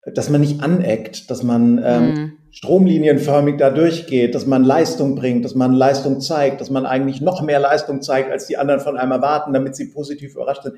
dass 0.05 0.29
man 0.29 0.41
nicht 0.41 0.61
aneckt, 0.61 1.29
dass 1.29 1.43
man 1.43 1.81
ähm, 1.83 2.13
mhm. 2.13 2.33
stromlinienförmig 2.51 3.57
da 3.57 3.69
durchgeht, 3.69 4.35
dass 4.35 4.45
man 4.45 4.63
Leistung 4.63 5.15
bringt, 5.15 5.45
dass 5.45 5.55
man 5.55 5.73
Leistung 5.73 6.21
zeigt, 6.21 6.61
dass 6.61 6.69
man 6.69 6.85
eigentlich 6.85 7.21
noch 7.21 7.41
mehr 7.41 7.59
Leistung 7.59 8.01
zeigt, 8.01 8.31
als 8.31 8.47
die 8.47 8.57
anderen 8.57 8.81
von 8.81 8.97
einem 8.97 9.11
erwarten, 9.11 9.53
damit 9.53 9.75
sie 9.75 9.91
positiv 9.91 10.33
überrascht 10.33 10.63
sind. 10.63 10.75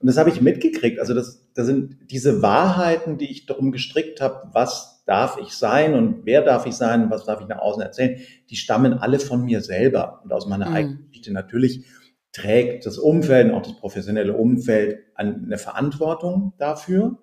Und 0.00 0.08
das 0.08 0.18
habe 0.18 0.30
ich 0.30 0.40
mitgekriegt. 0.40 0.98
Also 0.98 1.14
das, 1.14 1.40
das 1.54 1.66
sind 1.66 1.96
diese 2.10 2.42
Wahrheiten, 2.42 3.16
die 3.16 3.30
ich 3.30 3.46
darum 3.46 3.72
gestrickt 3.72 4.20
habe, 4.20 4.50
was 4.52 4.93
darf 5.06 5.38
ich 5.40 5.50
sein 5.50 5.94
und 5.94 6.24
wer 6.24 6.42
darf 6.42 6.66
ich 6.66 6.74
sein 6.74 7.04
und 7.04 7.10
was 7.10 7.24
darf 7.24 7.40
ich 7.40 7.46
nach 7.46 7.58
außen 7.58 7.82
erzählen, 7.82 8.18
die 8.48 8.56
stammen 8.56 8.94
alle 8.94 9.20
von 9.20 9.44
mir 9.44 9.60
selber 9.60 10.20
und 10.24 10.32
aus 10.32 10.46
meiner 10.46 10.70
mhm. 10.70 10.74
eigenen 10.74 11.06
Geschichte. 11.06 11.32
Natürlich 11.32 11.84
trägt 12.32 12.86
das 12.86 12.98
Umfeld, 12.98 13.52
auch 13.52 13.62
das 13.62 13.76
professionelle 13.76 14.34
Umfeld 14.34 14.98
eine 15.14 15.58
Verantwortung 15.58 16.54
dafür. 16.58 17.18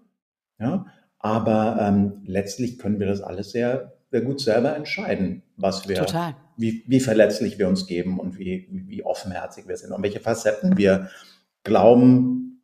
Ja, 0.59 0.85
aber 1.17 1.77
ähm, 1.81 2.21
letztlich 2.25 2.77
können 2.77 2.99
wir 2.99 3.07
das 3.07 3.21
alles 3.21 3.51
sehr, 3.51 3.93
sehr 4.11 4.21
gut 4.21 4.39
selber 4.39 4.75
entscheiden, 4.75 5.43
was 5.57 5.87
wir, 5.89 5.97
Total. 5.97 6.35
Wie, 6.57 6.83
wie 6.87 6.99
verletzlich 6.99 7.57
wir 7.57 7.67
uns 7.67 7.87
geben 7.87 8.19
und 8.19 8.37
wie, 8.37 8.67
wie 8.69 9.03
offenherzig 9.03 9.67
wir 9.67 9.75
sind 9.75 9.91
und 9.91 10.03
welche 10.03 10.19
Facetten 10.19 10.77
wir 10.77 11.09
glauben, 11.63 12.63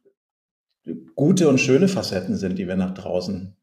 gute 1.15 1.49
und 1.49 1.59
schöne 1.59 1.87
Facetten 1.87 2.35
sind, 2.35 2.57
die 2.57 2.67
wir 2.67 2.75
nach 2.75 2.93
draußen 2.93 3.56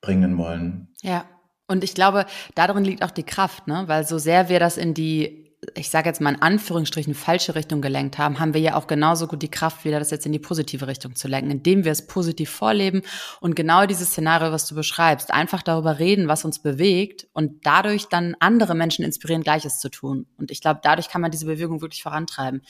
bringen 0.00 0.38
wollen. 0.38 0.88
Ja. 1.02 1.24
Und 1.66 1.84
ich 1.84 1.94
glaube, 1.94 2.26
darin 2.56 2.84
liegt 2.84 3.04
auch 3.04 3.12
die 3.12 3.22
Kraft, 3.22 3.68
ne? 3.68 3.84
Weil 3.86 4.04
so 4.04 4.18
sehr 4.18 4.48
wir 4.48 4.58
das 4.58 4.76
in 4.76 4.92
die, 4.92 5.54
ich 5.76 5.88
sage 5.88 6.08
jetzt 6.08 6.20
mal 6.20 6.34
in 6.34 6.42
Anführungsstrichen, 6.42 7.14
falsche 7.14 7.54
Richtung 7.54 7.80
gelenkt 7.80 8.18
haben, 8.18 8.40
haben 8.40 8.54
wir 8.54 8.60
ja 8.60 8.74
auch 8.74 8.88
genauso 8.88 9.28
gut 9.28 9.40
die 9.40 9.50
Kraft, 9.50 9.84
wieder 9.84 10.00
das 10.00 10.10
jetzt 10.10 10.26
in 10.26 10.32
die 10.32 10.40
positive 10.40 10.88
Richtung 10.88 11.14
zu 11.14 11.28
lenken, 11.28 11.52
indem 11.52 11.84
wir 11.84 11.92
es 11.92 12.08
positiv 12.08 12.50
vorleben 12.50 13.02
und 13.40 13.54
genau 13.54 13.86
dieses 13.86 14.08
Szenario, 14.08 14.50
was 14.50 14.66
du 14.66 14.74
beschreibst, 14.74 15.30
einfach 15.30 15.62
darüber 15.62 16.00
reden, 16.00 16.26
was 16.26 16.44
uns 16.44 16.60
bewegt 16.60 17.28
und 17.34 17.64
dadurch 17.64 18.06
dann 18.08 18.34
andere 18.40 18.74
Menschen 18.74 19.04
inspirieren, 19.04 19.44
Gleiches 19.44 19.78
zu 19.78 19.90
tun. 19.90 20.26
Und 20.38 20.50
ich 20.50 20.60
glaube, 20.60 20.80
dadurch 20.82 21.08
kann 21.08 21.20
man 21.20 21.30
diese 21.30 21.46
Bewegung 21.46 21.82
wirklich 21.82 22.02
vorantreiben. 22.02 22.62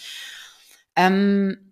Ähm, 0.94 1.69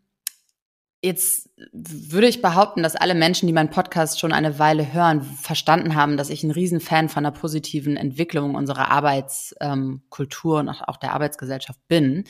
Jetzt 1.00 1.50
würde 1.72 2.26
ich 2.26 2.42
behaupten, 2.42 2.82
dass 2.82 2.96
alle 2.96 3.14
Menschen, 3.14 3.46
die 3.46 3.52
meinen 3.52 3.70
Podcast 3.70 4.18
schon 4.18 4.32
eine 4.32 4.58
Weile 4.58 4.92
hören, 4.92 5.22
verstanden 5.22 5.94
haben, 5.94 6.16
dass 6.16 6.28
ich 6.28 6.42
ein 6.42 6.50
Riesenfan 6.50 7.08
von 7.08 7.24
einer 7.24 7.32
positiven 7.32 7.96
Entwicklung 7.96 8.56
unserer 8.56 8.90
Arbeitskultur 8.90 10.58
und 10.58 10.68
auch 10.68 10.96
der 10.96 11.12
Arbeitsgesellschaft 11.12 11.78
bin. 11.86 12.24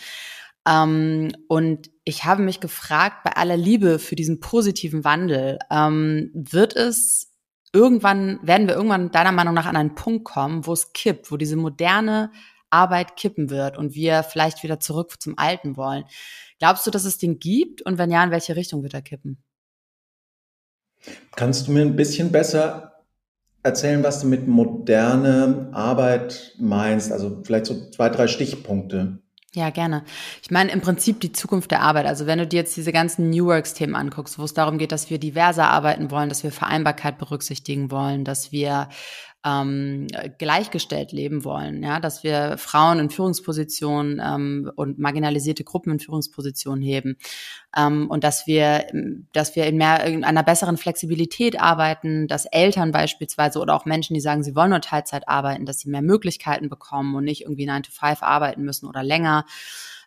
Ähm, 0.68 1.32
und 1.48 1.90
ich 2.04 2.24
habe 2.24 2.42
mich 2.42 2.60
gefragt, 2.60 3.24
bei 3.24 3.32
aller 3.32 3.56
Liebe 3.56 3.98
für 3.98 4.16
diesen 4.16 4.40
positiven 4.40 5.02
Wandel, 5.02 5.58
ähm, 5.70 6.30
wird 6.34 6.76
es 6.76 7.32
irgendwann, 7.72 8.38
werden 8.42 8.68
wir 8.68 8.74
irgendwann 8.74 9.10
deiner 9.10 9.32
Meinung 9.32 9.54
nach 9.54 9.66
an 9.66 9.76
einen 9.76 9.94
Punkt 9.94 10.24
kommen, 10.24 10.66
wo 10.66 10.74
es 10.74 10.92
kippt, 10.92 11.30
wo 11.30 11.38
diese 11.38 11.56
moderne 11.56 12.30
Arbeit 12.70 13.16
kippen 13.16 13.50
wird 13.50 13.78
und 13.78 13.94
wir 13.94 14.22
vielleicht 14.22 14.62
wieder 14.62 14.80
zurück 14.80 15.20
zum 15.20 15.38
Alten 15.38 15.76
wollen. 15.76 16.04
Glaubst 16.58 16.86
du, 16.86 16.90
dass 16.90 17.04
es 17.04 17.18
den 17.18 17.38
gibt? 17.38 17.82
Und 17.82 17.98
wenn 17.98 18.10
ja, 18.10 18.22
in 18.24 18.30
welche 18.30 18.56
Richtung 18.56 18.82
wird 18.82 18.94
er 18.94 19.02
kippen? 19.02 19.42
Kannst 21.36 21.68
du 21.68 21.72
mir 21.72 21.82
ein 21.82 21.96
bisschen 21.96 22.32
besser 22.32 23.04
erzählen, 23.62 24.02
was 24.02 24.20
du 24.20 24.26
mit 24.26 24.48
moderne 24.48 25.70
Arbeit 25.72 26.54
meinst? 26.58 27.12
Also 27.12 27.42
vielleicht 27.44 27.66
so 27.66 27.90
zwei, 27.90 28.08
drei 28.08 28.26
Stichpunkte. 28.26 29.18
Ja, 29.54 29.70
gerne. 29.70 30.04
Ich 30.42 30.50
meine 30.50 30.70
im 30.70 30.82
Prinzip 30.82 31.20
die 31.20 31.32
Zukunft 31.32 31.70
der 31.70 31.80
Arbeit. 31.80 32.04
Also 32.04 32.26
wenn 32.26 32.38
du 32.38 32.46
dir 32.46 32.58
jetzt 32.58 32.76
diese 32.76 32.92
ganzen 32.92 33.30
New 33.30 33.46
Works-Themen 33.46 33.94
anguckst, 33.94 34.38
wo 34.38 34.44
es 34.44 34.52
darum 34.52 34.76
geht, 34.76 34.92
dass 34.92 35.08
wir 35.08 35.18
diverser 35.18 35.68
arbeiten 35.68 36.10
wollen, 36.10 36.28
dass 36.28 36.42
wir 36.42 36.52
Vereinbarkeit 36.52 37.16
berücksichtigen 37.16 37.90
wollen, 37.90 38.24
dass 38.24 38.52
wir 38.52 38.90
ähm, 39.44 40.08
gleichgestellt 40.38 41.12
leben 41.12 41.44
wollen, 41.44 41.82
ja, 41.82 42.00
dass 42.00 42.24
wir 42.24 42.58
Frauen 42.58 42.98
in 42.98 43.10
Führungspositionen 43.10 44.20
ähm, 44.24 44.72
und 44.74 44.98
marginalisierte 44.98 45.62
Gruppen 45.62 45.92
in 45.92 46.00
Führungspositionen 46.00 46.82
heben 46.82 47.16
ähm, 47.76 48.10
und 48.10 48.24
dass 48.24 48.46
wir, 48.46 48.86
dass 49.32 49.54
wir 49.54 49.66
in 49.66 49.76
mehr 49.76 50.04
in 50.04 50.24
einer 50.24 50.42
besseren 50.42 50.76
Flexibilität 50.76 51.60
arbeiten, 51.60 52.26
dass 52.26 52.46
Eltern 52.46 52.90
beispielsweise 52.90 53.60
oder 53.60 53.74
auch 53.74 53.84
Menschen, 53.84 54.14
die 54.14 54.20
sagen, 54.20 54.42
sie 54.42 54.56
wollen 54.56 54.70
nur 54.70 54.80
Teilzeit 54.80 55.28
arbeiten, 55.28 55.66
dass 55.66 55.78
sie 55.78 55.88
mehr 55.88 56.02
Möglichkeiten 56.02 56.68
bekommen 56.68 57.14
und 57.14 57.24
nicht 57.24 57.42
irgendwie 57.42 57.66
9 57.66 57.84
to 57.84 57.92
5 57.92 58.22
arbeiten 58.22 58.64
müssen 58.64 58.88
oder 58.88 59.04
länger. 59.04 59.44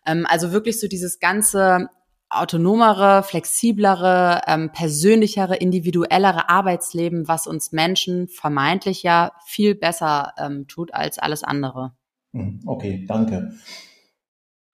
Ähm, 0.04 0.26
also 0.28 0.52
wirklich 0.52 0.78
so 0.78 0.88
dieses 0.88 1.20
ganze 1.20 1.88
autonomere, 2.32 3.22
flexiblere, 3.22 4.42
ähm, 4.46 4.70
persönlichere, 4.72 5.56
individuellere 5.56 6.48
Arbeitsleben, 6.48 7.28
was 7.28 7.46
uns 7.46 7.72
Menschen 7.72 8.28
vermeintlich 8.28 9.02
ja 9.02 9.32
viel 9.44 9.74
besser 9.74 10.32
ähm, 10.38 10.66
tut 10.66 10.94
als 10.94 11.18
alles 11.18 11.44
andere. 11.44 11.92
Hm, 12.32 12.60
okay, 12.66 13.04
danke. 13.06 13.52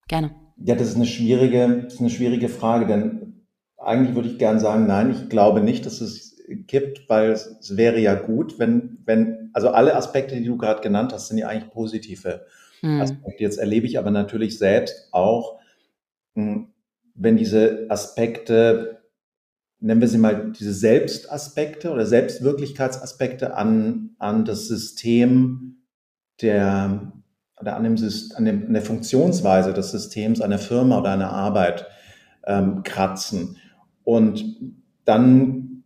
Gerne. 0.08 0.36
Ja, 0.58 0.76
das 0.76 0.90
ist 0.90 0.96
eine 0.96 1.06
schwierige, 1.06 1.84
das 1.84 1.96
ist 1.96 2.00
eine 2.00 2.10
schwierige 2.10 2.50
Frage, 2.50 2.86
denn 2.86 3.46
eigentlich 3.78 4.16
würde 4.16 4.30
ich 4.30 4.38
gern 4.38 4.60
sagen, 4.60 4.88
nein, 4.88 5.12
ich 5.12 5.30
glaube 5.30 5.62
nicht, 5.62 5.86
dass 5.86 6.02
es 6.02 6.38
kippt, 6.68 7.10
weil 7.10 7.32
es, 7.32 7.76
wäre 7.76 8.00
ja 8.00 8.16
gut, 8.16 8.60
wenn, 8.60 9.00
wenn, 9.06 9.50
also 9.54 9.70
alle 9.70 9.96
Aspekte, 9.96 10.36
die 10.36 10.46
du 10.46 10.58
gerade 10.58 10.82
genannt 10.82 11.12
hast, 11.14 11.28
sind 11.28 11.38
ja 11.38 11.48
eigentlich 11.48 11.72
positive 11.72 12.46
hm. 12.82 13.02
Aspekte. 13.02 13.44
Jetzt 13.44 13.58
erlebe 13.58 13.86
ich 13.88 13.98
aber 13.98 14.12
natürlich 14.12 14.58
selbst 14.58 15.10
auch, 15.12 15.60
hm, 16.36 16.68
wenn 17.16 17.38
diese 17.38 17.88
Aspekte, 17.90 19.02
nennen 19.80 20.02
wir 20.02 20.08
sie 20.08 20.18
mal, 20.18 20.52
diese 20.52 20.74
Selbstaspekte 20.74 21.92
oder 21.92 22.06
Selbstwirklichkeitsaspekte 22.06 23.56
an, 23.56 24.12
an 24.20 24.46
das 24.46 24.68
System 24.68 25.78
der, 26.42 27.14
oder 27.60 27.76
an, 27.78 27.84
dem, 27.84 27.96
an, 28.36 28.46
dem, 28.46 28.68
an 28.68 28.74
der 28.74 28.82
Funktionsweise 28.82 29.74
des 29.74 29.92
Systems 29.92 30.42
einer 30.42 30.60
Firma 30.60 31.00
oder 31.00 31.12
einer 31.12 31.32
Arbeit 31.32 31.88
ähm, 32.46 32.84
kratzen. 32.84 33.58
Und 34.04 34.44
dann, 35.06 35.84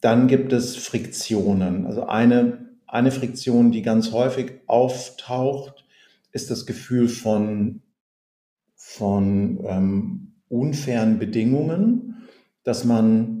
dann 0.00 0.26
gibt 0.26 0.52
es 0.52 0.76
Friktionen. 0.76 1.86
Also 1.86 2.06
eine, 2.06 2.66
eine 2.86 3.10
Friktion, 3.10 3.72
die 3.72 3.82
ganz 3.82 4.12
häufig 4.12 4.60
auftaucht, 4.66 5.84
ist 6.32 6.50
das 6.50 6.66
Gefühl 6.66 7.08
von, 7.08 7.82
von 8.74 9.60
ähm, 9.66 10.25
unfairen 10.48 11.18
Bedingungen, 11.18 12.28
dass 12.62 12.84
man 12.84 13.36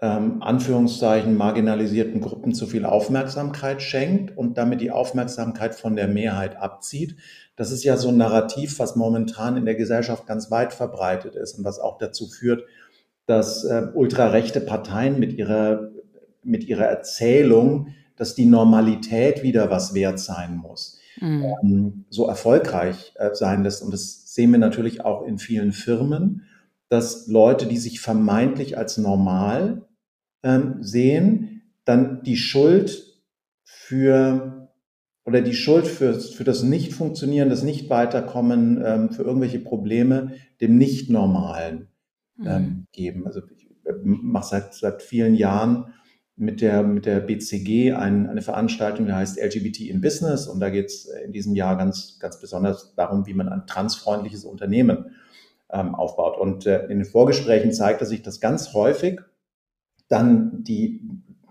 ähm, 0.00 0.42
Anführungszeichen 0.42 1.36
marginalisierten 1.36 2.20
Gruppen 2.20 2.54
zu 2.54 2.66
viel 2.66 2.84
Aufmerksamkeit 2.84 3.80
schenkt 3.80 4.36
und 4.36 4.58
damit 4.58 4.80
die 4.80 4.90
Aufmerksamkeit 4.90 5.74
von 5.74 5.96
der 5.96 6.08
Mehrheit 6.08 6.56
abzieht. 6.56 7.16
Das 7.56 7.70
ist 7.70 7.84
ja 7.84 7.96
so 7.96 8.08
ein 8.08 8.18
Narrativ, 8.18 8.78
was 8.78 8.96
momentan 8.96 9.56
in 9.56 9.64
der 9.64 9.74
Gesellschaft 9.74 10.26
ganz 10.26 10.50
weit 10.50 10.74
verbreitet 10.74 11.34
ist 11.34 11.58
und 11.58 11.64
was 11.64 11.78
auch 11.78 11.96
dazu 11.96 12.26
führt, 12.26 12.64
dass 13.24 13.64
äh, 13.64 13.88
ultrarechte 13.94 14.60
Parteien 14.60 15.18
mit 15.18 15.32
ihrer, 15.32 15.88
mit 16.42 16.64
ihrer 16.64 16.84
Erzählung, 16.84 17.94
dass 18.16 18.34
die 18.34 18.46
Normalität 18.46 19.42
wieder 19.42 19.70
was 19.70 19.94
wert 19.94 20.18
sein 20.18 20.56
muss, 20.56 20.98
mhm. 21.20 21.44
ähm, 21.62 22.04
so 22.10 22.26
erfolgreich 22.26 23.14
äh, 23.16 23.34
sein 23.34 23.62
lässt. 23.62 23.82
Und 23.82 23.92
das 23.92 24.34
sehen 24.34 24.52
wir 24.52 24.58
natürlich 24.58 25.04
auch 25.04 25.26
in 25.26 25.38
vielen 25.38 25.72
Firmen, 25.72 26.42
dass 26.88 27.26
Leute, 27.26 27.66
die 27.66 27.78
sich 27.78 28.00
vermeintlich 28.00 28.78
als 28.78 28.98
normal 28.98 29.86
ähm, 30.42 30.76
sehen, 30.80 31.62
dann 31.84 32.22
die 32.22 32.36
Schuld 32.36 33.22
für 33.64 34.70
oder 35.24 35.40
die 35.40 35.54
Schuld 35.54 35.88
für, 35.88 36.14
für 36.14 36.44
das 36.44 36.62
Nicht-Funktionieren, 36.62 37.48
das 37.48 37.64
Nicht-Weiterkommen, 37.64 38.80
ähm, 38.84 39.10
für 39.10 39.22
irgendwelche 39.22 39.58
Probleme 39.58 40.34
dem 40.60 40.78
Nicht-Normalen 40.78 41.88
mhm. 42.36 42.86
geben. 42.92 43.26
Also 43.26 43.40
ich 43.56 43.68
äh, 43.84 43.92
mache 44.04 44.46
seit, 44.46 44.74
seit 44.74 45.02
vielen 45.02 45.34
Jahren 45.34 45.92
mit 46.36 46.60
der, 46.60 46.82
mit 46.82 47.06
der 47.06 47.20
BCG 47.20 47.92
ein, 47.92 48.28
eine 48.28 48.42
Veranstaltung, 48.42 49.06
die 49.06 49.12
heißt 49.12 49.42
LGBT 49.42 49.80
in 49.80 50.02
Business. 50.02 50.46
Und 50.46 50.60
da 50.60 50.68
geht 50.68 50.86
es 50.86 51.06
in 51.06 51.32
diesem 51.32 51.54
Jahr 51.54 51.76
ganz, 51.76 52.18
ganz 52.20 52.38
besonders 52.40 52.94
darum, 52.94 53.26
wie 53.26 53.34
man 53.34 53.48
ein 53.48 53.66
transfreundliches 53.66 54.44
Unternehmen 54.44 55.16
ähm, 55.70 55.94
aufbaut. 55.94 56.38
Und 56.38 56.66
äh, 56.66 56.84
in 56.84 56.98
den 56.98 57.04
Vorgesprächen 57.06 57.72
zeigte 57.72 58.04
sich 58.04 58.22
das 58.22 58.40
ganz 58.40 58.74
häufig 58.74 59.20
dann 60.08 60.62
die, 60.62 61.00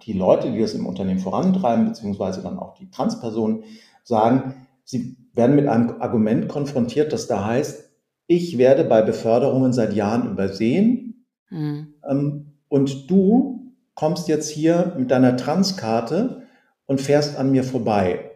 die 0.04 0.14
Leute, 0.14 0.52
die 0.52 0.60
das 0.60 0.76
im 0.76 0.86
Unternehmen 0.86 1.20
vorantreiben, 1.20 1.88
beziehungsweise 1.88 2.42
dann 2.42 2.60
auch 2.60 2.76
die 2.76 2.90
Transpersonen, 2.90 3.64
sagen, 4.04 4.68
sie 4.84 5.18
werden 5.34 5.56
mit 5.56 5.68
einem 5.68 6.02
Argument 6.02 6.48
konfrontiert, 6.48 7.12
das 7.12 7.28
da 7.28 7.44
heißt, 7.46 7.90
ich 8.28 8.58
werde 8.58 8.86
bei 8.86 9.02
Beförderungen 9.02 9.74
seit 9.74 9.94
Jahren 9.94 10.32
übersehen 10.32 11.26
mhm. 11.50 11.96
ähm, 12.10 12.54
und 12.70 13.10
du 13.10 13.55
kommst 13.96 14.28
jetzt 14.28 14.50
hier 14.50 14.94
mit 14.98 15.10
deiner 15.10 15.38
Transkarte 15.38 16.44
und 16.86 17.02
fährst 17.02 17.38
an 17.38 17.52
mir 17.52 17.64
vorbei. 17.64 18.32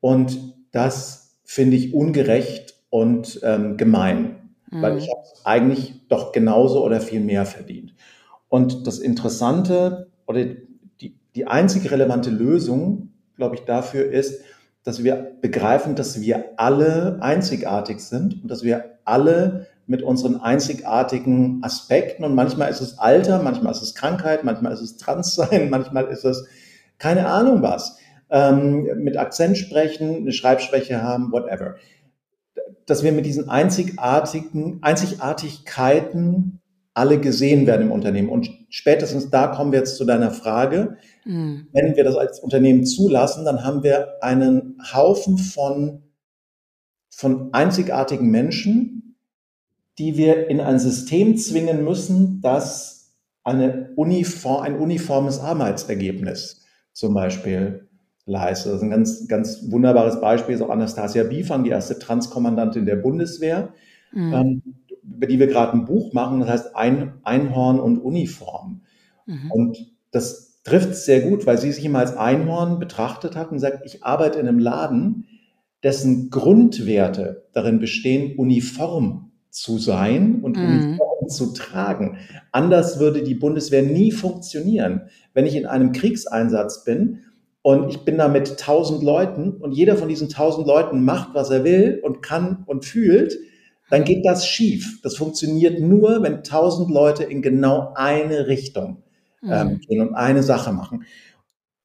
Und 0.00 0.54
das 0.72 1.40
finde 1.44 1.76
ich 1.76 1.92
ungerecht 1.92 2.76
und 2.90 3.40
ähm, 3.42 3.76
gemein, 3.76 4.50
mhm. 4.70 4.82
weil 4.82 4.98
ich 4.98 5.10
habe 5.10 5.22
eigentlich 5.44 6.06
doch 6.08 6.32
genauso 6.32 6.84
oder 6.84 7.00
viel 7.00 7.20
mehr 7.20 7.44
verdient. 7.44 7.94
Und 8.48 8.86
das 8.86 8.98
Interessante 8.98 10.10
oder 10.26 10.44
die, 11.00 11.18
die 11.34 11.46
einzig 11.46 11.90
relevante 11.90 12.30
Lösung, 12.30 13.12
glaube 13.36 13.56
ich, 13.56 13.62
dafür 13.62 14.10
ist, 14.10 14.42
dass 14.82 15.04
wir 15.04 15.36
begreifen, 15.40 15.94
dass 15.94 16.20
wir 16.20 16.58
alle 16.58 17.18
einzigartig 17.20 18.00
sind 18.00 18.42
und 18.42 18.50
dass 18.50 18.62
wir 18.62 18.98
alle 19.04 19.66
mit 19.90 20.02
unseren 20.02 20.36
einzigartigen 20.36 21.64
Aspekten. 21.64 22.22
Und 22.22 22.36
manchmal 22.36 22.70
ist 22.70 22.80
es 22.80 22.98
Alter, 22.98 23.42
manchmal 23.42 23.72
ist 23.72 23.82
es 23.82 23.96
Krankheit, 23.96 24.44
manchmal 24.44 24.72
ist 24.72 24.82
es 24.82 24.96
Transsein, 24.96 25.68
manchmal 25.70 26.06
ist 26.06 26.24
es 26.24 26.46
keine 26.98 27.26
Ahnung 27.26 27.60
was. 27.60 27.98
Ähm, 28.30 28.88
mit 28.98 29.16
Akzent 29.16 29.58
sprechen, 29.58 30.18
eine 30.18 30.32
Schreibschwäche 30.32 31.02
haben, 31.02 31.32
whatever. 31.32 31.74
Dass 32.86 33.02
wir 33.02 33.10
mit 33.10 33.26
diesen 33.26 33.48
einzigartigen, 33.48 34.78
Einzigartigkeiten 34.80 36.60
alle 36.94 37.18
gesehen 37.18 37.66
werden 37.66 37.86
im 37.86 37.92
Unternehmen. 37.92 38.28
Und 38.28 38.48
spätestens 38.68 39.30
da 39.30 39.48
kommen 39.48 39.72
wir 39.72 39.80
jetzt 39.80 39.96
zu 39.96 40.04
deiner 40.04 40.30
Frage. 40.30 40.98
Mhm. 41.24 41.66
Wenn 41.72 41.96
wir 41.96 42.04
das 42.04 42.14
als 42.14 42.38
Unternehmen 42.38 42.86
zulassen, 42.86 43.44
dann 43.44 43.64
haben 43.64 43.82
wir 43.82 44.22
einen 44.22 44.76
Haufen 44.94 45.36
von, 45.36 46.02
von 47.10 47.52
einzigartigen 47.52 48.30
Menschen, 48.30 49.00
die 49.98 50.16
wir 50.16 50.48
in 50.48 50.60
ein 50.60 50.78
System 50.78 51.36
zwingen 51.36 51.84
müssen, 51.84 52.40
das 52.40 53.12
eine 53.44 53.90
uniform, 53.96 54.62
ein 54.62 54.78
uniformes 54.78 55.40
Arbeitsergebnis 55.40 56.64
zum 56.92 57.14
Beispiel 57.14 57.88
leistet. 58.26 58.72
Das 58.72 58.78
ist 58.78 58.84
ein 58.84 58.90
ganz, 58.90 59.28
ganz 59.28 59.70
wunderbares 59.70 60.20
Beispiel 60.20 60.54
ist 60.54 60.62
auch 60.62 60.70
Anastasia 60.70 61.24
Biefang, 61.24 61.64
die 61.64 61.70
erste 61.70 61.98
Transkommandantin 61.98 62.86
der 62.86 62.96
Bundeswehr, 62.96 63.70
mhm. 64.12 64.32
ähm, 64.32 64.62
über 65.02 65.26
die 65.26 65.38
wir 65.38 65.46
gerade 65.46 65.72
ein 65.72 65.86
Buch 65.86 66.12
machen, 66.12 66.40
das 66.40 66.48
heißt 66.48 66.76
ein, 66.76 67.14
Einhorn 67.24 67.80
und 67.80 67.98
Uniform. 67.98 68.82
Mhm. 69.26 69.50
Und 69.50 69.92
das 70.12 70.62
trifft 70.62 70.94
sehr 70.94 71.22
gut, 71.22 71.46
weil 71.46 71.58
sie 71.58 71.72
sich 71.72 71.84
immer 71.84 72.00
als 72.00 72.16
Einhorn 72.16 72.78
betrachtet 72.78 73.34
hat 73.36 73.50
und 73.50 73.58
sagt, 73.58 73.84
ich 73.86 74.04
arbeite 74.04 74.38
in 74.38 74.46
einem 74.46 74.58
Laden, 74.58 75.26
dessen 75.82 76.28
Grundwerte 76.30 77.48
darin 77.52 77.80
bestehen, 77.80 78.36
uniform 78.36 79.29
zu 79.50 79.78
sein 79.78 80.40
und 80.42 80.56
mhm. 80.56 80.64
Uniformen 80.64 81.28
zu 81.28 81.52
tragen. 81.52 82.18
Anders 82.52 83.00
würde 83.00 83.22
die 83.22 83.34
Bundeswehr 83.34 83.82
nie 83.82 84.12
funktionieren. 84.12 85.02
Wenn 85.34 85.46
ich 85.46 85.56
in 85.56 85.66
einem 85.66 85.92
Kriegseinsatz 85.92 86.84
bin 86.84 87.24
und 87.62 87.90
ich 87.90 88.04
bin 88.04 88.18
da 88.18 88.28
mit 88.28 88.58
tausend 88.58 89.02
Leuten 89.02 89.52
und 89.52 89.72
jeder 89.72 89.96
von 89.96 90.08
diesen 90.08 90.28
tausend 90.28 90.66
Leuten 90.66 91.04
macht, 91.04 91.34
was 91.34 91.50
er 91.50 91.64
will 91.64 92.00
und 92.02 92.22
kann 92.22 92.64
und 92.66 92.84
fühlt, 92.84 93.36
dann 93.90 94.04
geht 94.04 94.24
das 94.24 94.46
schief. 94.46 95.00
Das 95.02 95.16
funktioniert 95.16 95.80
nur, 95.80 96.22
wenn 96.22 96.44
tausend 96.44 96.90
Leute 96.90 97.24
in 97.24 97.42
genau 97.42 97.92
eine 97.96 98.46
Richtung 98.46 99.02
ähm, 99.42 99.68
mhm. 99.68 99.80
gehen 99.80 100.00
und 100.00 100.14
eine 100.14 100.42
Sache 100.42 100.72
machen. 100.72 101.04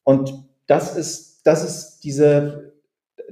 Und 0.03 0.33
das 0.67 0.95
ist, 0.95 1.41
das 1.45 1.63
ist 1.63 1.99
diese, 2.03 2.73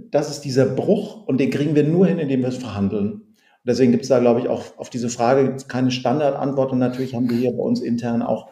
das 0.09 0.29
ist 0.29 0.41
dieser 0.41 0.65
Bruch 0.65 1.27
und 1.27 1.39
den 1.39 1.51
kriegen 1.51 1.75
wir 1.75 1.83
nur 1.83 2.07
hin, 2.07 2.19
indem 2.19 2.41
wir 2.41 2.49
es 2.49 2.57
verhandeln. 2.57 3.22
Deswegen 3.65 3.91
gibt 3.91 4.03
es 4.03 4.09
da, 4.09 4.19
glaube 4.19 4.41
ich, 4.41 4.49
auch 4.49 4.77
auf 4.77 4.89
diese 4.89 5.09
Frage 5.09 5.55
keine 5.67 5.91
Standardantwort 5.91 6.71
und 6.71 6.79
natürlich 6.79 7.15
haben 7.15 7.29
wir 7.29 7.37
hier 7.37 7.51
bei 7.51 7.63
uns 7.63 7.81
intern 7.81 8.21
auch 8.21 8.49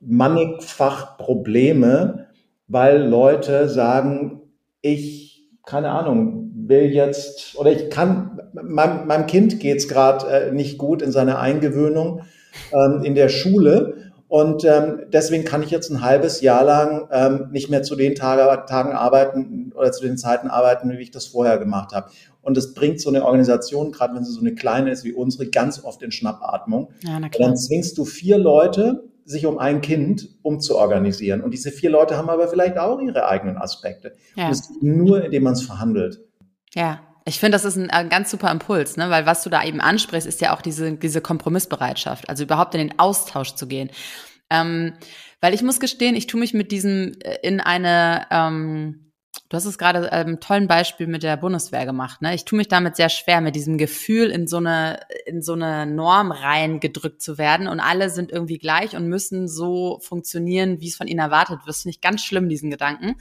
mannigfach 0.00 1.18
Probleme, 1.18 2.28
weil 2.68 3.02
Leute 3.02 3.68
sagen, 3.68 4.40
ich, 4.80 5.48
keine 5.66 5.90
Ahnung, 5.90 6.52
will 6.54 6.92
jetzt 6.92 7.56
oder 7.58 7.72
ich 7.72 7.90
kann, 7.90 8.40
meinem, 8.52 9.06
meinem 9.06 9.26
Kind 9.26 9.60
geht's 9.60 9.84
es 9.84 9.90
gerade 9.90 10.26
äh, 10.28 10.52
nicht 10.52 10.78
gut 10.78 11.02
in 11.02 11.10
seiner 11.10 11.40
Eingewöhnung 11.40 12.22
ähm, 12.72 13.02
in 13.02 13.14
der 13.14 13.28
Schule. 13.28 13.99
Und 14.30 14.64
ähm, 14.64 15.06
deswegen 15.12 15.44
kann 15.44 15.64
ich 15.64 15.72
jetzt 15.72 15.90
ein 15.90 16.02
halbes 16.02 16.40
Jahr 16.40 16.62
lang 16.62 17.08
ähm, 17.10 17.48
nicht 17.50 17.68
mehr 17.68 17.82
zu 17.82 17.96
den 17.96 18.14
Tage, 18.14 18.64
Tagen 18.66 18.92
arbeiten 18.92 19.72
oder 19.74 19.90
zu 19.90 20.04
den 20.04 20.16
Zeiten 20.16 20.46
arbeiten, 20.46 20.88
wie 20.92 21.02
ich 21.02 21.10
das 21.10 21.26
vorher 21.26 21.58
gemacht 21.58 21.92
habe. 21.92 22.12
Und 22.40 22.56
das 22.56 22.72
bringt 22.72 23.00
so 23.00 23.08
eine 23.08 23.24
Organisation, 23.24 23.90
gerade 23.90 24.14
wenn 24.14 24.24
sie 24.24 24.30
so 24.30 24.40
eine 24.40 24.54
kleine 24.54 24.92
ist 24.92 25.02
wie 25.02 25.12
unsere, 25.12 25.48
ganz 25.48 25.82
oft 25.82 26.00
in 26.02 26.12
Schnappatmung. 26.12 26.92
Ja, 27.02 27.18
na 27.18 27.28
klar. 27.28 27.48
Dann 27.48 27.56
zwingst 27.56 27.98
du 27.98 28.04
vier 28.04 28.38
Leute, 28.38 29.02
sich 29.24 29.46
um 29.46 29.58
ein 29.58 29.80
Kind 29.80 30.28
umzuorganisieren. 30.42 31.40
Und 31.40 31.52
diese 31.52 31.72
vier 31.72 31.90
Leute 31.90 32.16
haben 32.16 32.30
aber 32.30 32.46
vielleicht 32.46 32.78
auch 32.78 33.00
ihre 33.00 33.26
eigenen 33.26 33.56
Aspekte. 33.56 34.12
Ja. 34.36 34.46
Und 34.46 34.54
geht 34.54 34.80
nur, 34.80 35.24
indem 35.24 35.42
man 35.42 35.54
es 35.54 35.62
verhandelt. 35.62 36.20
Ja, 36.72 37.00
ich 37.24 37.38
finde, 37.38 37.52
das 37.52 37.64
ist 37.64 37.76
ein, 37.76 37.90
ein, 37.90 38.08
ganz 38.08 38.30
super 38.30 38.50
Impuls, 38.50 38.96
ne? 38.96 39.10
weil 39.10 39.26
was 39.26 39.42
du 39.42 39.50
da 39.50 39.62
eben 39.64 39.80
ansprichst, 39.80 40.26
ist 40.26 40.40
ja 40.40 40.54
auch 40.54 40.62
diese, 40.62 40.92
diese 40.92 41.20
Kompromissbereitschaft, 41.20 42.28
also 42.28 42.44
überhaupt 42.44 42.74
in 42.74 42.88
den 42.88 42.98
Austausch 42.98 43.54
zu 43.54 43.66
gehen. 43.66 43.90
Ähm, 44.50 44.94
weil 45.40 45.54
ich 45.54 45.62
muss 45.62 45.80
gestehen, 45.80 46.16
ich 46.16 46.26
tue 46.26 46.40
mich 46.40 46.54
mit 46.54 46.72
diesem 46.72 47.12
äh, 47.20 47.36
in 47.42 47.60
eine, 47.60 48.26
ähm, 48.30 49.09
Du 49.50 49.56
hast 49.56 49.64
es 49.64 49.78
gerade 49.78 50.10
ähm, 50.12 50.38
tollen 50.38 50.68
Beispiel 50.68 51.08
mit 51.08 51.24
der 51.24 51.36
Bundeswehr 51.36 51.84
gemacht. 51.84 52.22
Ne? 52.22 52.36
Ich 52.36 52.44
tue 52.44 52.56
mich 52.56 52.68
damit 52.68 52.94
sehr 52.94 53.08
schwer, 53.08 53.40
mit 53.40 53.56
diesem 53.56 53.78
Gefühl 53.78 54.30
in 54.30 54.46
so 54.46 54.58
eine 54.58 55.00
in 55.26 55.42
so 55.42 55.54
eine 55.54 55.86
Norm 55.86 56.30
reingedrückt 56.30 57.20
zu 57.20 57.36
werden 57.36 57.66
und 57.66 57.80
alle 57.80 58.10
sind 58.10 58.30
irgendwie 58.30 58.58
gleich 58.58 58.94
und 58.94 59.08
müssen 59.08 59.48
so 59.48 59.98
funktionieren, 60.02 60.80
wie 60.80 60.86
es 60.86 60.96
von 60.96 61.08
ihnen 61.08 61.18
erwartet 61.18 61.66
wird. 61.66 61.76
Finde 61.76 61.96
ich 61.96 62.00
ganz 62.00 62.22
schlimm, 62.22 62.48
diesen 62.48 62.70
Gedanken. 62.70 63.16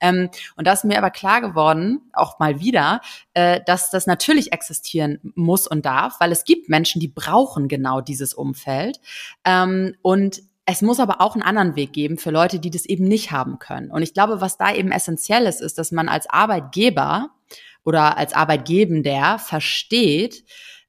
Ähm, 0.00 0.28
und 0.56 0.66
da 0.66 0.74
ist 0.74 0.84
mir 0.84 0.98
aber 0.98 1.10
klar 1.10 1.40
geworden, 1.40 2.02
auch 2.12 2.38
mal 2.38 2.60
wieder, 2.60 3.00
äh, 3.32 3.62
dass 3.64 3.88
das 3.88 4.06
natürlich 4.06 4.52
existieren 4.52 5.18
muss 5.34 5.66
und 5.66 5.86
darf, 5.86 6.20
weil 6.20 6.30
es 6.30 6.44
gibt 6.44 6.68
Menschen, 6.68 7.00
die 7.00 7.08
brauchen 7.08 7.68
genau 7.68 8.02
dieses 8.02 8.34
Umfeld. 8.34 9.00
Ähm, 9.46 9.94
und 10.02 10.42
es 10.66 10.82
muss 10.82 11.00
aber 11.00 11.20
auch 11.20 11.34
einen 11.34 11.42
anderen 11.42 11.76
Weg 11.76 11.92
geben 11.92 12.16
für 12.16 12.30
Leute, 12.30 12.58
die 12.58 12.70
das 12.70 12.86
eben 12.86 13.04
nicht 13.04 13.32
haben 13.32 13.58
können. 13.58 13.90
Und 13.90 14.02
ich 14.02 14.14
glaube, 14.14 14.40
was 14.40 14.56
da 14.56 14.74
eben 14.74 14.92
essentiell 14.92 15.46
ist, 15.46 15.60
ist, 15.60 15.78
dass 15.78 15.92
man 15.92 16.08
als 16.08 16.28
Arbeitgeber 16.28 17.30
oder 17.84 18.16
als 18.16 18.32
Arbeitgebender 18.32 19.38
versteht, 19.38 20.44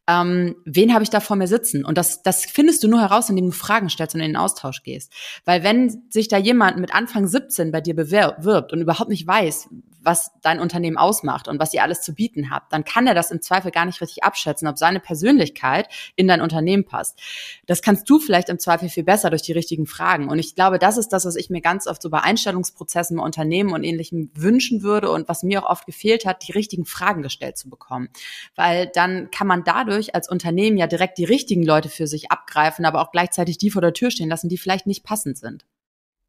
ähm, 0.08 0.56
wen 0.66 0.94
habe 0.94 1.04
ich 1.04 1.10
da 1.10 1.20
vor 1.20 1.36
mir 1.36 1.48
sitzen? 1.48 1.84
Und 1.84 1.98
das, 1.98 2.22
das 2.22 2.46
findest 2.46 2.84
du 2.84 2.88
nur 2.88 3.02
heraus, 3.02 3.30
indem 3.30 3.48
du 3.48 3.52
Fragen 3.52 3.90
stellst 3.90 4.16
und 4.16 4.22
in 4.22 4.30
den 4.30 4.38
Austausch 4.38 4.84
gehst. 4.84 5.12
Weil 5.46 5.64
wenn 5.64 6.04
sich 6.10 6.28
da 6.28 6.38
jemand 6.38 6.78
mit 6.78 6.94
Anfang 6.94 7.28
17 7.28 7.72
bei 7.72 7.82
dir 7.82 7.96
bewirbt 7.96 8.72
und 8.72 8.82
überhaupt 8.82 9.10
nicht 9.10 9.26
weiß, 9.26 9.70
was 10.06 10.32
dein 10.42 10.60
Unternehmen 10.60 10.98
ausmacht 10.98 11.48
und 11.48 11.60
was 11.60 11.74
ihr 11.74 11.84
alles 11.84 12.02
zu 12.02 12.14
bieten 12.14 12.50
habt, 12.52 12.72
dann 12.72 12.86
kann 12.86 13.08
er 13.08 13.14
das 13.16 13.32
im 13.32 13.42
Zweifel 13.42 13.72
gar 13.72 13.86
nicht 13.86 14.02
richtig 14.02 14.24
abschätzen, 14.24 14.68
ob 14.68 14.78
seine 14.78 15.00
Persönlichkeit 15.00 15.88
in 16.16 16.28
dein 16.28 16.42
Unternehmen 16.42 16.86
passt. 16.86 17.20
Das 17.66 17.82
kannst 17.82 18.10
du 18.10 18.20
vielleicht 18.20 18.50
im 18.50 18.60
Zweifel 18.60 18.90
viel 18.90 19.04
besser 19.04 19.30
durch 19.30 19.42
die 19.42 19.52
richtigen 19.52 19.88
Fragen. 19.88 20.30
Und 20.30 20.40
ich 20.40 20.56
glaube, 20.56 20.80
das 20.80 20.98
ist 20.98 21.10
das, 21.10 21.26
was 21.26 21.36
ich 21.36 21.50
mir 21.50 21.62
ganz 21.62 21.88
oft 21.88 22.02
so 22.02 22.10
bei 22.10 22.22
Einstellungsprozessen 22.22 23.18
im 23.18 23.24
Unternehmen 23.24 23.74
und 23.74 23.84
ähnlichem 23.84 24.32
wünschen 24.36 24.84
würde 24.84 25.10
und 25.10 25.28
was 25.28 25.44
mir 25.44 25.64
auch 25.64 25.70
oft 25.70 25.86
gefehlt 25.86 26.26
hat, 26.26 26.48
die 26.48 26.52
richtigen 26.52 26.86
Fragen 26.86 27.22
gestellt 27.22 27.58
zu 27.58 27.70
bekommen. 27.70 28.10
Weil 28.56 28.88
dann 28.94 29.32
kann 29.32 29.48
man 29.48 29.64
dadurch 29.64 30.16
als 30.16 30.30
Unternehmen 30.30 30.78
ja 30.78 30.88
direkt 30.88 31.18
die 31.18 31.26
richtigen 31.26 31.64
Leute 31.64 31.90
für 31.90 32.08
sich 32.08 32.32
abgreifen, 32.32 32.86
aber 32.86 33.02
auch 33.02 33.12
gleichzeitig 33.12 33.58
die 33.58 33.72
vor 33.72 33.82
der 33.82 33.94
Tür 33.94 34.12
stehen 34.12 34.30
lassen, 34.30 34.50
die 34.50 34.58
vielleicht 34.58 34.88
nicht 34.88 35.04
passend 35.04 35.38
sind. 35.38 35.66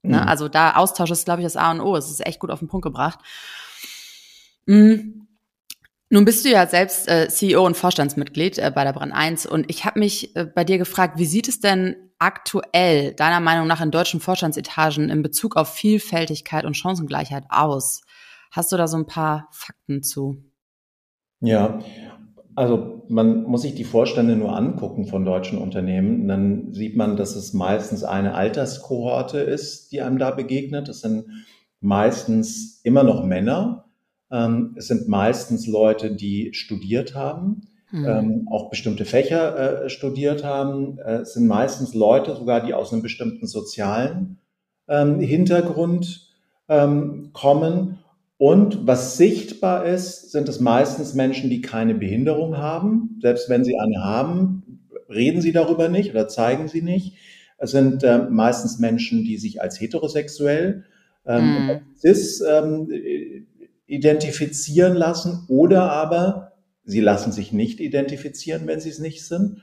Ne? 0.06 0.20
Mhm. 0.20 0.28
Also 0.28 0.48
da 0.48 0.76
Austausch 0.76 1.10
ist, 1.10 1.24
glaube 1.24 1.42
ich, 1.42 1.46
das 1.46 1.56
A 1.56 1.70
und 1.70 1.80
O. 1.80 1.96
Es 1.96 2.10
ist 2.10 2.24
echt 2.24 2.40
gut 2.40 2.50
auf 2.50 2.60
den 2.60 2.68
Punkt 2.68 2.84
gebracht. 2.84 3.18
Mhm. 4.66 5.26
Nun 6.08 6.24
bist 6.24 6.44
du 6.44 6.50
ja 6.50 6.66
selbst 6.66 7.08
äh, 7.08 7.28
CEO 7.28 7.66
und 7.66 7.76
Vorstandsmitglied 7.76 8.58
äh, 8.58 8.70
bei 8.72 8.84
der 8.84 8.92
Brand 8.92 9.12
1 9.12 9.46
und 9.46 9.68
ich 9.68 9.84
habe 9.84 9.98
mich 9.98 10.36
äh, 10.36 10.44
bei 10.44 10.62
dir 10.62 10.78
gefragt, 10.78 11.18
wie 11.18 11.24
sieht 11.24 11.48
es 11.48 11.58
denn 11.58 11.96
aktuell 12.18 13.12
deiner 13.14 13.40
Meinung 13.40 13.66
nach 13.66 13.80
in 13.80 13.90
deutschen 13.90 14.20
Vorstandsetagen 14.20 15.10
in 15.10 15.22
Bezug 15.22 15.56
auf 15.56 15.68
Vielfältigkeit 15.68 16.64
und 16.64 16.76
Chancengleichheit 16.76 17.44
aus? 17.48 18.02
Hast 18.52 18.70
du 18.70 18.76
da 18.76 18.86
so 18.86 18.96
ein 18.96 19.06
paar 19.06 19.48
Fakten 19.50 20.04
zu? 20.04 20.44
Ja, 21.40 21.80
also 22.54 23.04
man 23.08 23.42
muss 23.42 23.62
sich 23.62 23.74
die 23.74 23.84
Vorstände 23.84 24.36
nur 24.36 24.56
angucken 24.56 25.06
von 25.06 25.24
deutschen 25.24 25.58
Unternehmen, 25.58 26.28
dann 26.28 26.72
sieht 26.72 26.96
man, 26.96 27.16
dass 27.16 27.34
es 27.34 27.52
meistens 27.52 28.04
eine 28.04 28.34
Alterskohorte 28.34 29.38
ist, 29.38 29.90
die 29.92 30.02
einem 30.02 30.18
da 30.18 30.30
begegnet. 30.30 30.88
Es 30.88 31.00
sind 31.00 31.26
meistens 31.80 32.80
immer 32.84 33.02
noch 33.02 33.24
Männer, 33.24 33.85
ähm, 34.30 34.74
es 34.76 34.88
sind 34.88 35.08
meistens 35.08 35.66
Leute, 35.66 36.14
die 36.14 36.52
studiert 36.52 37.14
haben, 37.14 37.62
mhm. 37.90 38.04
ähm, 38.04 38.48
auch 38.50 38.70
bestimmte 38.70 39.04
Fächer 39.04 39.84
äh, 39.84 39.90
studiert 39.90 40.44
haben. 40.44 40.98
Äh, 40.98 41.18
es 41.18 41.34
sind 41.34 41.46
meistens 41.46 41.94
Leute 41.94 42.34
sogar, 42.34 42.64
die 42.64 42.74
aus 42.74 42.92
einem 42.92 43.02
bestimmten 43.02 43.46
sozialen 43.46 44.38
ähm, 44.88 45.20
Hintergrund 45.20 46.28
ähm, 46.68 47.30
kommen. 47.32 47.98
Und 48.38 48.86
was 48.86 49.16
sichtbar 49.16 49.86
ist, 49.86 50.30
sind 50.30 50.48
es 50.48 50.60
meistens 50.60 51.14
Menschen, 51.14 51.48
die 51.48 51.62
keine 51.62 51.94
Behinderung 51.94 52.58
haben. 52.58 53.18
Selbst 53.22 53.48
wenn 53.48 53.64
sie 53.64 53.78
eine 53.78 54.02
haben, 54.02 54.86
reden 55.08 55.40
sie 55.40 55.52
darüber 55.52 55.88
nicht 55.88 56.10
oder 56.10 56.28
zeigen 56.28 56.68
sie 56.68 56.82
nicht. 56.82 57.16
Es 57.58 57.70
sind 57.70 58.02
äh, 58.02 58.18
meistens 58.28 58.78
Menschen, 58.78 59.24
die 59.24 59.38
sich 59.38 59.62
als 59.62 59.80
heterosexuell 59.80 60.84
ähm, 61.24 61.66
mm. 61.66 61.96
cis 61.96 62.42
ähm, 62.42 62.88
identifizieren 63.86 64.94
lassen 64.94 65.44
oder 65.48 65.92
aber 65.92 66.52
sie 66.84 67.00
lassen 67.00 67.32
sich 67.32 67.52
nicht 67.52 67.80
identifizieren, 67.80 68.66
wenn 68.66 68.80
sie 68.80 68.90
es 68.90 68.98
nicht 68.98 69.26
sind. 69.26 69.62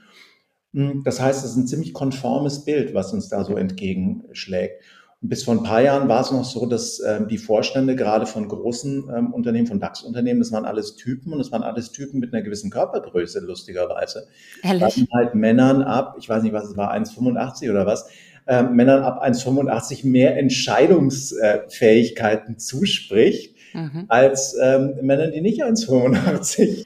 Hm, 0.74 1.04
das 1.04 1.22
heißt, 1.22 1.44
es 1.44 1.52
ist 1.52 1.58
ein 1.58 1.68
ziemlich 1.68 1.94
konformes 1.94 2.66
Bild, 2.66 2.94
was 2.94 3.14
uns 3.14 3.30
da 3.30 3.44
so 3.44 3.56
entgegenschlägt. 3.56 4.84
Und 5.22 5.30
bis 5.30 5.44
vor 5.44 5.54
ein 5.54 5.64
paar 5.64 5.82
Jahren 5.82 6.10
war 6.10 6.20
es 6.20 6.32
noch 6.32 6.44
so, 6.44 6.66
dass 6.66 7.00
ähm, 7.00 7.30
die 7.30 7.38
Vorstände 7.38 7.96
gerade 7.96 8.26
von 8.26 8.50
großen 8.50 9.10
ähm, 9.16 9.34
Unternehmen, 9.34 9.68
von 9.68 9.80
DAX-Unternehmen, 9.80 10.42
das 10.42 10.52
waren 10.52 10.66
alles 10.66 10.96
Typen 10.96 11.32
und 11.32 11.40
das 11.40 11.54
waren 11.54 11.64
alles 11.64 11.94
Typen 11.94 12.20
mit 12.20 12.34
einer 12.34 12.44
gewissen 12.44 12.70
Körpergröße, 12.70 13.40
lustigerweise. 13.40 14.28
Ehrlich? 14.64 15.08
halt 15.14 15.34
Männern 15.34 15.82
ab, 15.82 16.18
ich 16.20 16.28
weiß 16.28 16.44
nicht, 16.44 16.52
was 16.52 16.66
es 16.66 16.76
war, 16.76 16.94
1,85 16.94 17.70
oder 17.70 17.86
was, 17.86 18.10
äh, 18.48 18.64
Männern 18.64 19.04
ab 19.04 19.24
1,85 19.24 20.06
mehr 20.06 20.38
Entscheidungsfähigkeiten 20.38 22.60
zuspricht 22.60 23.53
mhm. 23.74 24.06
als 24.08 24.56
ähm, 24.62 24.96
Männer, 25.02 25.28
die 25.28 25.42
nicht 25.42 25.64
1,85 25.64 26.86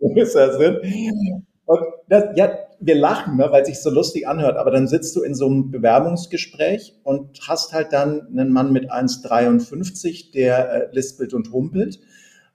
größer 0.00 0.58
sind. 0.58 1.44
Und 1.66 1.80
das, 2.08 2.24
ja, 2.36 2.50
wir 2.80 2.94
lachen, 2.94 3.36
ne, 3.36 3.48
weil 3.50 3.62
es 3.62 3.68
sich 3.68 3.80
so 3.80 3.90
lustig 3.90 4.26
anhört, 4.26 4.56
aber 4.56 4.70
dann 4.70 4.88
sitzt 4.88 5.14
du 5.14 5.22
in 5.22 5.34
so 5.34 5.46
einem 5.46 5.70
Bewerbungsgespräch 5.70 6.98
und 7.04 7.38
hast 7.46 7.72
halt 7.72 7.92
dann 7.92 8.26
einen 8.26 8.52
Mann 8.52 8.72
mit 8.72 8.90
1,53, 8.90 10.32
der 10.32 10.72
äh, 10.72 10.88
lispelt 10.92 11.34
und 11.34 11.52
humpelt 11.52 12.00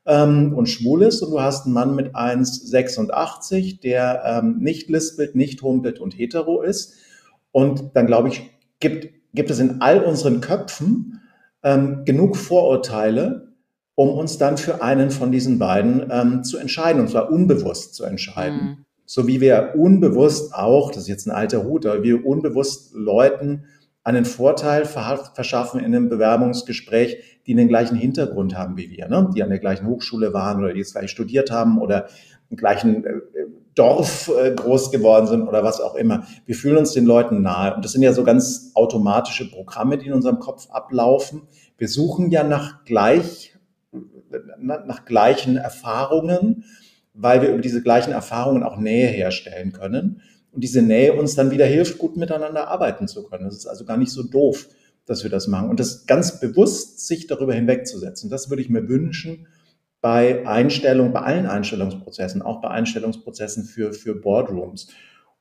ähm, 0.06 0.54
und 0.54 0.68
schwul 0.68 1.04
ist 1.04 1.22
und 1.22 1.32
du 1.32 1.42
hast 1.42 1.66
einen 1.66 1.74
Mann 1.74 1.96
mit 1.96 2.16
1,86, 2.16 3.82
der 3.82 4.24
ähm, 4.26 4.58
nicht 4.60 4.90
lispelt, 4.90 5.36
nicht 5.36 5.62
humpelt 5.62 6.00
und 6.00 6.18
hetero 6.18 6.62
ist. 6.62 6.96
Und 7.52 7.92
dann 7.96 8.08
glaube 8.08 8.30
ich, 8.30 8.50
gibt, 8.80 9.10
gibt 9.34 9.50
es 9.50 9.60
in 9.60 9.82
all 9.82 10.04
unseren 10.04 10.42
Köpfen 10.42 11.15
ähm, 11.66 12.06
genug 12.06 12.38
Vorurteile, 12.38 13.48
um 13.96 14.10
uns 14.10 14.38
dann 14.38 14.58
für 14.58 14.82
einen 14.82 15.10
von 15.10 15.32
diesen 15.32 15.60
beiden 15.60 16.06
ähm, 16.10 16.44
zu 16.44 16.58
entscheiden, 16.58 17.02
und 17.02 17.10
zwar 17.10 17.32
unbewusst 17.32 17.96
zu 17.96 18.06
entscheiden. 18.06 18.58
Mhm. 18.58 18.86
So 19.06 19.28
wie 19.28 19.42
wir 19.42 19.74
unbewusst 19.76 20.54
auch, 20.54 20.92
das 20.92 21.04
ist 21.04 21.10
jetzt 21.10 21.28
ein 21.28 21.32
alter 21.32 21.64
Hut, 21.64 21.86
aber 21.86 22.04
wir 22.04 22.26
unbewusst 22.26 22.94
Leuten 22.94 23.66
einen 24.04 24.26
Vorteil 24.26 24.86
verschaffen 24.86 25.80
in 25.80 25.88
einem 25.88 26.10
Bewerbungsgespräch, 26.10 27.42
die 27.48 27.56
den 27.56 27.68
gleichen 27.68 27.96
Hintergrund 27.96 28.56
haben 28.56 28.78
wie 28.78 28.92
wir, 28.92 29.08
ne? 29.08 29.32
die 29.36 29.42
an 29.42 29.50
der 29.50 29.60
gleichen 29.60 29.88
Hochschule 29.88 30.32
waren 30.34 30.64
oder 30.64 30.74
die 30.74 30.82
es 30.82 30.94
gleich 30.94 31.10
studiert 31.10 31.50
haben 31.50 31.80
oder 31.80 32.08
im 32.50 32.58
gleichen 32.58 33.04
äh, 33.04 33.14
Dorf 33.76 34.30
äh, 34.30 34.52
groß 34.52 34.92
geworden 34.92 35.28
sind 35.28 35.48
oder 35.48 35.64
was 35.64 35.82
auch 35.82 35.96
immer. 35.96 36.26
Wir 36.46 36.56
fühlen 36.56 36.78
uns 36.78 36.94
den 36.94 37.06
Leuten 37.06 37.42
nahe. 37.42 37.76
Und 37.76 37.84
das 37.84 37.92
sind 37.92 38.02
ja 38.02 38.14
so 38.14 38.24
ganz 38.24 38.72
automatische 38.74 39.50
Programme, 39.50 39.98
die 39.98 40.08
in 40.08 40.14
unserem 40.14 40.40
Kopf 40.40 40.70
ablaufen. 40.70 41.44
Wir 41.78 41.90
suchen 41.90 42.32
ja 42.32 42.44
nach 42.44 42.86
gleich, 42.86 43.56
nach 44.60 45.06
gleichen 45.06 45.58
Erfahrungen, 45.58 46.64
weil 47.14 47.42
wir 47.42 47.50
über 47.50 47.62
diese 47.62 47.84
gleichen 47.84 48.14
Erfahrungen 48.14 48.64
auch 48.64 48.78
Nähe 48.78 49.08
herstellen 49.08 49.74
können. 49.74 50.22
Und 50.52 50.64
diese 50.64 50.82
Nähe 50.82 51.14
uns 51.14 51.36
dann 51.36 51.52
wieder 51.52 51.66
hilft, 51.66 51.98
gut 51.98 52.16
miteinander 52.16 52.70
arbeiten 52.70 53.10
zu 53.10 53.24
können. 53.24 53.44
Das 53.44 53.56
ist 53.56 53.68
also 53.68 53.84
gar 53.84 53.98
nicht 53.98 54.12
so 54.12 54.24
doof. 54.24 54.70
dass 55.06 55.24
wir 55.24 55.30
das 55.30 55.48
machen. 55.48 55.70
Und 55.70 55.80
das 55.80 56.08
ganz 56.08 56.40
bewusst 56.40 57.06
sich 57.06 57.28
darüber 57.28 57.54
hinwegzusetzen, 57.54 58.30
das 58.30 58.50
würde 58.50 58.62
ich 58.64 58.70
mir 58.70 58.88
wünschen 58.90 59.48
bei 60.06 60.46
Einstellung, 60.46 61.14
bei 61.14 61.22
allen 61.22 61.48
Einstellungsprozessen, 61.48 62.44
auch 62.44 62.62
bei 62.62 62.70
Einstellungsprozessen 62.70 63.64
für, 63.64 63.92
für 63.92 64.14
Boardrooms. 64.14 64.90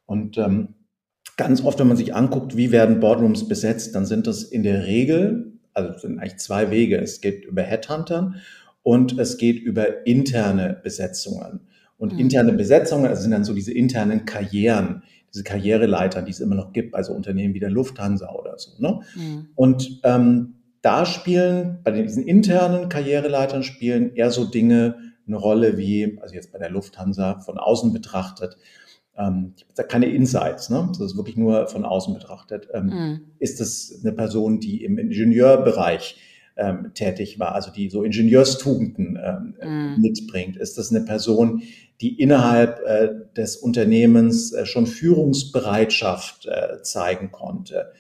Und 0.07 0.39
ähm, 0.39 0.69
ganz 1.37 1.63
oft, 1.63 1.79
wenn 1.81 1.89
man 1.89 1.99
sich 1.99 2.15
anguckt, 2.15 2.57
wie 2.57 2.73
werden 2.73 2.99
Boardrooms 2.99 3.47
besetzt, 3.47 3.95
dann 3.95 4.07
sind 4.07 4.27
das 4.27 4.43
in 4.43 4.63
der 4.63 4.87
Regel, 4.87 5.53
also 5.75 5.99
sind 5.99 6.19
eigentlich 6.19 6.39
zwei 6.39 6.71
Wege. 6.71 6.97
Es 6.97 7.21
geht 7.21 7.45
über 7.45 7.61
Headhuntern 7.61 8.37
und 8.83 9.19
es 9.19 9.37
geht 9.37 9.61
über 9.61 10.07
interne 10.07 10.81
Besetzungen. 10.83 11.61
Und 11.99 12.15
mhm. 12.15 12.21
interne 12.21 12.55
Besetzungen, 12.55 13.05
also 13.05 13.21
sind 13.21 13.33
dann 13.33 13.45
so 13.45 13.53
diese 13.53 13.75
internen 13.75 14.25
Karrieren, 14.25 15.03
diese 15.35 15.45
Karriereleiter, 15.45 16.23
die 16.23 16.31
es 16.31 16.41
immer 16.41 16.55
noch 16.55 16.73
gibt 16.73 16.93
bei 16.93 17.03
so 17.03 17.13
Unternehmen 17.13 17.53
wie 17.53 17.61
der 17.61 17.69
Lufthansa 17.69 18.33
oder 18.33 18.57
so. 18.57 18.71
Ne? 18.79 19.01
Mhm. 19.15 19.49
Und 19.57 20.01
ähm, 20.05 20.54
da 20.85 21.07
spielen, 21.07 21.79
bei 21.83 21.91
diesen 21.93 22.27
internen 22.27 22.91
Karriereleitern 22.91 23.63
spielen 23.63 24.15
eher 24.15 24.31
so 24.31 24.45
Dinge 24.45 24.97
eine 25.27 25.37
Rolle 25.37 25.79
wie, 25.79 26.19
also 26.21 26.35
jetzt 26.35 26.53
bei 26.53 26.59
der 26.59 26.69
Lufthansa 26.69 27.41
von 27.41 27.59
außen 27.59 27.93
betrachtet, 27.95 28.59
ähm, 29.17 29.55
ich 29.57 29.63
habe 29.63 29.75
da 29.77 29.83
keine 29.85 30.07
Insights, 30.07 30.69
ne? 30.69 30.87
das 30.91 31.01
ist 31.01 31.17
wirklich 31.17 31.37
nur 31.37 31.69
von 31.69 31.87
außen 31.87 32.13
betrachtet. 32.13 32.69
Ähm, 32.75 32.87
mhm. 32.87 33.21
Ist 33.39 33.61
es 33.63 34.01
eine 34.03 34.13
Person, 34.13 34.61
die 34.61 34.85
im 34.85 34.99
Ingenieurbereich 34.99 36.21
ähm, 36.57 36.91
tätig 36.95 37.39
war, 37.39 37.55
also 37.55 37.71
die 37.71 37.89
so 37.89 38.03
Ingenieurstugenden 38.03 39.19
ähm, 39.23 39.55
mhm. 39.63 40.03
mitbringt? 40.03 40.57
Ist 40.57 40.77
das 40.77 40.91
eine 40.91 41.05
Person, 41.05 41.63
die 42.01 42.21
innerhalb 42.21 42.81
äh, 42.85 43.09
des 43.37 43.57
Unternehmens 43.57 44.53
äh, 44.53 44.67
schon 44.67 44.87
Führungsbereitschaft 44.87 46.47
äh, 46.47 46.83
zeigen 46.83 47.31
konnte? 47.33 47.93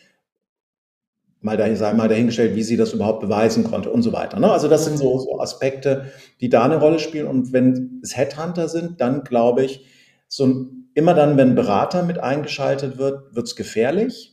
Mal, 1.45 1.57
da, 1.57 1.75
sei 1.77 1.93
mal 1.93 2.09
dahingestellt, 2.09 2.57
wie 2.57 2.63
sie 2.63 2.77
das 2.77 2.93
überhaupt 2.93 3.21
beweisen 3.21 3.65
konnte 3.65 3.91
und 3.91 4.03
so 4.03 4.13
weiter. 4.13 4.41
Ne? 4.41 4.51
Also 4.51 4.67
das 4.67 4.85
sind 4.85 4.97
so, 4.97 5.19
so 5.19 5.41
Aspekte, 5.41 6.07
die 6.41 6.49
da 6.49 6.65
eine 6.65 6.79
Rolle 6.79 6.99
spielen. 6.99 7.27
Und 7.27 7.53
wenn 7.53 8.01
es 8.03 8.17
Headhunter 8.17 8.69
sind, 8.69 9.01
dann 9.01 9.25
glaube 9.25 9.65
ich, 9.65 9.85
so 10.27 10.67
immer 10.95 11.15
dann, 11.15 11.37
wenn 11.37 11.55
Berater 11.55 12.03
mit 12.03 12.19
eingeschaltet 12.19 12.99
wird, 12.99 13.35
wird 13.35 13.47
es 13.47 13.57
gefährlich, 13.57 14.33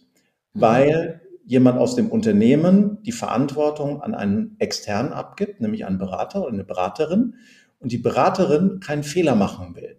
mhm. 0.54 0.62
weil 0.62 1.21
jemand 1.45 1.80
aus 1.80 1.95
dem 1.95 2.10
Unternehmen 2.10 3.00
die 3.04 3.12
Verantwortung 3.12 4.02
an 4.02 4.15
einen 4.15 4.56
externen 4.60 5.12
abgibt, 5.12 5.60
nämlich 5.60 5.86
einen 5.86 5.97
Berater 5.97 6.43
oder 6.43 6.54
eine 6.54 6.63
Beraterin, 6.63 7.36
und 7.80 7.91
die 7.91 7.97
Beraterin 7.97 8.80
keinen 8.80 9.04
Fehler 9.04 9.36
machen 9.36 9.76
will. 9.76 9.97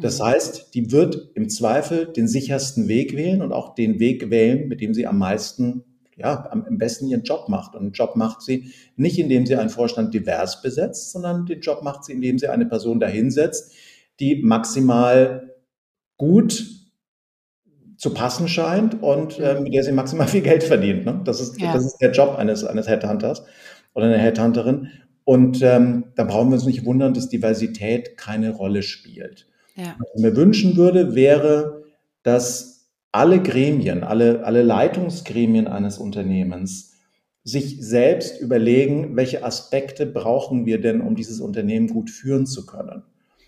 Das 0.00 0.18
mhm. 0.18 0.24
heißt, 0.24 0.74
die 0.74 0.90
wird 0.90 1.30
im 1.34 1.48
Zweifel 1.48 2.06
den 2.06 2.26
sichersten 2.26 2.88
Weg 2.88 3.16
wählen 3.16 3.42
und 3.42 3.52
auch 3.52 3.74
den 3.74 4.00
Weg 4.00 4.30
wählen, 4.30 4.66
mit 4.68 4.80
dem 4.80 4.94
sie 4.94 5.06
am 5.06 5.18
meisten, 5.18 5.84
ja, 6.18 6.48
am 6.50 6.78
besten 6.78 7.06
ihren 7.06 7.22
Job 7.22 7.48
macht. 7.48 7.74
Und 7.74 7.84
den 7.84 7.92
Job 7.92 8.16
macht 8.16 8.42
sie 8.42 8.72
nicht, 8.96 9.18
indem 9.18 9.46
sie 9.46 9.56
einen 9.56 9.70
Vorstand 9.70 10.12
divers 10.12 10.62
besetzt, 10.62 11.12
sondern 11.12 11.46
den 11.46 11.60
Job 11.60 11.82
macht 11.82 12.04
sie, 12.04 12.12
indem 12.12 12.38
sie 12.38 12.48
eine 12.48 12.66
Person 12.66 13.00
dahinsetzt, 13.00 13.72
die 14.20 14.42
maximal 14.42 15.54
gut 16.16 16.66
zu 17.96 18.14
passen 18.14 18.48
scheint 18.48 19.02
und 19.02 19.38
äh, 19.38 19.60
mit 19.60 19.74
der 19.74 19.82
sie 19.82 19.92
maximal 19.92 20.28
viel 20.28 20.42
Geld 20.42 20.62
verdient. 20.64 21.04
Ne? 21.04 21.20
Das, 21.24 21.40
ist, 21.40 21.60
ja. 21.60 21.72
das 21.72 21.84
ist 21.84 21.98
der 21.98 22.12
Job 22.12 22.36
eines, 22.36 22.64
eines 22.64 22.88
Headhunters 22.88 23.44
oder 23.94 24.06
einer 24.06 24.18
Headhunterin. 24.18 24.88
Und 25.24 25.62
ähm, 25.62 26.04
da 26.14 26.24
brauchen 26.24 26.48
wir 26.48 26.54
uns 26.54 26.64
nicht 26.64 26.84
wundern, 26.84 27.12
dass 27.12 27.28
Diversität 27.28 28.16
keine 28.16 28.50
Rolle 28.50 28.82
spielt. 28.82 29.46
Ja. 29.74 29.94
Was 29.98 30.08
ich 30.14 30.22
mir 30.22 30.34
wünschen 30.34 30.76
würde, 30.76 31.14
wäre, 31.14 31.84
dass 32.22 32.77
alle 33.18 33.42
Gremien, 33.42 34.04
alle, 34.04 34.44
alle 34.44 34.62
Leitungsgremien 34.62 35.66
eines 35.66 35.98
Unternehmens 35.98 36.94
sich 37.44 37.78
selbst 37.80 38.40
überlegen, 38.40 39.16
welche 39.16 39.44
Aspekte 39.44 40.06
brauchen 40.06 40.66
wir 40.66 40.80
denn, 40.80 41.00
um 41.00 41.16
dieses 41.16 41.40
Unternehmen 41.40 41.88
gut 41.88 42.10
führen 42.10 42.46
zu 42.46 42.66
können. 42.66 43.02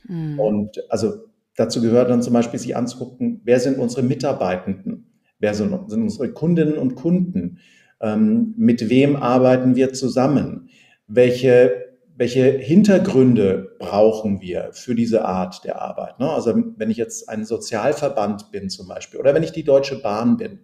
Mhm. 0.09 0.39
Und 0.39 0.91
also 0.91 1.31
Dazu 1.61 1.83
gehört 1.83 2.09
dann 2.09 2.23
zum 2.23 2.33
Beispiel 2.33 2.59
sich 2.59 2.75
anzugucken, 2.75 3.43
wer 3.45 3.61
sind 3.61 3.77
unsere 3.77 4.03
Mitarbeitenden, 4.03 5.13
wer 5.41 5.53
sind, 5.53 5.91
sind 5.91 6.03
unsere 6.03 6.33
Kundinnen 6.33 6.79
und 6.79 6.95
Kunden, 6.95 7.59
ähm, 8.01 8.55
mit 8.57 8.89
wem 8.89 9.15
arbeiten 9.15 9.77
wir 9.77 9.93
zusammen, 9.93 10.71
welche, 11.07 11.90
welche 12.21 12.45
Hintergründe 12.45 13.77
brauchen 13.79 14.41
wir 14.41 14.71
für 14.73 14.95
diese 14.95 15.25
Art 15.25 15.65
der 15.65 15.81
Arbeit. 15.81 16.21
Ne? 16.21 16.31
Also 16.31 16.55
wenn 16.77 16.91
ich 16.91 16.97
jetzt 16.97 17.29
ein 17.29 17.45
Sozialverband 17.45 18.51
bin 18.53 18.69
zum 18.69 18.89
Beispiel 18.89 19.19
oder 19.19 19.35
wenn 19.35 19.43
ich 19.43 19.53
die 19.53 19.65
Deutsche 19.65 20.01
Bahn 20.01 20.37
bin, 20.37 20.61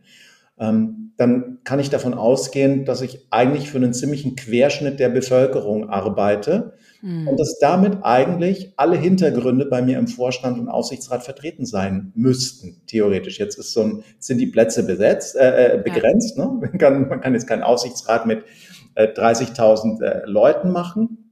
ähm, 0.59 1.13
dann 1.17 1.59
kann 1.65 1.81
ich 1.81 1.91
davon 1.91 2.15
ausgehen, 2.15 2.85
dass 2.85 3.01
ich 3.01 3.27
eigentlich 3.31 3.71
für 3.71 3.79
einen 3.79 3.95
ziemlichen 3.95 4.37
Querschnitt 4.37 5.01
der 5.01 5.09
Bevölkerung 5.09 5.89
arbeite 5.89 6.75
Mhm. 7.07 7.29
Und 7.29 7.41
dass 7.41 7.59
damit 7.59 7.99
eigentlich 8.03 8.73
alle 8.77 8.97
Hintergründe 8.97 9.67
bei 9.67 9.83
mir 9.83 9.99
im 9.99 10.09
Vorstand 10.09 10.59
und 10.59 10.69
Aufsichtsrat 10.69 11.23
vertreten 11.23 11.65
sein 11.65 12.13
müssten, 12.15 12.83
theoretisch. 12.87 13.39
Jetzt 13.39 13.59
ist 13.59 13.73
so 13.73 13.83
ein, 13.83 14.05
sind 14.19 14.39
die 14.39 14.47
Plätze 14.47 14.85
besetzt, 14.85 15.37
äh, 15.37 15.75
äh 15.75 15.83
begrenzt. 15.83 16.37
Ja. 16.37 16.47
Ne? 16.47 16.59
Man, 16.61 16.79
kann, 16.79 17.09
man 17.09 17.21
kann 17.21 17.35
jetzt 17.35 17.47
keinen 17.47 17.63
Aufsichtsrat 17.63 18.27
mit 18.27 18.45
äh, 18.97 19.07
30.000 19.09 20.03
äh, 20.03 20.23
Leuten 20.27 20.73
machen. 20.73 21.26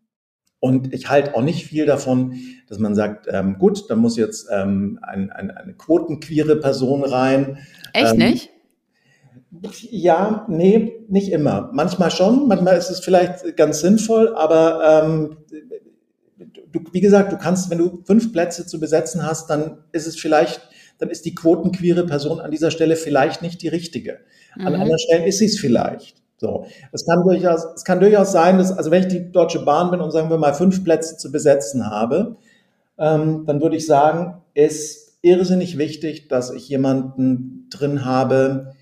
Und 0.65 0.95
ich 0.95 1.11
halte 1.11 1.35
auch 1.35 1.43
nicht 1.43 1.67
viel 1.67 1.85
davon, 1.85 2.39
dass 2.71 2.79
man 2.79 2.95
sagt, 2.95 3.27
ähm, 3.31 3.59
gut, 3.59 3.85
da 3.91 3.97
muss 3.97 4.17
jetzt 4.17 4.49
ähm, 4.51 4.99
ein, 5.03 5.31
ein, 5.31 5.51
eine 5.51 5.75
quotenqueere 5.75 6.57
Person 6.57 7.05
rein. 7.05 7.59
Echt 7.93 8.13
ähm, 8.13 8.19
nicht? 8.19 8.51
Ja, 9.91 10.47
nee, 10.49 11.05
nicht 11.07 11.31
immer. 11.33 11.69
Manchmal 11.75 12.11
schon, 12.11 12.49
manchmal 12.49 12.79
ist 12.79 12.89
es 12.89 13.01
vielleicht 13.01 13.59
ganz 13.59 13.81
sinnvoll, 13.81 14.35
aber 14.35 15.05
ähm, 15.05 15.37
du, 16.73 16.81
wie 16.93 17.03
gesagt, 17.03 17.31
du 17.31 17.37
kannst, 17.37 17.69
wenn 17.69 17.77
du 17.77 18.03
fünf 18.07 18.33
Plätze 18.33 18.65
zu 18.65 18.81
besetzen 18.81 19.23
hast, 19.23 19.51
dann 19.51 19.85
ist 19.93 20.07
es 20.07 20.19
vielleicht, 20.19 20.63
dann 20.97 21.11
ist 21.11 21.27
die 21.27 21.35
quotenqueere 21.35 22.07
Person 22.07 22.41
an 22.41 22.51
dieser 22.51 22.71
Stelle 22.71 22.97
vielleicht 22.97 23.43
nicht 23.43 23.61
die 23.61 23.69
richtige. 23.69 24.21
Mhm. 24.57 24.67
An 24.67 24.75
anderen 24.77 24.99
Stellen 24.99 25.25
ist 25.25 25.41
sie 25.41 25.45
es 25.45 25.59
vielleicht. 25.59 26.24
So, 26.37 26.67
es 26.93 27.07
kann 27.07 27.23
durchaus, 27.23 27.65
es 27.77 27.85
kann 27.85 28.01
durchaus 28.01 28.33
sein, 28.33 28.59
dass, 28.59 28.77
also 28.77 28.91
wenn 28.91 29.03
ich 29.03 29.09
die 29.09 29.31
Deutsche 29.31 29.65
Bahn 29.65 29.91
bin 29.91 30.01
und 30.01 30.11
sagen 30.11 30.31
wir 30.31 30.39
mal 30.39 30.55
fünf 30.55 30.83
Plätze 30.85 31.17
zu 31.17 31.31
besetzen 31.31 31.89
habe, 31.89 32.37
ähm, 32.99 33.45
dann 33.47 33.61
würde 33.61 33.77
ich 33.77 33.87
sagen, 33.87 34.43
ist 34.55 35.19
irrsinnig 35.23 35.79
wichtig, 35.79 36.29
dass 36.29 36.51
ich 36.51 36.69
jemanden 36.69 37.69
drin 37.71 38.05
habe, 38.05 38.75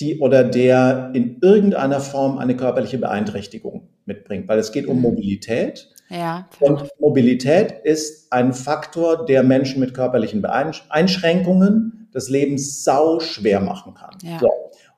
die 0.00 0.18
oder 0.18 0.44
der 0.44 1.10
in 1.12 1.38
irgendeiner 1.42 2.00
Form 2.00 2.38
eine 2.38 2.56
körperliche 2.56 2.98
Beeinträchtigung 2.98 3.88
mitbringt, 4.06 4.48
weil 4.48 4.58
es 4.58 4.72
geht 4.72 4.86
um 4.86 4.96
mhm. 4.96 5.02
Mobilität. 5.02 5.90
Ja, 6.08 6.48
und 6.58 6.88
Mobilität 6.98 7.72
ist 7.84 8.32
ein 8.32 8.52
Faktor, 8.52 9.26
der 9.26 9.44
Menschen 9.44 9.78
mit 9.78 9.94
körperlichen 9.94 10.44
Einschränkungen 10.44 12.08
das 12.12 12.28
Leben 12.28 12.58
sau 12.58 13.20
schwer 13.20 13.60
machen 13.60 13.94
kann. 13.94 14.16
Ja. 14.22 14.38
So. 14.40 14.48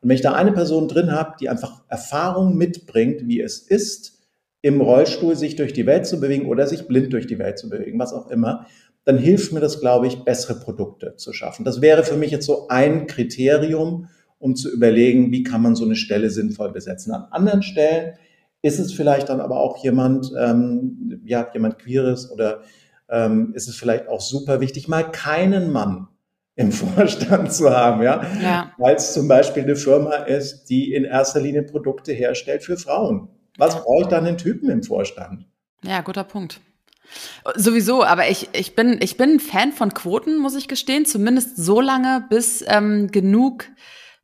Und 0.03 0.09
wenn 0.09 0.17
ich 0.17 0.23
da 0.23 0.33
eine 0.33 0.53
Person 0.53 0.89
drin 0.89 1.13
habe, 1.13 1.37
die 1.41 1.49
einfach 1.49 1.83
Erfahrung 1.89 2.57
mitbringt, 2.57 3.29
wie 3.29 3.41
es 3.41 3.59
ist, 3.59 4.21
im 4.61 4.81
Rollstuhl 4.81 5.37
sich 5.37 5.57
durch 5.57 5.73
die 5.73 5.87
Welt 5.87 6.07
zu 6.07 6.21
bewegen 6.21 6.47
oder 6.47 6.67
sich 6.67 6.87
blind 6.87 7.13
durch 7.13 7.27
die 7.27 7.39
Welt 7.39 7.59
zu 7.59 7.69
bewegen, 7.69 7.99
was 7.99 8.13
auch 8.13 8.29
immer, 8.31 8.67
dann 9.05 9.19
hilft 9.19 9.53
mir 9.53 9.61
das, 9.61 9.81
glaube 9.81 10.07
ich, 10.07 10.25
bessere 10.25 10.55
Produkte 10.55 11.17
zu 11.17 11.33
schaffen. 11.33 11.65
Das 11.65 11.81
wäre 11.81 12.05
für 12.05 12.17
mich 12.17 12.31
jetzt 12.31 12.47
so 12.47 12.69
ein 12.69 13.07
Kriterium, 13.07 14.09
um 14.39 14.57
zu 14.57 14.73
überlegen, 14.73 15.31
wie 15.31 15.45
kann 15.45 15.63
man 15.63 15.77
so 15.77 15.85
eine 15.85 15.97
Stelle 15.97 16.31
sinnvoll 16.31 16.73
besetzen. 16.73 17.13
An 17.13 17.27
anderen 17.31 17.63
Stellen 17.63 18.15
ist 18.61 18.79
es 18.79 18.93
vielleicht 18.93 19.29
dann 19.29 19.41
aber 19.41 19.61
auch 19.61 19.83
jemand, 19.83 20.33
ähm, 20.39 21.21
ja, 21.25 21.49
jemand 21.53 21.79
Queeres 21.79 22.31
oder 22.31 22.63
ähm, 23.09 23.53
ist 23.55 23.69
es 23.69 23.77
vielleicht 23.77 24.09
auch 24.09 24.21
super 24.21 24.61
wichtig, 24.61 24.89
mal 24.89 25.03
keinen 25.03 25.71
Mann 25.71 26.09
im 26.55 26.73
Vorstand 26.73 27.53
zu 27.53 27.71
haben, 27.71 28.03
ja, 28.03 28.23
ja. 28.41 28.73
weil 28.79 28.97
es 28.97 29.13
zum 29.13 29.29
Beispiel 29.29 29.63
eine 29.63 29.77
Firma 29.77 30.15
ist, 30.15 30.65
die 30.67 30.93
in 30.93 31.05
erster 31.05 31.41
Linie 31.41 31.63
Produkte 31.63 32.13
herstellt 32.13 32.63
für 32.63 32.77
Frauen. 32.77 33.29
Was 33.59 33.83
brauche 33.83 34.03
ich 34.03 34.09
dann 34.09 34.27
einen 34.27 34.39
Typen 34.39 34.71
im 34.71 34.83
Vorstand? 34.83 35.47
Ja, 35.85 36.01
guter 36.01 36.25
Punkt. 36.25 36.61
Sowieso, 37.57 38.05
aber 38.05 38.29
ich, 38.31 38.49
ich, 38.53 38.75
bin, 38.75 38.99
ich 39.03 39.17
bin 39.17 39.41
Fan 39.41 39.73
von 39.73 39.93
Quoten, 39.93 40.39
muss 40.39 40.55
ich 40.55 40.69
gestehen, 40.69 41.05
zumindest 41.05 41.57
so 41.57 41.81
lange, 41.81 42.25
bis 42.31 42.65
ähm, 42.67 43.11
genug 43.11 43.67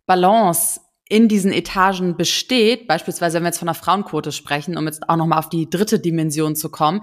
Balance 0.07 0.80
in 1.09 1.28
diesen 1.28 1.52
Etagen 1.52 2.16
besteht, 2.16 2.86
beispielsweise 2.86 3.36
wenn 3.36 3.42
wir 3.42 3.48
jetzt 3.48 3.59
von 3.59 3.68
einer 3.68 3.74
Frauenquote 3.74 4.30
sprechen, 4.32 4.76
um 4.76 4.86
jetzt 4.86 5.09
auch 5.09 5.16
nochmal 5.16 5.38
auf 5.38 5.48
die 5.48 5.68
dritte 5.68 5.98
Dimension 5.98 6.55
zu 6.55 6.70
kommen, 6.70 7.02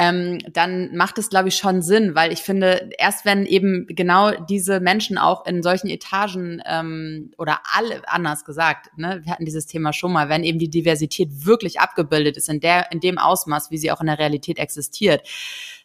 ähm, 0.00 0.38
dann 0.50 0.96
macht 0.96 1.18
es, 1.18 1.28
glaube 1.28 1.48
ich, 1.50 1.56
schon 1.56 1.82
Sinn, 1.82 2.14
weil 2.14 2.32
ich 2.32 2.40
finde, 2.40 2.88
erst 2.96 3.26
wenn 3.26 3.44
eben 3.44 3.86
genau 3.86 4.30
diese 4.30 4.80
Menschen 4.80 5.18
auch 5.18 5.44
in 5.44 5.62
solchen 5.62 5.88
Etagen 5.88 6.62
ähm, 6.64 7.32
oder 7.36 7.60
alle, 7.74 8.08
anders 8.08 8.46
gesagt, 8.46 8.96
ne, 8.96 9.20
wir 9.22 9.30
hatten 9.30 9.44
dieses 9.44 9.66
Thema 9.66 9.92
schon 9.92 10.12
mal, 10.12 10.30
wenn 10.30 10.42
eben 10.42 10.58
die 10.58 10.70
Diversität 10.70 11.44
wirklich 11.44 11.80
abgebildet 11.80 12.38
ist 12.38 12.48
in 12.48 12.60
der, 12.60 12.90
in 12.92 13.00
dem 13.00 13.18
Ausmaß, 13.18 13.70
wie 13.70 13.76
sie 13.76 13.92
auch 13.92 14.00
in 14.00 14.06
der 14.06 14.18
Realität 14.18 14.58
existiert, 14.58 15.20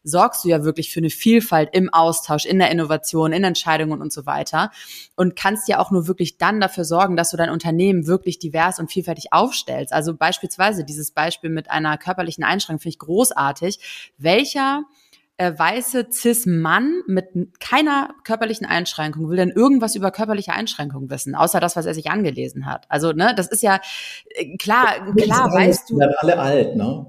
sorgst 0.05 0.45
du 0.45 0.49
ja 0.49 0.63
wirklich 0.63 0.93
für 0.93 0.99
eine 0.99 1.09
Vielfalt 1.09 1.69
im 1.73 1.91
Austausch, 1.91 2.45
in 2.45 2.59
der 2.59 2.71
Innovation, 2.71 3.33
in 3.33 3.43
Entscheidungen 3.43 4.01
und 4.01 4.13
so 4.13 4.25
weiter 4.25 4.71
und 5.15 5.35
kannst 5.35 5.67
ja 5.67 5.79
auch 5.79 5.91
nur 5.91 6.07
wirklich 6.07 6.37
dann 6.37 6.61
dafür 6.61 6.85
sorgen, 6.85 7.17
dass 7.17 7.31
du 7.31 7.37
dein 7.37 7.49
Unternehmen 7.49 8.07
wirklich 8.07 8.39
divers 8.39 8.79
und 8.79 8.91
vielfältig 8.91 9.33
aufstellst. 9.33 9.91
Also 9.91 10.15
beispielsweise 10.15 10.85
dieses 10.85 11.11
Beispiel 11.11 11.49
mit 11.49 11.69
einer 11.71 11.97
körperlichen 11.97 12.43
Einschränkung 12.43 12.79
finde 12.79 12.93
ich 12.93 12.99
großartig. 12.99 14.13
Welcher 14.17 14.83
äh, 15.37 15.51
weiße 15.57 16.07
Cis-Mann 16.11 17.01
mit 17.07 17.27
keiner 17.59 18.13
körperlichen 18.23 18.65
Einschränkung 18.65 19.29
will 19.29 19.37
denn 19.37 19.49
irgendwas 19.49 19.95
über 19.95 20.11
körperliche 20.11 20.53
Einschränkungen 20.53 21.09
wissen, 21.09 21.35
außer 21.35 21.59
das, 21.59 21.75
was 21.75 21.85
er 21.85 21.93
sich 21.93 22.09
angelesen 22.09 22.65
hat. 22.65 22.85
Also, 22.89 23.11
ne, 23.11 23.33
das 23.35 23.47
ist 23.47 23.61
ja 23.61 23.81
äh, 24.29 24.55
klar, 24.57 25.13
klar, 25.15 25.51
weißt 25.51 25.89
du. 25.89 25.95
Wir 25.95 26.01
werden 26.01 26.15
alle 26.19 26.39
alt, 26.39 26.75
ne? 26.75 27.05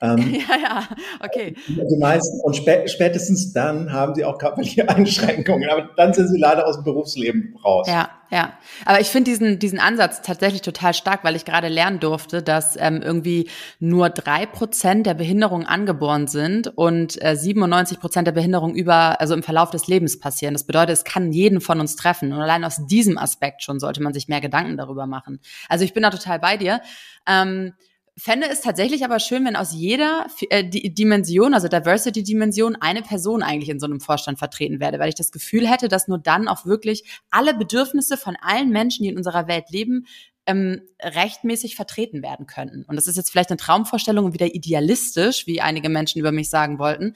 Ähm, 0.00 0.18
ja, 0.48 0.56
ja, 0.60 0.88
okay. 1.24 1.54
Die 1.68 1.96
meisten, 1.98 2.40
und 2.40 2.56
spätestens 2.56 3.52
dann 3.52 3.92
haben 3.92 4.14
sie 4.14 4.24
auch 4.24 4.38
körperliche 4.38 4.88
Einschränkungen, 4.88 5.68
aber 5.70 5.90
dann 5.96 6.12
sind 6.12 6.28
sie 6.28 6.38
leider 6.38 6.66
aus 6.66 6.76
dem 6.76 6.84
Berufsleben 6.84 7.56
raus. 7.64 7.86
Ja, 7.88 8.10
ja. 8.30 8.54
Aber 8.84 9.00
ich 9.00 9.08
finde 9.08 9.30
diesen, 9.30 9.60
diesen 9.60 9.78
Ansatz 9.78 10.20
tatsächlich 10.22 10.62
total 10.62 10.94
stark, 10.94 11.22
weil 11.22 11.36
ich 11.36 11.44
gerade 11.44 11.68
lernen 11.68 12.00
durfte, 12.00 12.42
dass 12.42 12.76
ähm, 12.76 13.02
irgendwie 13.02 13.48
nur 13.78 14.10
drei 14.10 14.46
Prozent 14.46 15.06
der 15.06 15.14
Behinderungen 15.14 15.66
angeboren 15.66 16.26
sind 16.26 16.76
und 16.76 17.22
äh, 17.24 17.36
97 17.36 18.00
Prozent 18.00 18.26
der 18.26 18.32
Behinderungen 18.32 18.74
über, 18.74 19.20
also 19.20 19.34
im 19.34 19.44
Verlauf 19.44 19.70
des 19.70 19.86
Lebens 19.86 20.18
passieren. 20.18 20.54
Das 20.54 20.64
bedeutet, 20.64 20.94
es 20.94 21.04
kann 21.04 21.32
jeden 21.32 21.60
von 21.60 21.78
uns 21.78 21.94
treffen. 21.94 22.32
Und 22.32 22.40
allein 22.40 22.64
aus 22.64 22.84
diesem 22.86 23.16
Aspekt 23.16 23.62
schon 23.62 23.78
sollte 23.78 24.02
man 24.02 24.12
sich 24.12 24.26
mehr 24.26 24.40
Gedanken 24.40 24.76
darüber 24.76 25.06
machen. 25.06 25.38
Also 25.68 25.84
ich 25.84 25.94
bin 25.94 26.02
da 26.02 26.10
total 26.10 26.40
bei 26.40 26.56
dir. 26.56 26.80
Ähm, 27.28 27.74
fände 28.16 28.48
es 28.48 28.60
tatsächlich 28.60 29.04
aber 29.04 29.18
schön, 29.18 29.44
wenn 29.44 29.56
aus 29.56 29.72
jeder 29.72 30.26
äh, 30.50 30.64
Dimension, 30.64 31.52
also 31.52 31.68
Diversity-Dimension, 31.68 32.76
eine 32.80 33.02
Person 33.02 33.42
eigentlich 33.42 33.70
in 33.70 33.80
so 33.80 33.86
einem 33.86 34.00
Vorstand 34.00 34.38
vertreten 34.38 34.80
werde, 34.80 34.98
weil 34.98 35.08
ich 35.08 35.14
das 35.14 35.32
Gefühl 35.32 35.68
hätte, 35.68 35.88
dass 35.88 36.06
nur 36.06 36.18
dann 36.18 36.46
auch 36.46 36.64
wirklich 36.64 37.20
alle 37.30 37.54
Bedürfnisse 37.54 38.16
von 38.16 38.36
allen 38.40 38.70
Menschen, 38.70 39.02
die 39.02 39.08
in 39.08 39.16
unserer 39.16 39.48
Welt 39.48 39.70
leben, 39.70 40.06
ähm, 40.46 40.82
rechtmäßig 41.02 41.74
vertreten 41.74 42.22
werden 42.22 42.46
könnten. 42.46 42.84
Und 42.86 42.96
das 42.96 43.06
ist 43.06 43.16
jetzt 43.16 43.30
vielleicht 43.30 43.50
eine 43.50 43.56
Traumvorstellung 43.56 44.26
und 44.26 44.34
wieder 44.34 44.54
idealistisch, 44.54 45.46
wie 45.46 45.60
einige 45.60 45.88
Menschen 45.88 46.18
über 46.18 46.32
mich 46.32 46.50
sagen 46.50 46.78
wollten, 46.78 47.14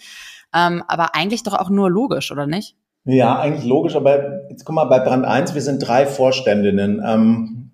ähm, 0.55 0.83
aber 0.89 1.15
eigentlich 1.15 1.43
doch 1.43 1.55
auch 1.55 1.71
nur 1.71 1.91
logisch, 1.91 2.33
oder 2.33 2.47
nicht? 2.47 2.75
Ja, 3.05 3.39
eigentlich 3.39 3.65
logisch, 3.65 3.97
aber 3.97 4.49
jetzt 4.51 4.65
guck 4.65 4.75
mal, 4.75 4.85
bei 4.85 4.99
Brand 4.99 5.25
1, 5.25 5.55
wir 5.55 5.63
sind 5.63 5.79
drei 5.79 6.07
Vorständinnen. 6.07 7.03
Ähm, 7.05 7.71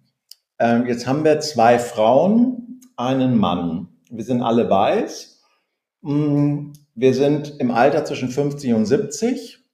äh, 0.59 0.87
jetzt 0.87 1.07
haben 1.07 1.25
wir 1.25 1.41
zwei 1.41 1.79
Frauen, 1.79 2.64
einen 2.97 3.39
Mann. 3.39 3.89
Wir 4.11 4.25
sind 4.25 4.43
alle 4.43 4.69
weiß. 4.69 5.43
Mm, 6.03 6.73
wir 6.95 7.15
sind 7.15 7.59
im 7.59 7.71
Alter 7.71 8.05
zwischen 8.05 8.29
50 8.29 8.75
und 8.75 8.87
70. 8.87 9.65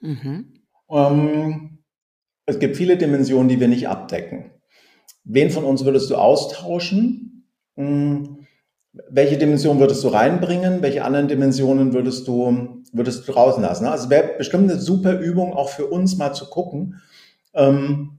Mhm. 0.00 0.54
Ähm, 0.90 1.78
es 2.46 2.58
gibt 2.58 2.76
viele 2.76 2.96
Dimensionen, 2.96 3.48
die 3.48 3.60
wir 3.60 3.68
nicht 3.68 3.88
abdecken. 3.88 4.50
Wen 5.24 5.50
von 5.50 5.64
uns 5.64 5.84
würdest 5.84 6.10
du 6.10 6.16
austauschen? 6.16 7.48
Mm, 7.76 8.44
welche 9.10 9.38
Dimension 9.38 9.80
würdest 9.80 10.04
du 10.04 10.08
reinbringen? 10.08 10.82
Welche 10.82 11.04
anderen 11.04 11.28
Dimensionen 11.28 11.92
würdest 11.92 12.28
du, 12.28 12.82
würdest 12.92 13.26
du 13.26 13.32
draußen 13.32 13.62
lassen? 13.62 13.86
Also 13.86 14.10
wäre 14.10 14.36
bestimmt 14.38 14.70
eine 14.70 14.80
super 14.80 15.18
Übung 15.18 15.52
auch 15.52 15.68
für 15.68 15.86
uns 15.86 16.16
mal 16.16 16.32
zu 16.32 16.48
gucken, 16.48 17.00
ähm, 17.54 18.18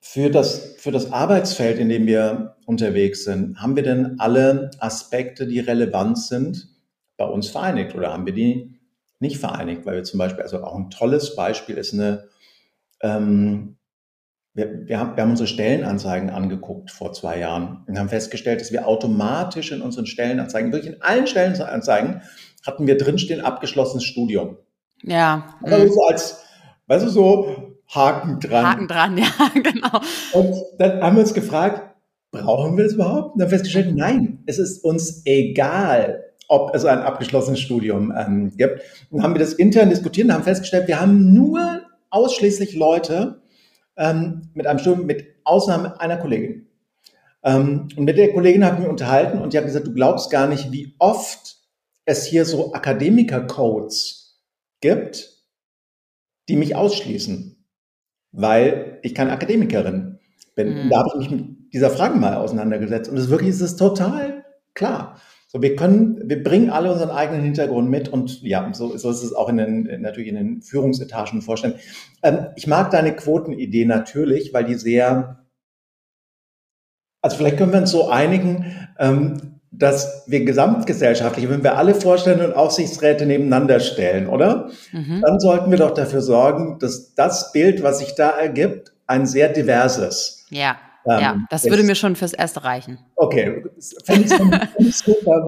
für 0.00 0.30
das, 0.30 0.76
für 0.78 0.90
das 0.90 1.12
Arbeitsfeld, 1.12 1.78
in 1.78 1.88
dem 1.88 2.06
wir 2.06 2.56
unterwegs 2.64 3.24
sind, 3.24 3.60
haben 3.60 3.76
wir 3.76 3.82
denn 3.82 4.18
alle 4.18 4.70
Aspekte, 4.78 5.46
die 5.46 5.60
relevant 5.60 6.18
sind, 6.18 6.68
bei 7.16 7.26
uns 7.26 7.48
vereinigt 7.50 7.94
oder 7.94 8.12
haben 8.12 8.24
wir 8.24 8.32
die 8.32 8.80
nicht 9.18 9.36
vereinigt? 9.36 9.84
Weil 9.84 9.96
wir 9.96 10.04
zum 10.04 10.18
Beispiel, 10.18 10.42
also 10.42 10.64
auch 10.64 10.74
ein 10.74 10.88
tolles 10.88 11.36
Beispiel 11.36 11.76
ist 11.76 11.92
eine, 11.92 12.28
ähm, 13.02 13.76
wir, 14.54 14.88
wir, 14.88 14.98
haben, 14.98 15.16
wir 15.16 15.22
haben 15.22 15.30
unsere 15.30 15.46
Stellenanzeigen 15.46 16.30
angeguckt 16.30 16.90
vor 16.90 17.12
zwei 17.12 17.38
Jahren 17.38 17.84
und 17.86 17.98
haben 17.98 18.08
festgestellt, 18.08 18.62
dass 18.62 18.72
wir 18.72 18.88
automatisch 18.88 19.70
in 19.70 19.82
unseren 19.82 20.06
Stellenanzeigen, 20.06 20.72
wirklich 20.72 20.94
in 20.94 21.02
allen 21.02 21.26
Stellenanzeigen, 21.26 22.22
hatten 22.66 22.86
wir 22.86 22.96
drinstehen 22.96 23.42
abgeschlossenes 23.42 24.04
Studium. 24.04 24.56
Ja. 25.02 25.54
Also 25.62 25.92
so 25.92 26.06
als, 26.06 26.44
weißt 26.86 27.04
du, 27.04 27.10
so 27.10 27.69
Haken 27.94 28.38
dran. 28.38 28.66
Haken 28.66 28.88
dran, 28.88 29.18
ja, 29.18 29.30
genau. 29.54 30.00
Und 30.32 30.54
dann 30.78 31.02
haben 31.02 31.16
wir 31.16 31.22
uns 31.22 31.34
gefragt, 31.34 31.94
brauchen 32.30 32.76
wir 32.76 32.84
das 32.84 32.94
überhaupt? 32.94 33.34
Und 33.34 33.40
dann 33.40 33.48
festgestellt, 33.48 33.94
nein, 33.94 34.42
es 34.46 34.58
ist 34.58 34.84
uns 34.84 35.22
egal, 35.24 36.24
ob 36.48 36.74
es 36.74 36.84
ein 36.84 37.00
abgeschlossenes 37.00 37.60
Studium 37.60 38.12
ähm, 38.16 38.52
gibt. 38.56 38.80
Und 39.10 39.18
dann 39.18 39.22
haben 39.22 39.34
wir 39.34 39.40
das 39.40 39.54
intern 39.54 39.90
diskutiert 39.90 40.26
und 40.26 40.34
haben 40.34 40.44
festgestellt, 40.44 40.88
wir 40.88 41.00
haben 41.00 41.32
nur 41.34 41.82
ausschließlich 42.10 42.76
Leute 42.76 43.42
ähm, 43.96 44.42
mit 44.54 44.66
einem 44.66 44.78
Studium, 44.78 45.06
mit 45.06 45.26
Ausnahme 45.44 46.00
einer 46.00 46.16
Kollegin. 46.16 46.68
Ähm, 47.42 47.88
und 47.96 48.04
mit 48.04 48.18
der 48.18 48.32
Kollegin 48.32 48.64
haben 48.64 48.82
wir 48.82 48.90
unterhalten 48.90 49.38
und 49.38 49.52
die 49.52 49.58
hat 49.58 49.64
gesagt, 49.64 49.86
du 49.86 49.94
glaubst 49.94 50.30
gar 50.30 50.46
nicht, 50.46 50.70
wie 50.70 50.94
oft 50.98 51.56
es 52.04 52.24
hier 52.24 52.44
so 52.44 52.72
Akademiker-Codes 52.72 54.40
gibt, 54.80 55.44
die 56.48 56.56
mich 56.56 56.74
ausschließen 56.74 57.59
weil 58.32 58.98
ich 59.02 59.14
keine 59.14 59.32
Akademikerin 59.32 60.18
bin. 60.54 60.84
Mhm. 60.84 60.90
Da 60.90 60.98
habe 60.98 61.10
ich 61.14 61.30
mich 61.30 61.30
mit 61.30 61.72
dieser 61.72 61.90
Frage 61.90 62.18
mal 62.18 62.36
auseinandergesetzt. 62.36 63.10
Und 63.10 63.16
es 63.16 63.24
ist 63.24 63.30
wirklich, 63.30 63.50
es 63.50 63.60
ist 63.60 63.76
total 63.76 64.44
klar. 64.74 65.20
So, 65.52 65.60
wir 65.60 65.74
können, 65.74 66.28
wir 66.28 66.44
bringen 66.44 66.70
alle 66.70 66.92
unseren 66.92 67.10
eigenen 67.10 67.42
Hintergrund 67.42 67.90
mit 67.90 68.08
und 68.08 68.40
ja, 68.42 68.72
so, 68.72 68.96
so 68.96 69.10
ist 69.10 69.24
es 69.24 69.32
auch 69.32 69.48
in 69.48 69.56
den, 69.56 70.00
natürlich 70.00 70.28
in 70.28 70.36
den 70.36 70.62
Führungsetagen 70.62 71.42
vorstellen. 71.42 71.74
Ähm, 72.22 72.46
ich 72.54 72.68
mag 72.68 72.92
deine 72.92 73.16
Quotenidee 73.16 73.84
natürlich, 73.84 74.54
weil 74.54 74.64
die 74.64 74.74
sehr, 74.74 75.44
also 77.20 77.36
vielleicht 77.36 77.56
können 77.56 77.72
wir 77.72 77.80
uns 77.80 77.90
so 77.90 78.08
einigen, 78.08 78.88
ähm, 79.00 79.49
dass 79.80 80.24
wir 80.26 80.44
gesamtgesellschaftlich, 80.44 81.48
wenn 81.48 81.64
wir 81.64 81.76
alle 81.76 81.94
Vorstände 81.94 82.46
und 82.46 82.52
Aufsichtsräte 82.54 83.24
nebeneinander 83.24 83.80
stellen, 83.80 84.28
oder? 84.28 84.68
Mhm. 84.92 85.22
Dann 85.22 85.40
sollten 85.40 85.70
wir 85.70 85.78
doch 85.78 85.92
dafür 85.92 86.20
sorgen, 86.20 86.78
dass 86.78 87.14
das 87.14 87.50
Bild, 87.52 87.82
was 87.82 87.98
sich 87.98 88.14
da 88.14 88.28
ergibt, 88.28 88.92
ein 89.06 89.26
sehr 89.26 89.48
diverses. 89.48 90.44
Ja. 90.50 90.76
Ähm, 91.06 91.18
ja, 91.18 91.36
das 91.48 91.64
würde 91.64 91.82
mir 91.82 91.94
schon 91.94 92.14
fürs 92.14 92.34
Erste 92.34 92.62
reichen. 92.62 92.98
Okay, 93.16 93.64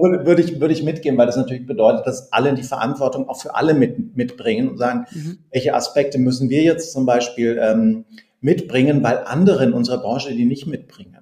würde, 0.01 0.25
würde, 0.25 0.41
ich, 0.41 0.59
würde 0.59 0.73
ich 0.73 0.81
mitgehen, 0.81 1.15
weil 1.15 1.27
das 1.27 1.37
natürlich 1.37 1.67
bedeutet, 1.67 2.07
dass 2.07 2.33
alle 2.33 2.55
die 2.55 2.63
Verantwortung 2.63 3.29
auch 3.29 3.39
für 3.39 3.53
alle 3.53 3.75
mit, 3.75 4.17
mitbringen 4.17 4.67
und 4.67 4.79
sagen, 4.79 5.05
mhm. 5.11 5.37
welche 5.51 5.75
Aspekte 5.75 6.17
müssen 6.17 6.49
wir 6.49 6.63
jetzt 6.63 6.91
zum 6.91 7.05
Beispiel 7.05 7.59
ähm, 7.61 8.05
mitbringen, 8.41 9.03
weil 9.03 9.19
andere 9.25 9.63
in 9.63 9.73
unserer 9.73 9.99
Branche 9.99 10.33
die 10.33 10.45
nicht 10.45 10.65
mitbringen. 10.65 11.12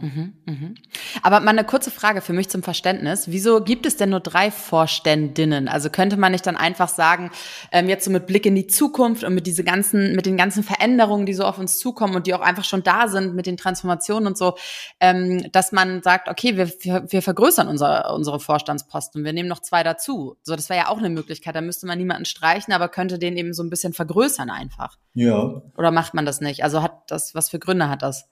Ne? 0.00 0.34
Mhm, 0.46 0.54
mhm. 0.54 0.74
Aber 1.22 1.40
mal 1.40 1.50
eine 1.50 1.64
kurze 1.64 1.90
Frage 1.90 2.20
für 2.20 2.32
mich 2.32 2.48
zum 2.48 2.62
Verständnis. 2.62 3.28
Wieso 3.28 3.62
gibt 3.62 3.86
es 3.86 3.96
denn 3.96 4.10
nur 4.10 4.20
drei 4.20 4.50
Vorständinnen? 4.50 5.68
Also 5.68 5.90
könnte 5.90 6.16
man 6.16 6.32
nicht 6.32 6.46
dann 6.46 6.56
einfach 6.56 6.88
sagen, 6.88 7.30
ähm, 7.70 7.88
jetzt 7.88 8.04
so 8.04 8.10
mit 8.10 8.26
Blick 8.26 8.46
in 8.46 8.54
die 8.54 8.66
Zukunft 8.66 9.24
und 9.24 9.34
mit 9.34 9.46
diese 9.46 9.64
ganzen, 9.64 10.14
mit 10.14 10.26
den 10.26 10.36
ganzen 10.36 10.62
Veränderungen, 10.62 11.26
die 11.26 11.34
so 11.34 11.44
auf 11.44 11.58
uns 11.58 11.78
zukommen 11.78 12.16
und 12.16 12.26
die 12.26 12.34
auch 12.34 12.40
einfach 12.40 12.64
schon 12.64 12.82
da 12.82 13.08
sind 13.08 13.34
mit 13.34 13.46
den 13.46 13.56
Transformationen 13.56 14.26
und 14.26 14.38
so, 14.38 14.56
ähm, 15.00 15.50
dass 15.52 15.72
man 15.72 16.02
sagt, 16.02 16.28
okay, 16.28 16.56
wir, 16.56 16.68
wir, 16.80 17.04
wir 17.10 17.22
vergrößern 17.22 17.68
unsere, 17.68 18.12
unsere 18.14 18.40
Vorstandsposten, 18.40 19.24
wir 19.24 19.32
nehmen 19.32 19.48
noch 19.48 19.60
zwei 19.60 19.82
dazu. 19.82 20.36
So, 20.42 20.56
das 20.56 20.68
wäre 20.68 20.80
ja 20.80 20.88
auch 20.88 20.98
eine 20.98 21.10
Möglichkeit. 21.10 21.54
Da 21.54 21.60
müsste 21.60 21.86
man 21.86 21.98
niemanden 21.98 22.24
streichen, 22.24 22.72
aber 22.72 22.88
könnte 22.88 23.18
den 23.18 23.36
eben 23.36 23.52
so 23.52 23.62
ein 23.62 23.70
bisschen 23.70 23.92
vergrößern 23.92 24.50
einfach. 24.50 24.98
Ja. 25.14 25.62
Oder 25.76 25.90
macht 25.90 26.14
man 26.14 26.26
das 26.26 26.40
nicht? 26.40 26.64
Also 26.64 26.82
hat 26.82 27.10
das, 27.10 27.34
was 27.34 27.50
für 27.50 27.58
Gründe 27.58 27.88
hat 27.88 28.02
das? 28.02 28.31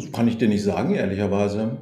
Das 0.00 0.12
kann 0.12 0.28
ich 0.28 0.38
dir 0.38 0.48
nicht 0.48 0.62
sagen, 0.62 0.94
ehrlicherweise. 0.94 1.76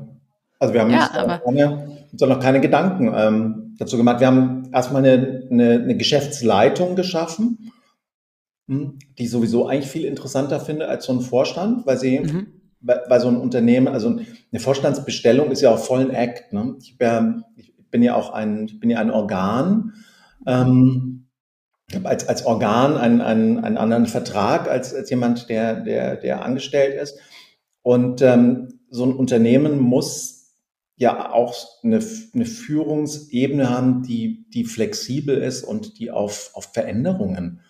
Also 0.59 0.75
wir 0.75 0.81
haben 0.81 0.91
ja, 0.91 1.07
uns, 1.07 1.45
keine, 1.45 1.99
uns 2.11 2.21
noch 2.21 2.41
keine 2.41 2.61
Gedanken 2.61 3.13
ähm, 3.15 3.77
dazu 3.79 3.97
gemacht. 3.97 4.21
Wir 4.21 4.27
haben 4.27 4.71
erstmal 4.73 5.05
eine, 5.05 5.47
eine, 5.51 5.73
eine 5.75 5.97
Geschäftsleitung 5.97 6.97
geschaffen, 6.97 7.73
hm, 8.69 8.99
die 9.19 9.25
ich 9.25 9.31
sowieso 9.31 9.67
eigentlich 9.67 9.91
viel 9.91 10.05
interessanter 10.05 10.61
finde 10.61 10.89
als 10.89 11.05
so 11.05 11.13
ein 11.13 11.21
Vorstand, 11.21 11.87
weil 11.87 11.99
sie 11.99 12.21
mhm. 12.21 12.47
bei, 12.81 13.01
bei, 13.09 13.19
so 13.21 13.29
einem 13.29 13.41
Unternehmen, 13.41 13.89
also 13.89 14.09
eine 14.09 14.61
Vorstandsbestellung 14.61 15.51
ist 15.51 15.61
ja 15.61 15.71
auch 15.71 15.79
voll 15.79 16.01
ein 16.01 16.11
Act. 16.11 16.53
Ne? 16.53 16.75
Ich, 16.81 16.97
bin 17.91 18.03
ja 18.03 18.15
auch 18.15 18.33
ein, 18.33 18.67
ich 18.67 18.81
bin 18.81 18.91
ja 18.91 18.99
ein 18.99 19.11
Organ. 19.11 19.95
Ähm, 20.47 21.29
ich 21.89 21.97
habe 21.97 22.09
als, 22.09 22.29
als 22.29 22.45
Organ 22.45 22.97
einen, 22.99 23.21
einen, 23.21 23.65
einen 23.65 23.79
anderen 23.79 24.07
Vertrag 24.07 24.69
als, 24.69 24.95
als 24.95 25.09
jemand, 25.09 25.49
der, 25.49 25.75
der, 25.75 26.17
der 26.17 26.45
angestellt 26.45 27.01
ist. 27.01 27.19
Und 27.89 28.21
ähm, 28.21 28.81
so 28.91 29.05
ein 29.05 29.15
Unternehmen 29.15 29.79
muss 29.81 30.53
ja 30.97 31.33
auch 31.33 31.55
eine, 31.83 32.01
eine 32.35 32.45
Führungsebene 32.45 33.71
haben, 33.71 34.03
die, 34.03 34.45
die 34.51 34.65
flexibel 34.65 35.39
ist 35.39 35.65
und 35.65 35.99
die 35.99 36.11
auf, 36.11 36.51
auf 36.53 36.75
Veränderungen 36.75 37.63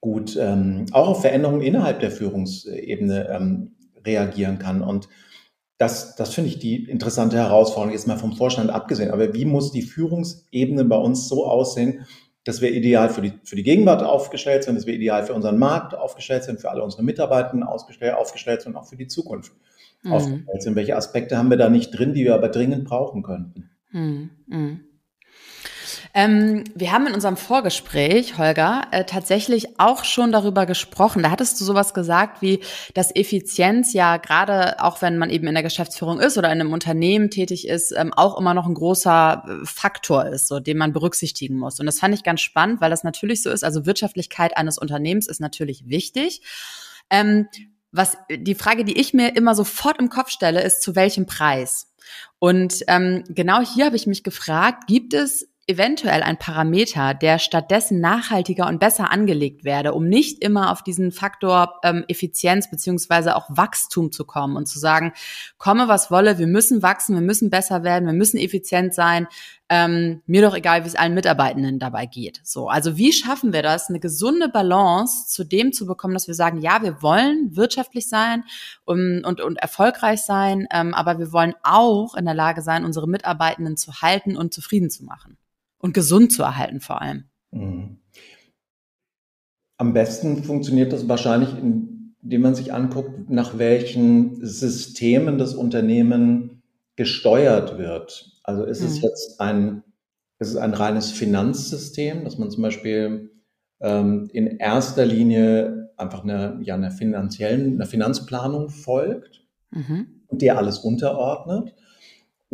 gut, 0.00 0.36
ähm, 0.40 0.86
auch 0.90 1.06
auf 1.06 1.20
Veränderungen 1.20 1.60
innerhalb 1.60 2.00
der 2.00 2.10
Führungsebene 2.10 3.28
ähm, 3.28 3.76
reagieren 4.04 4.58
kann. 4.58 4.82
Und 4.82 5.08
das, 5.78 6.16
das 6.16 6.34
finde 6.34 6.50
ich 6.50 6.58
die 6.58 6.90
interessante 6.90 7.36
Herausforderung, 7.36 7.92
jetzt 7.92 8.08
mal 8.08 8.18
vom 8.18 8.36
Vorstand 8.36 8.70
abgesehen. 8.70 9.12
Aber 9.12 9.34
wie 9.34 9.44
muss 9.44 9.70
die 9.70 9.82
Führungsebene 9.82 10.84
bei 10.84 10.96
uns 10.96 11.28
so 11.28 11.46
aussehen, 11.46 12.06
dass 12.44 12.60
wir 12.60 12.70
ideal 12.70 13.08
für 13.08 13.22
die, 13.22 13.32
für 13.42 13.56
die 13.56 13.62
Gegenwart 13.62 14.02
aufgestellt 14.02 14.64
sind, 14.64 14.76
dass 14.76 14.86
wir 14.86 14.94
ideal 14.94 15.24
für 15.24 15.34
unseren 15.34 15.58
Markt 15.58 15.94
aufgestellt 15.94 16.44
sind, 16.44 16.60
für 16.60 16.70
alle 16.70 16.82
unsere 16.82 17.02
Mitarbeiter 17.02 17.68
aufgestellt, 17.68 18.14
aufgestellt 18.14 18.62
sind 18.62 18.72
und 18.74 18.78
auch 18.78 18.86
für 18.86 18.96
die 18.96 19.06
Zukunft 19.06 19.52
mhm. 20.02 20.12
aufgestellt 20.12 20.62
sind. 20.62 20.76
Welche 20.76 20.96
Aspekte 20.96 21.38
haben 21.38 21.48
wir 21.48 21.56
da 21.56 21.70
nicht 21.70 21.90
drin, 21.90 22.14
die 22.14 22.24
wir 22.24 22.34
aber 22.34 22.48
dringend 22.48 22.84
brauchen 22.84 23.22
könnten? 23.22 23.70
Mhm. 24.46 24.80
Ähm, 26.16 26.62
wir 26.76 26.92
haben 26.92 27.08
in 27.08 27.14
unserem 27.14 27.36
Vorgespräch, 27.36 28.38
Holger, 28.38 28.86
äh, 28.92 29.04
tatsächlich 29.04 29.80
auch 29.80 30.04
schon 30.04 30.30
darüber 30.30 30.64
gesprochen. 30.64 31.24
Da 31.24 31.32
hattest 31.32 31.60
du 31.60 31.64
sowas 31.64 31.92
gesagt 31.92 32.40
wie, 32.40 32.60
dass 32.94 33.14
Effizienz 33.14 33.92
ja 33.92 34.18
gerade, 34.18 34.80
auch 34.80 35.02
wenn 35.02 35.18
man 35.18 35.28
eben 35.28 35.48
in 35.48 35.54
der 35.54 35.64
Geschäftsführung 35.64 36.20
ist 36.20 36.38
oder 36.38 36.52
in 36.52 36.60
einem 36.60 36.72
Unternehmen 36.72 37.30
tätig 37.30 37.66
ist, 37.66 37.90
ähm, 37.90 38.12
auch 38.12 38.38
immer 38.38 38.54
noch 38.54 38.66
ein 38.66 38.74
großer 38.74 39.44
äh, 39.44 39.66
Faktor 39.66 40.26
ist, 40.26 40.46
so, 40.46 40.60
den 40.60 40.78
man 40.78 40.92
berücksichtigen 40.92 41.58
muss. 41.58 41.80
Und 41.80 41.86
das 41.86 41.98
fand 41.98 42.14
ich 42.14 42.22
ganz 42.22 42.42
spannend, 42.42 42.80
weil 42.80 42.90
das 42.90 43.02
natürlich 43.02 43.42
so 43.42 43.50
ist. 43.50 43.64
Also 43.64 43.84
Wirtschaftlichkeit 43.84 44.56
eines 44.56 44.78
Unternehmens 44.78 45.26
ist 45.26 45.40
natürlich 45.40 45.88
wichtig. 45.88 46.42
Ähm, 47.10 47.48
was 47.90 48.16
die 48.30 48.54
Frage, 48.54 48.84
die 48.84 49.00
ich 49.00 49.14
mir 49.14 49.34
immer 49.34 49.56
sofort 49.56 49.98
im 49.98 50.10
Kopf 50.10 50.30
stelle, 50.30 50.62
ist, 50.62 50.80
zu 50.80 50.94
welchem 50.94 51.26
Preis? 51.26 51.92
Und 52.38 52.84
ähm, 52.86 53.24
genau 53.28 53.60
hier 53.62 53.86
habe 53.86 53.96
ich 53.96 54.06
mich 54.06 54.22
gefragt, 54.22 54.86
gibt 54.86 55.14
es 55.14 55.48
eventuell 55.66 56.22
ein 56.22 56.38
Parameter, 56.38 57.14
der 57.14 57.38
stattdessen 57.38 58.00
nachhaltiger 58.00 58.68
und 58.68 58.80
besser 58.80 59.10
angelegt 59.10 59.64
werde, 59.64 59.94
um 59.94 60.06
nicht 60.06 60.42
immer 60.42 60.70
auf 60.70 60.82
diesen 60.82 61.10
Faktor 61.10 61.80
ähm, 61.82 62.04
Effizienz 62.08 62.70
beziehungsweise 62.70 63.34
auch 63.34 63.48
Wachstum 63.48 64.12
zu 64.12 64.24
kommen 64.26 64.56
und 64.56 64.66
zu 64.66 64.78
sagen, 64.78 65.12
komme 65.56 65.88
was 65.88 66.10
wolle, 66.10 66.38
wir 66.38 66.46
müssen 66.46 66.82
wachsen, 66.82 67.14
wir 67.14 67.22
müssen 67.22 67.48
besser 67.48 67.82
werden, 67.82 68.06
wir 68.06 68.12
müssen 68.12 68.36
effizient 68.36 68.94
sein, 68.94 69.26
ähm, 69.70 70.22
mir 70.26 70.42
doch 70.42 70.54
egal, 70.54 70.84
wie 70.84 70.88
es 70.88 70.96
allen 70.96 71.14
Mitarbeitenden 71.14 71.78
dabei 71.78 72.04
geht. 72.04 72.40
So, 72.44 72.68
also 72.68 72.98
wie 72.98 73.12
schaffen 73.12 73.54
wir 73.54 73.62
das, 73.62 73.88
eine 73.88 74.00
gesunde 74.00 74.50
Balance 74.50 75.28
zu 75.28 75.44
dem 75.44 75.72
zu 75.72 75.86
bekommen, 75.86 76.12
dass 76.12 76.28
wir 76.28 76.34
sagen, 76.34 76.60
ja, 76.60 76.82
wir 76.82 77.00
wollen 77.02 77.56
wirtschaftlich 77.56 78.08
sein 78.08 78.44
und, 78.84 79.24
und, 79.24 79.40
und 79.40 79.56
erfolgreich 79.56 80.20
sein, 80.20 80.66
ähm, 80.70 80.92
aber 80.92 81.18
wir 81.18 81.32
wollen 81.32 81.54
auch 81.62 82.14
in 82.14 82.26
der 82.26 82.34
Lage 82.34 82.60
sein, 82.60 82.84
unsere 82.84 83.08
Mitarbeitenden 83.08 83.78
zu 83.78 84.02
halten 84.02 84.36
und 84.36 84.52
zufrieden 84.52 84.90
zu 84.90 85.04
machen 85.04 85.38
und 85.84 85.92
gesund 85.92 86.32
zu 86.32 86.42
erhalten 86.42 86.80
vor 86.80 87.02
allem. 87.02 87.24
Mhm. 87.50 87.98
Am 89.76 89.92
besten 89.92 90.42
funktioniert 90.42 90.94
das 90.94 91.08
wahrscheinlich, 91.10 91.50
indem 91.58 92.40
man 92.40 92.54
sich 92.54 92.72
anguckt, 92.72 93.28
nach 93.28 93.58
welchen 93.58 94.42
Systemen 94.42 95.36
das 95.36 95.54
Unternehmen 95.54 96.62
gesteuert 96.96 97.76
wird. 97.76 98.40
Also 98.44 98.64
ist 98.64 98.80
mhm. 98.80 98.86
es 98.86 99.02
jetzt 99.02 99.40
ein, 99.42 99.82
ist 100.38 100.48
es 100.48 100.56
ein 100.56 100.72
reines 100.72 101.10
Finanzsystem, 101.10 102.24
dass 102.24 102.38
man 102.38 102.50
zum 102.50 102.62
Beispiel 102.62 103.30
ähm, 103.80 104.30
in 104.32 104.56
erster 104.56 105.04
Linie 105.04 105.92
einfach 105.98 106.22
eine, 106.22 106.60
ja, 106.62 106.76
einer 106.76 106.92
finanziellen, 106.92 107.74
einer 107.74 107.86
Finanzplanung 107.86 108.70
folgt 108.70 109.44
mhm. 109.70 110.22
und 110.28 110.40
der 110.40 110.56
alles 110.56 110.78
unterordnet? 110.78 111.74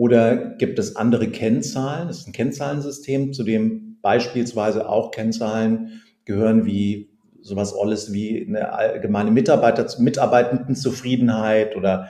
Oder 0.01 0.55
gibt 0.57 0.79
es 0.79 0.97
andere 0.97 1.29
Kennzahlen? 1.29 2.09
Das 2.09 2.21
ist 2.21 2.27
ein 2.27 2.33
Kennzahlensystem, 2.33 3.35
zu 3.35 3.43
dem 3.43 3.99
beispielsweise 4.01 4.89
auch 4.89 5.11
Kennzahlen 5.11 6.01
gehören 6.25 6.65
wie 6.65 7.11
sowas 7.43 7.75
alles 7.79 8.11
wie 8.11 8.47
eine 8.49 8.73
allgemeine 8.73 9.31
Mitarbeiter, 9.31 9.87
Mitarbeitendenzufriedenheit 9.99 11.77
oder 11.77 12.09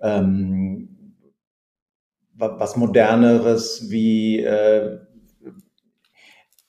ähm, 0.00 1.16
was 2.36 2.76
moderneres 2.76 3.90
wie 3.90 4.38
äh, 4.38 5.00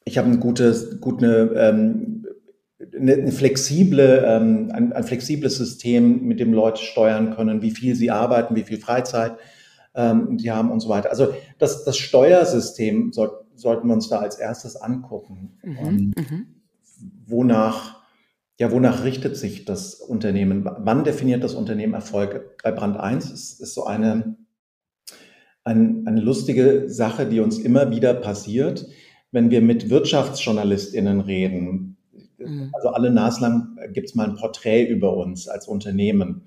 ich 0.04 0.18
habe 0.18 0.30
ein 0.30 0.40
gutes, 0.40 1.00
gut 1.00 1.22
eine, 1.22 1.52
ähm, 1.58 2.26
eine, 2.80 3.14
eine 3.14 3.32
flexible, 3.32 4.24
ähm, 4.26 4.72
ein, 4.74 4.94
ein, 4.94 5.04
flexibles 5.04 5.58
System, 5.58 6.24
mit 6.24 6.40
dem 6.40 6.54
Leute 6.54 6.82
steuern 6.82 7.36
können, 7.36 7.62
wie 7.62 7.72
viel 7.72 7.94
sie 7.94 8.10
arbeiten, 8.10 8.56
wie 8.56 8.64
viel 8.64 8.80
Freizeit 8.80 9.38
ähm, 9.96 10.38
die 10.38 10.52
haben 10.52 10.72
und 10.72 10.80
so 10.80 10.90
weiter. 10.90 11.10
Also 11.10 11.34
das, 11.58 11.84
das 11.86 11.98
Steuersystem 11.98 13.14
soll, 13.14 13.32
sollten 13.56 13.88
wir 13.88 13.94
uns 13.94 14.10
da 14.10 14.20
als 14.20 14.38
erstes 14.38 14.76
angucken. 14.76 15.58
Mhm, 15.64 16.14
mhm. 16.18 16.48
Wonach, 17.26 18.02
ja, 18.60 18.72
wonach 18.72 19.04
richtet 19.04 19.38
sich 19.38 19.66
das 19.66 19.96
Unternehmen? 19.96 20.66
Wann 20.66 21.04
definiert 21.04 21.44
das 21.44 21.56
Unternehmen 21.56 21.94
Erfolg? 21.94 22.62
Bei 22.64 22.72
Brand 22.72 22.98
1 22.98 23.32
ist, 23.32 23.62
ist 23.62 23.74
so 23.74 23.86
eine, 23.86 24.38
ein, 25.64 26.06
eine 26.06 26.22
lustige 26.22 26.90
Sache, 26.90 27.26
die 27.26 27.40
uns 27.40 27.58
immer 27.58 27.92
wieder 27.92 28.14
passiert, 28.14 28.86
wenn 29.32 29.50
wir 29.50 29.62
mit 29.62 29.90
WirtschaftsjournalistInnen 29.90 31.22
reden. 31.22 31.98
Mhm. 32.38 32.70
Also 32.74 32.90
alle 32.90 33.12
naslang 33.12 33.78
gibt 33.94 34.10
es 34.10 34.16
mal 34.16 34.30
ein 34.30 34.36
Porträt 34.36 34.86
über 34.86 35.16
uns 35.16 35.48
als 35.48 35.68
Unternehmen. 35.68 36.44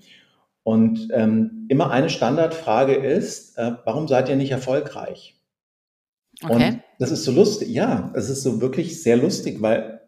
Und 0.63 1.07
ähm, 1.11 1.65
immer 1.69 1.91
eine 1.91 2.09
Standardfrage 2.09 2.93
ist, 2.95 3.57
äh, 3.57 3.73
warum 3.85 4.07
seid 4.07 4.29
ihr 4.29 4.35
nicht 4.35 4.51
erfolgreich? 4.51 5.39
Okay. 6.43 6.53
Und 6.53 6.79
das 6.99 7.11
ist 7.11 7.23
so 7.23 7.31
lustig, 7.31 7.69
ja, 7.69 8.11
es 8.15 8.29
ist 8.29 8.43
so 8.43 8.61
wirklich 8.61 9.01
sehr 9.01 9.17
lustig, 9.17 9.61
weil 9.61 10.01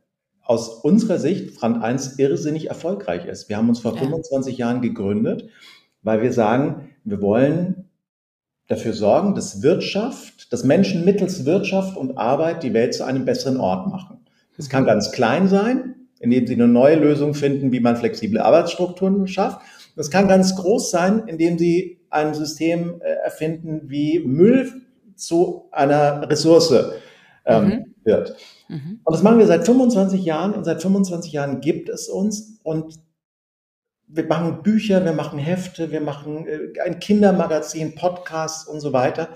aus 0.44 0.70
unserer 0.70 1.18
Sicht 1.18 1.56
Brand 1.60 1.82
1 1.82 2.20
irrsinnig 2.20 2.68
erfolgreich 2.68 3.26
ist. 3.26 3.50
Wir 3.50 3.58
haben 3.58 3.70
uns 3.70 3.80
vor 3.80 3.96
ja. 3.96 4.02
25 4.02 4.58
Jahren 4.58 4.82
gegründet, 4.82 5.50
weil 6.04 6.22
wir 6.22 6.34
sagen, 6.34 6.90
wir 7.04 7.22
wollen 7.22 7.90
dafür 8.68 8.94
sorgen, 8.94 9.36
dass 9.36 9.62
Wirtschaft, 9.62 10.52
dass 10.52 10.64
Menschen 10.64 11.06
mittels 11.06 11.46
Wirtschaft 11.46 11.98
und 11.98 12.18
Arbeit 12.18 12.64
die 12.64 12.74
Welt 12.74 12.94
zu 12.94 13.04
einem 13.06 13.26
besseren 13.26 13.58
Ort 13.58 13.88
machen. 13.88 14.26
Das 14.58 14.70
kann 14.70 14.84
mhm. 14.84 14.88
ganz 14.88 15.12
klein 15.12 15.48
sein, 15.48 15.96
indem 16.20 16.48
sie 16.48 16.54
eine 16.54 16.68
neue 16.68 16.96
Lösung 16.96 17.34
finden, 17.34 17.72
wie 17.72 17.80
man 17.80 17.98
flexible 17.98 18.40
Arbeitsstrukturen 18.40 19.28
schafft. 19.28 19.60
Das 19.96 20.10
kann 20.10 20.28
ganz 20.28 20.56
groß 20.56 20.92
sein, 20.92 21.28
indem 21.28 21.58
sie 21.58 22.00
ein 22.10 22.34
System 22.34 23.02
äh, 23.02 23.10
erfinden, 23.24 23.90
wie 23.90 24.20
Müll 24.20 24.82
zu 25.16 25.70
einer 25.72 26.30
Ressource 26.30 26.74
ähm, 27.46 27.66
mhm. 27.66 27.86
wird. 28.04 28.36
Mhm. 28.68 29.00
Und 29.04 29.14
das 29.14 29.24
machen 29.24 29.40
wir 29.40 29.48
seit 29.48 29.66
25 29.66 30.24
Jahren 30.24 30.54
und 30.54 30.64
seit 30.64 30.82
25 30.82 31.32
Jahren 31.32 31.62
gibt 31.62 31.90
es 31.90 32.10
uns 32.10 32.60
und 32.64 32.96
wir 34.14 34.26
machen 34.26 34.62
Bücher, 34.62 35.06
wir 35.06 35.14
machen 35.14 35.40
Hefte, 35.40 35.92
wir 35.92 36.02
machen 36.02 36.46
äh, 36.48 36.80
ein 36.84 37.00
Kindermagazin, 37.00 37.96
Podcasts 37.96 38.68
und 38.68 38.82
so 38.82 38.94
weiter. 38.94 39.30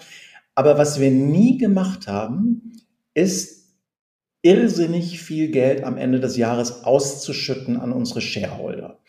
Aber 0.53 0.77
was 0.77 0.99
wir 0.99 1.11
nie 1.11 1.57
gemacht 1.57 2.07
haben, 2.07 2.73
ist 3.13 3.73
irrsinnig 4.41 5.19
viel 5.21 5.49
Geld 5.49 5.83
am 5.83 5.97
Ende 5.97 6.19
des 6.19 6.37
Jahres 6.37 6.83
auszuschütten 6.83 7.77
an 7.77 7.91
unsere 7.91 8.21
Shareholder. 8.21 8.99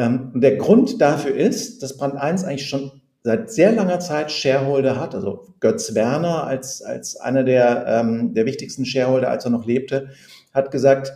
Ähm, 0.00 0.32
der 0.34 0.56
Grund 0.56 0.98
dafür 1.02 1.34
ist, 1.34 1.82
dass 1.82 1.98
Brand 1.98 2.16
1 2.16 2.44
eigentlich 2.44 2.70
schon 2.70 3.02
seit 3.22 3.50
sehr 3.50 3.70
langer 3.70 4.00
Zeit 4.00 4.32
Shareholder 4.32 4.98
hat. 4.98 5.14
Also 5.14 5.48
Götz 5.60 5.94
Werner 5.94 6.44
als, 6.44 6.80
als 6.80 7.16
einer 7.16 7.44
der, 7.44 7.84
ähm, 7.86 8.32
der 8.32 8.46
wichtigsten 8.46 8.86
Shareholder, 8.86 9.28
als 9.28 9.44
er 9.44 9.50
noch 9.50 9.66
lebte, 9.66 10.08
hat 10.54 10.70
gesagt, 10.70 11.12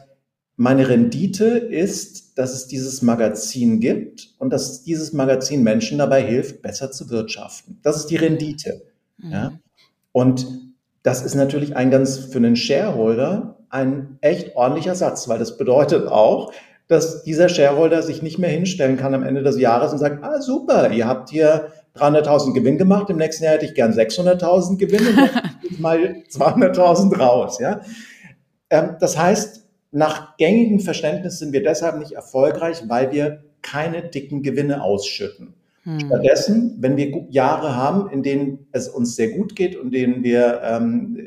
meine 0.56 0.86
Rendite 0.86 1.46
ist, 1.46 2.36
dass 2.36 2.52
es 2.52 2.66
dieses 2.66 3.00
Magazin 3.00 3.80
gibt 3.80 4.34
und 4.38 4.52
dass 4.52 4.82
dieses 4.84 5.14
Magazin 5.14 5.62
Menschen 5.62 5.96
dabei 5.96 6.22
hilft, 6.22 6.60
besser 6.60 6.90
zu 6.92 7.08
wirtschaften. 7.08 7.80
Das 7.82 7.96
ist 7.96 8.08
die 8.08 8.16
Rendite. 8.16 8.82
Mhm. 9.16 9.30
Ja? 9.30 9.52
Und 10.12 10.46
das 11.02 11.22
ist 11.22 11.36
natürlich 11.36 11.74
ein 11.74 11.90
ganz 11.90 12.18
für 12.18 12.36
einen 12.36 12.56
Shareholder 12.56 13.56
ein 13.70 14.18
echt 14.20 14.54
ordentlicher 14.54 14.94
Satz, 14.94 15.26
weil 15.26 15.38
das 15.38 15.56
bedeutet 15.56 16.06
auch, 16.06 16.52
dass 16.88 17.22
dieser 17.22 17.48
Shareholder 17.48 18.02
sich 18.02 18.22
nicht 18.22 18.38
mehr 18.38 18.50
hinstellen 18.50 18.96
kann 18.96 19.14
am 19.14 19.22
Ende 19.22 19.42
des 19.42 19.58
Jahres 19.58 19.92
und 19.92 19.98
sagt, 19.98 20.22
ah 20.22 20.40
super, 20.40 20.90
ihr 20.90 21.06
habt 21.06 21.30
hier 21.30 21.68
300.000 21.96 22.52
Gewinn 22.52 22.76
gemacht, 22.76 23.08
im 23.10 23.16
nächsten 23.16 23.44
Jahr 23.44 23.54
hätte 23.54 23.66
ich 23.66 23.74
gern 23.74 23.92
600.000 23.92 24.76
Gewinn 24.78 25.06
und 25.70 25.80
mal 25.80 26.16
200.000 26.30 27.16
raus. 27.16 27.58
Ja? 27.60 27.80
Ähm, 28.70 28.96
das 29.00 29.16
heißt, 29.16 29.64
nach 29.92 30.36
gängigem 30.36 30.80
Verständnis 30.80 31.38
sind 31.38 31.52
wir 31.52 31.62
deshalb 31.62 31.98
nicht 31.98 32.12
erfolgreich, 32.12 32.82
weil 32.88 33.12
wir 33.12 33.44
keine 33.62 34.02
dicken 34.02 34.42
Gewinne 34.42 34.82
ausschütten. 34.82 35.54
Hm. 35.84 36.00
Stattdessen, 36.00 36.76
wenn 36.80 36.96
wir 36.96 37.26
Jahre 37.30 37.76
haben, 37.76 38.10
in 38.10 38.22
denen 38.22 38.66
es 38.72 38.88
uns 38.88 39.16
sehr 39.16 39.30
gut 39.30 39.54
geht 39.54 39.76
und 39.76 39.92
denen 39.92 40.24
wir 40.24 40.60
ähm, 40.64 41.18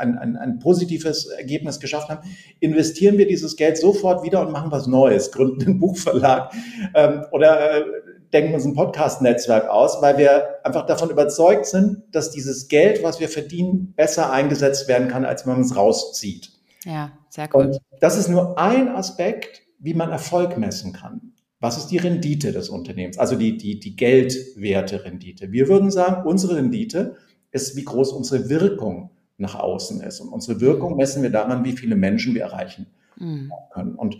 ein, 0.00 0.18
ein, 0.18 0.36
ein 0.36 0.58
positives 0.58 1.26
Ergebnis 1.26 1.78
geschafft 1.78 2.08
haben, 2.08 2.28
investieren 2.58 3.18
wir 3.18 3.26
dieses 3.26 3.56
Geld 3.56 3.78
sofort 3.78 4.24
wieder 4.24 4.40
und 4.40 4.52
machen 4.52 4.72
was 4.72 4.86
Neues, 4.86 5.30
gründen 5.30 5.62
einen 5.62 5.78
Buchverlag 5.78 6.52
ähm, 6.94 7.24
oder 7.32 7.78
äh, 7.78 7.84
denken 8.32 8.54
uns 8.54 8.64
ein 8.64 8.74
Podcast-Netzwerk 8.74 9.68
aus, 9.68 10.00
weil 10.00 10.18
wir 10.18 10.64
einfach 10.64 10.86
davon 10.86 11.10
überzeugt 11.10 11.66
sind, 11.66 12.02
dass 12.12 12.30
dieses 12.30 12.68
Geld, 12.68 13.02
was 13.02 13.20
wir 13.20 13.28
verdienen, 13.28 13.92
besser 13.96 14.32
eingesetzt 14.32 14.88
werden 14.88 15.08
kann, 15.08 15.24
als 15.24 15.46
wenn 15.46 15.54
man 15.54 15.62
es 15.62 15.76
rauszieht. 15.76 16.50
Ja, 16.84 17.12
sehr 17.28 17.48
gut. 17.48 17.60
Und 17.60 17.78
das 18.00 18.16
ist 18.16 18.28
nur 18.28 18.58
ein 18.58 18.88
Aspekt, 18.88 19.62
wie 19.78 19.94
man 19.94 20.10
Erfolg 20.10 20.56
messen 20.58 20.92
kann. 20.92 21.32
was 21.62 21.76
ist 21.76 21.88
die 21.88 21.98
Rendite 21.98 22.52
des 22.52 22.70
Unternehmens, 22.70 23.18
also 23.18 23.36
die, 23.36 23.58
die, 23.58 23.78
die 23.78 23.94
Geldwerte 23.94 25.04
Rendite. 25.04 25.52
Wir 25.52 25.68
würden 25.68 25.90
sagen, 25.90 26.26
unsere 26.26 26.56
Rendite 26.56 27.16
ist, 27.52 27.76
wie 27.76 27.84
groß 27.84 28.12
unsere 28.12 28.48
Wirkung 28.48 29.10
nach 29.40 29.54
außen 29.54 30.00
ist. 30.02 30.20
Und 30.20 30.28
unsere 30.28 30.60
Wirkung 30.60 30.96
messen 30.96 31.22
wir 31.22 31.30
daran, 31.30 31.64
wie 31.64 31.72
viele 31.72 31.96
Menschen 31.96 32.34
wir 32.34 32.42
erreichen 32.42 32.86
mhm. 33.16 33.50
können. 33.72 33.94
Und 33.94 34.18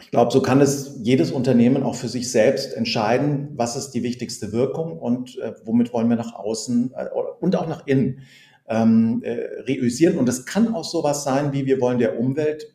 ich 0.00 0.10
glaube, 0.10 0.32
so 0.32 0.42
kann 0.42 0.60
es 0.60 0.98
jedes 1.02 1.30
Unternehmen 1.30 1.82
auch 1.82 1.94
für 1.94 2.08
sich 2.08 2.30
selbst 2.30 2.74
entscheiden, 2.74 3.50
was 3.54 3.76
ist 3.76 3.90
die 3.90 4.02
wichtigste 4.02 4.52
Wirkung 4.52 4.98
und 4.98 5.38
äh, 5.38 5.54
womit 5.64 5.92
wollen 5.92 6.08
wir 6.08 6.16
nach 6.16 6.34
außen 6.34 6.92
äh, 6.94 7.06
und 7.40 7.56
auch 7.56 7.68
nach 7.68 7.86
innen 7.86 8.20
ähm, 8.66 9.22
äh, 9.22 9.62
reüssieren. 9.62 10.18
Und 10.18 10.28
es 10.28 10.46
kann 10.46 10.74
auch 10.74 10.84
sowas 10.84 11.22
sein, 11.24 11.52
wie 11.52 11.66
wir 11.66 11.80
wollen 11.80 11.98
der 11.98 12.18
Umwelt 12.18 12.74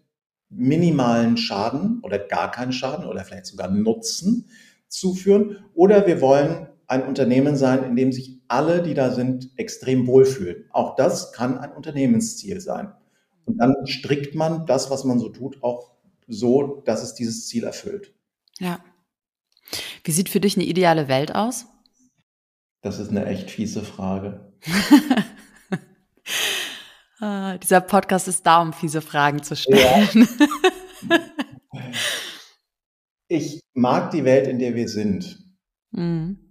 minimalen 0.49 1.38
Schaden 1.38 1.99
oder 2.03 2.17
gar 2.17 2.51
keinen 2.51 2.72
Schaden 2.72 3.05
oder 3.05 3.24
vielleicht 3.24 3.45
sogar 3.45 3.70
Nutzen 3.70 4.49
zuführen. 4.88 5.57
Oder 5.74 6.07
wir 6.07 6.22
wollen 6.22 6.68
ein 6.90 7.04
Unternehmen 7.04 7.56
sein, 7.56 7.84
in 7.84 7.96
dem 7.96 8.12
sich 8.12 8.42
alle, 8.48 8.82
die 8.82 8.96
da 8.96 9.12
sind, 9.12 9.52
extrem 9.58 10.08
wohlfühlen. 10.08 10.66
Auch 10.72 10.96
das 10.96 11.32
kann 11.32 11.60
ein 11.60 11.72
Unternehmensziel 11.72 12.60
sein. 12.60 12.92
Und 13.46 13.58
dann 13.58 13.86
strickt 13.86 14.34
man 14.34 14.66
das, 14.66 14.90
was 14.90 15.04
man 15.04 15.20
so 15.20 15.30
tut, 15.30 15.62
auch 15.62 15.92
so, 16.28 16.82
dass 16.86 17.04
es 17.04 17.14
dieses 17.14 17.48
Ziel 17.48 17.64
erfüllt. 17.64 18.16
Ja. 18.58 18.84
Wie 20.04 20.12
sieht 20.12 20.30
für 20.30 20.40
dich 20.40 20.58
eine 20.58 20.66
ideale 20.66 21.08
Welt 21.08 21.36
aus? 21.36 21.68
Das 22.82 22.98
ist 22.98 23.10
eine 23.10 23.26
echt 23.28 23.52
fiese 23.52 23.84
Frage. 23.84 24.52
ah, 27.20 27.58
dieser 27.60 27.82
Podcast 27.82 28.28
ist 28.28 28.48
da, 28.48 28.64
um 28.64 28.74
fiese 28.74 29.02
Fragen 29.02 29.44
zu 29.44 29.56
stellen. 29.56 30.28
Ja. 31.08 31.10
ich 33.28 33.62
mag 33.76 34.10
die 34.10 34.24
Welt, 34.24 34.48
in 34.48 34.58
der 34.58 34.74
wir 34.74 34.88
sind. 34.88 35.38
Mhm 35.92 36.49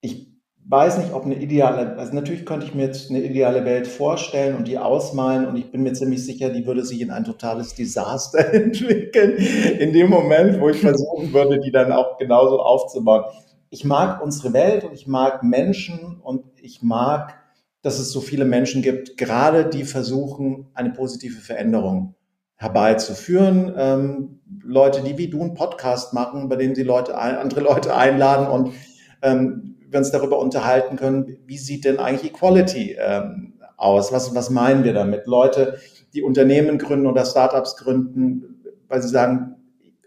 ich 0.00 0.30
weiß 0.66 0.98
nicht, 0.98 1.12
ob 1.12 1.24
eine 1.24 1.36
ideale, 1.36 1.96
also 1.96 2.14
natürlich 2.14 2.46
könnte 2.46 2.66
ich 2.66 2.74
mir 2.74 2.84
jetzt 2.84 3.10
eine 3.10 3.20
ideale 3.22 3.64
Welt 3.64 3.86
vorstellen 3.86 4.56
und 4.56 4.68
die 4.68 4.78
ausmalen 4.78 5.46
und 5.46 5.56
ich 5.56 5.70
bin 5.72 5.82
mir 5.82 5.92
ziemlich 5.94 6.24
sicher, 6.24 6.50
die 6.50 6.66
würde 6.66 6.84
sich 6.84 7.00
in 7.00 7.10
ein 7.10 7.24
totales 7.24 7.74
Desaster 7.74 8.38
entwickeln, 8.54 9.36
in 9.78 9.92
dem 9.92 10.10
Moment, 10.10 10.60
wo 10.60 10.68
ich 10.68 10.80
versuchen 10.80 11.32
würde, 11.32 11.58
die 11.58 11.72
dann 11.72 11.92
auch 11.92 12.18
genauso 12.18 12.60
aufzubauen. 12.60 13.24
Ich 13.70 13.84
mag 13.84 14.22
unsere 14.22 14.52
Welt 14.52 14.84
und 14.84 14.92
ich 14.92 15.06
mag 15.06 15.42
Menschen 15.42 16.20
und 16.22 16.44
ich 16.60 16.82
mag, 16.82 17.40
dass 17.82 17.98
es 17.98 18.12
so 18.12 18.20
viele 18.20 18.44
Menschen 18.44 18.82
gibt, 18.82 19.16
gerade 19.16 19.64
die 19.64 19.84
versuchen, 19.84 20.68
eine 20.74 20.90
positive 20.90 21.40
Veränderung 21.40 22.14
herbeizuführen. 22.56 23.72
Ähm, 23.76 24.40
Leute, 24.62 25.02
die 25.02 25.16
wie 25.16 25.28
du 25.28 25.40
einen 25.40 25.54
Podcast 25.54 26.12
machen, 26.12 26.48
bei 26.48 26.56
dem 26.56 26.74
sie 26.74 26.82
Leute, 26.82 27.16
andere 27.16 27.60
Leute 27.60 27.94
einladen 27.96 28.46
und 28.46 28.74
ähm, 29.22 29.69
wir 29.92 29.98
uns 29.98 30.10
darüber 30.10 30.38
unterhalten 30.38 30.96
können, 30.96 31.38
wie 31.46 31.58
sieht 31.58 31.84
denn 31.84 31.98
eigentlich 31.98 32.32
Equality 32.32 32.96
ähm, 32.98 33.54
aus? 33.76 34.12
Was, 34.12 34.34
was 34.34 34.50
meinen 34.50 34.84
wir 34.84 34.92
damit? 34.92 35.26
Leute, 35.26 35.78
die 36.14 36.22
Unternehmen 36.22 36.78
gründen 36.78 37.06
oder 37.06 37.24
Startups 37.24 37.76
gründen, 37.76 38.64
weil 38.88 39.02
sie 39.02 39.08
sagen, 39.08 39.56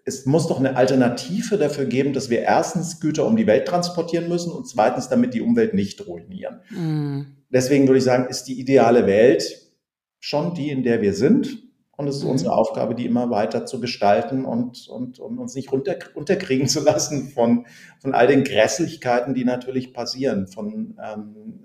es 0.06 0.26
muss 0.26 0.48
doch 0.48 0.60
eine 0.60 0.76
Alternative 0.76 1.58
dafür 1.58 1.86
geben, 1.86 2.14
dass 2.14 2.30
wir 2.30 2.42
erstens 2.42 3.00
Güter 3.00 3.26
um 3.26 3.38
die 3.38 3.48
Welt 3.48 3.68
transportieren 3.68 4.28
müssen 4.28 4.52
und 4.52 4.68
zweitens 4.68 5.08
damit 5.08 5.34
die 5.34 5.42
Umwelt 5.42 5.74
nicht 5.74 6.06
ruinieren. 6.06 6.60
Mm. 6.70 7.22
Deswegen 7.50 7.88
würde 7.88 8.00
ich 8.00 8.04
sagen, 8.04 8.28
ist 8.30 8.44
die 8.46 8.60
ideale 8.60 9.06
Welt 9.06 9.72
schon 10.20 10.54
die, 10.56 10.70
in 10.70 10.84
der 10.84 11.02
wir 11.02 11.14
sind. 11.14 11.58
Und 11.96 12.08
es 12.08 12.18
ist 12.18 12.24
unsere 12.24 12.52
mhm. 12.52 12.58
Aufgabe, 12.58 12.96
die 12.96 13.06
immer 13.06 13.30
weiter 13.30 13.66
zu 13.66 13.80
gestalten 13.80 14.46
und, 14.46 14.88
und, 14.88 15.20
und 15.20 15.38
uns 15.38 15.54
nicht 15.54 15.72
runter, 15.72 15.96
unterkriegen 16.16 16.68
zu 16.68 16.82
lassen 16.84 17.30
von, 17.30 17.68
von 18.00 18.16
all 18.16 18.28
den 18.28 18.44
Grässlichkeiten, 18.44 19.34
die 19.34 19.46
natürlich 19.46 19.94
passieren. 19.94 20.48
Von 20.48 20.98
ähm, 21.04 21.64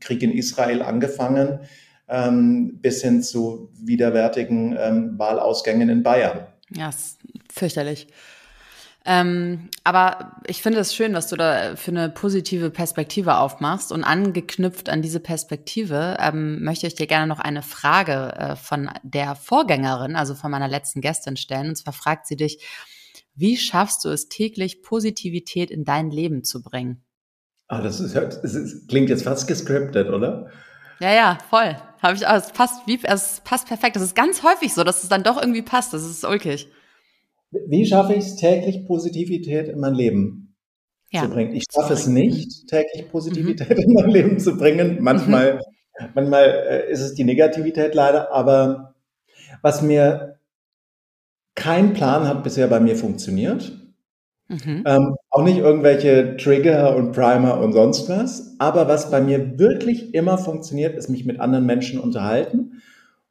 Krieg 0.00 0.22
in 0.22 0.32
Israel 0.32 0.82
angefangen 0.82 1.60
ähm, 2.08 2.78
bis 2.80 3.02
hin 3.02 3.22
zu 3.22 3.70
widerwärtigen 3.74 4.76
ähm, 4.78 5.18
Wahlausgängen 5.18 5.88
in 5.88 6.02
Bayern. 6.02 6.46
Ja, 6.74 6.88
ist 6.88 7.18
fürchterlich. 7.52 8.08
Ähm, 9.10 9.70
aber 9.84 10.36
ich 10.46 10.60
finde 10.60 10.80
es 10.80 10.94
schön, 10.94 11.14
was 11.14 11.28
du 11.28 11.36
da 11.36 11.76
für 11.76 11.92
eine 11.92 12.10
positive 12.10 12.68
Perspektive 12.68 13.38
aufmachst. 13.38 13.90
Und 13.90 14.04
angeknüpft 14.04 14.90
an 14.90 15.00
diese 15.00 15.18
Perspektive 15.18 16.18
ähm, 16.20 16.62
möchte 16.62 16.86
ich 16.86 16.94
dir 16.94 17.06
gerne 17.06 17.26
noch 17.26 17.38
eine 17.38 17.62
Frage 17.62 18.34
äh, 18.36 18.56
von 18.56 18.90
der 19.02 19.34
Vorgängerin, 19.34 20.14
also 20.14 20.34
von 20.34 20.50
meiner 20.50 20.68
letzten 20.68 21.00
Gästin 21.00 21.38
stellen. 21.38 21.70
Und 21.70 21.76
zwar 21.76 21.94
fragt 21.94 22.26
sie 22.26 22.36
dich, 22.36 22.62
wie 23.34 23.56
schaffst 23.56 24.04
du 24.04 24.10
es 24.10 24.28
täglich, 24.28 24.82
Positivität 24.82 25.70
in 25.70 25.84
dein 25.84 26.10
Leben 26.10 26.44
zu 26.44 26.62
bringen? 26.62 27.02
Ah, 27.66 27.80
das, 27.80 28.00
ist, 28.00 28.14
das 28.14 28.54
ist, 28.54 28.88
klingt 28.88 29.08
jetzt 29.08 29.24
fast 29.24 29.48
gescriptet, 29.48 30.10
oder? 30.10 30.50
Ja, 31.00 31.14
ja, 31.14 31.38
voll. 31.48 31.76
Habe 32.02 32.14
ich 32.14 32.26
auch. 32.26 32.34
Es 32.34 32.52
passt 32.52 32.86
wie, 32.86 33.00
es 33.04 33.40
passt 33.40 33.68
perfekt. 33.68 33.96
Das 33.96 34.02
ist 34.02 34.14
ganz 34.14 34.42
häufig 34.42 34.74
so, 34.74 34.84
dass 34.84 35.02
es 35.02 35.08
dann 35.08 35.22
doch 35.22 35.40
irgendwie 35.40 35.62
passt. 35.62 35.94
Das 35.94 36.04
ist 36.04 36.26
ulkig. 36.26 36.68
Wie 37.50 37.86
schaffe 37.86 38.14
ich 38.14 38.24
es 38.24 38.36
täglich 38.36 38.86
Positivität 38.86 39.68
in 39.68 39.80
mein 39.80 39.94
Leben 39.94 40.54
ja, 41.10 41.22
zu 41.22 41.30
bringen? 41.30 41.54
Ich 41.54 41.64
schaffe 41.72 41.94
es 41.94 42.06
nicht, 42.06 42.68
täglich 42.68 43.08
Positivität 43.10 43.70
mhm. 43.70 43.84
in 43.84 43.92
mein 43.94 44.10
Leben 44.10 44.38
zu 44.38 44.56
bringen. 44.56 44.98
Manchmal, 45.00 45.54
mhm. 45.54 46.06
manchmal 46.14 46.44
äh, 46.44 46.90
ist 46.90 47.00
es 47.00 47.14
die 47.14 47.24
Negativität 47.24 47.94
leider, 47.94 48.32
aber 48.32 48.94
was 49.62 49.82
mir 49.82 50.38
kein 51.54 51.94
Plan 51.94 52.28
hat 52.28 52.44
bisher 52.44 52.68
bei 52.68 52.80
mir 52.80 52.96
funktioniert. 52.96 53.72
Mhm. 54.48 54.84
Ähm, 54.86 55.16
auch 55.30 55.42
nicht 55.42 55.58
irgendwelche 55.58 56.36
Trigger 56.36 56.96
und 56.96 57.12
Primer 57.12 57.60
und 57.60 57.72
sonst 57.72 58.08
was. 58.08 58.54
Aber 58.58 58.88
was 58.88 59.10
bei 59.10 59.20
mir 59.20 59.58
wirklich 59.58 60.14
immer 60.14 60.38
funktioniert, 60.38 60.96
ist 60.96 61.08
mich 61.08 61.24
mit 61.26 61.40
anderen 61.40 61.66
Menschen 61.66 62.00
unterhalten 62.00 62.80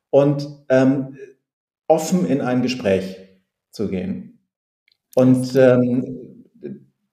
und 0.10 0.48
ähm, 0.70 1.18
offen 1.88 2.26
in 2.28 2.42
ein 2.42 2.62
Gespräch 2.62 3.27
zu 3.78 3.88
gehen. 3.88 4.40
Und 5.16 5.56
ähm, 5.56 6.44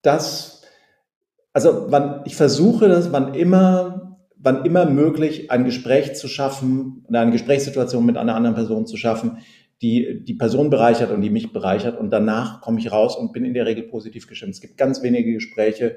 das, 0.03 0.63
also 1.53 1.87
wann, 1.89 2.23
ich 2.25 2.37
versuche 2.37 2.89
das, 2.89 3.13
wann 3.13 3.35
immer, 3.35 4.19
wann 4.37 4.65
immer 4.65 4.85
möglich, 4.87 5.51
ein 5.51 5.65
Gespräch 5.65 6.15
zu 6.15 6.29
schaffen, 6.29 7.05
eine 7.09 7.31
Gesprächssituation 7.31 8.05
mit 8.05 8.17
einer 8.17 8.35
anderen 8.35 8.57
Person 8.57 8.87
zu 8.87 8.97
schaffen, 8.97 9.39
die 9.81 10.25
die 10.25 10.35
Person 10.35 10.71
bereichert 10.71 11.11
und 11.11 11.21
die 11.21 11.31
mich 11.31 11.53
bereichert. 11.53 11.99
Und 11.99 12.11
danach 12.11 12.61
komme 12.61 12.81
ich 12.81 12.91
raus 12.91 13.17
und 13.17 13.33
bin 13.33 13.45
in 13.45 13.55
der 13.55 13.67
Regel 13.67 13.85
positiv 13.85 14.27
gestimmt. 14.27 14.55
Es 14.55 14.61
gibt 14.61 14.77
ganz 14.77 15.03
wenige 15.03 15.33
Gespräche, 15.33 15.97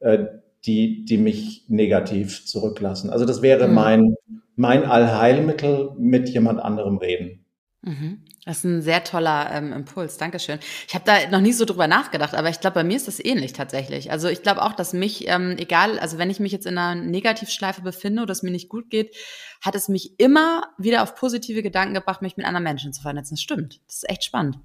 äh, 0.00 0.24
die, 0.64 1.04
die 1.04 1.18
mich 1.18 1.64
negativ 1.68 2.44
zurücklassen. 2.46 3.10
Also 3.10 3.24
das 3.24 3.42
wäre 3.42 3.68
mhm. 3.68 3.74
mein, 3.74 4.14
mein 4.56 4.84
Allheilmittel 4.84 5.90
mit 5.98 6.28
jemand 6.28 6.60
anderem 6.60 6.98
reden. 6.98 7.44
Mhm. 7.82 8.22
Das 8.48 8.58
ist 8.58 8.64
ein 8.64 8.80
sehr 8.80 9.04
toller 9.04 9.50
ähm, 9.52 9.74
Impuls, 9.74 10.16
Dankeschön. 10.16 10.58
Ich 10.88 10.94
habe 10.94 11.04
da 11.04 11.28
noch 11.28 11.42
nie 11.42 11.52
so 11.52 11.66
drüber 11.66 11.86
nachgedacht, 11.86 12.34
aber 12.34 12.48
ich 12.48 12.60
glaube, 12.60 12.76
bei 12.76 12.84
mir 12.84 12.96
ist 12.96 13.06
das 13.06 13.22
ähnlich 13.22 13.52
tatsächlich. 13.52 14.10
Also 14.10 14.28
ich 14.28 14.42
glaube 14.42 14.62
auch, 14.62 14.72
dass 14.72 14.94
mich, 14.94 15.28
ähm, 15.28 15.56
egal, 15.58 15.98
also 15.98 16.16
wenn 16.16 16.30
ich 16.30 16.40
mich 16.40 16.50
jetzt 16.50 16.64
in 16.64 16.78
einer 16.78 16.98
Negativschleife 16.98 17.82
befinde 17.82 18.22
oder 18.22 18.32
es 18.32 18.42
mir 18.42 18.50
nicht 18.50 18.70
gut 18.70 18.88
geht, 18.88 19.14
hat 19.60 19.74
es 19.74 19.88
mich 19.88 20.18
immer 20.18 20.62
wieder 20.78 21.02
auf 21.02 21.14
positive 21.14 21.62
Gedanken 21.62 21.92
gebracht, 21.92 22.22
mich 22.22 22.38
mit 22.38 22.46
anderen 22.46 22.64
Menschen 22.64 22.94
zu 22.94 23.02
vernetzen. 23.02 23.34
Das 23.34 23.42
stimmt. 23.42 23.82
Das 23.86 23.96
ist 23.96 24.08
echt 24.08 24.24
spannend. 24.24 24.58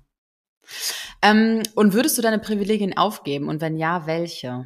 Ähm, 1.21 1.61
und 1.75 1.93
würdest 1.93 2.17
du 2.17 2.21
deine 2.21 2.39
Privilegien 2.39 2.95
aufgeben? 2.95 3.49
Und 3.49 3.59
wenn 3.59 3.75
ja, 3.75 4.07
welche? 4.07 4.65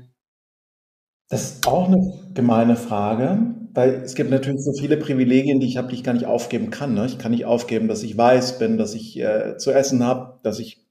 Das 1.30 1.52
ist 1.52 1.68
auch 1.68 1.88
eine 1.88 2.32
gemeine 2.34 2.76
Frage. 2.76 3.56
Weil 3.78 4.02
es 4.04 4.16
gibt 4.16 4.32
natürlich 4.32 4.64
so 4.64 4.74
viele 4.74 4.98
Privilegien, 4.98 5.60
die 5.60 5.68
ich 5.68 5.78
habe, 5.78 5.90
die 5.90 5.94
ich 5.94 6.04
gar 6.04 6.14
nicht 6.14 6.26
aufgeben 6.26 6.72
kann. 6.72 6.96
Ne? 6.96 7.06
Ich 7.06 7.20
kann 7.20 7.30
nicht 7.30 7.46
aufgeben, 7.46 7.88
dass 7.88 8.02
ich 8.02 8.18
weiß 8.18 8.58
bin, 8.58 8.80
dass 8.80 8.96
ich 8.96 9.20
äh, 9.20 9.58
zu 9.58 9.72
essen 9.72 10.04
habe, 10.04 10.40
dass 10.42 10.58
ich 10.58 10.84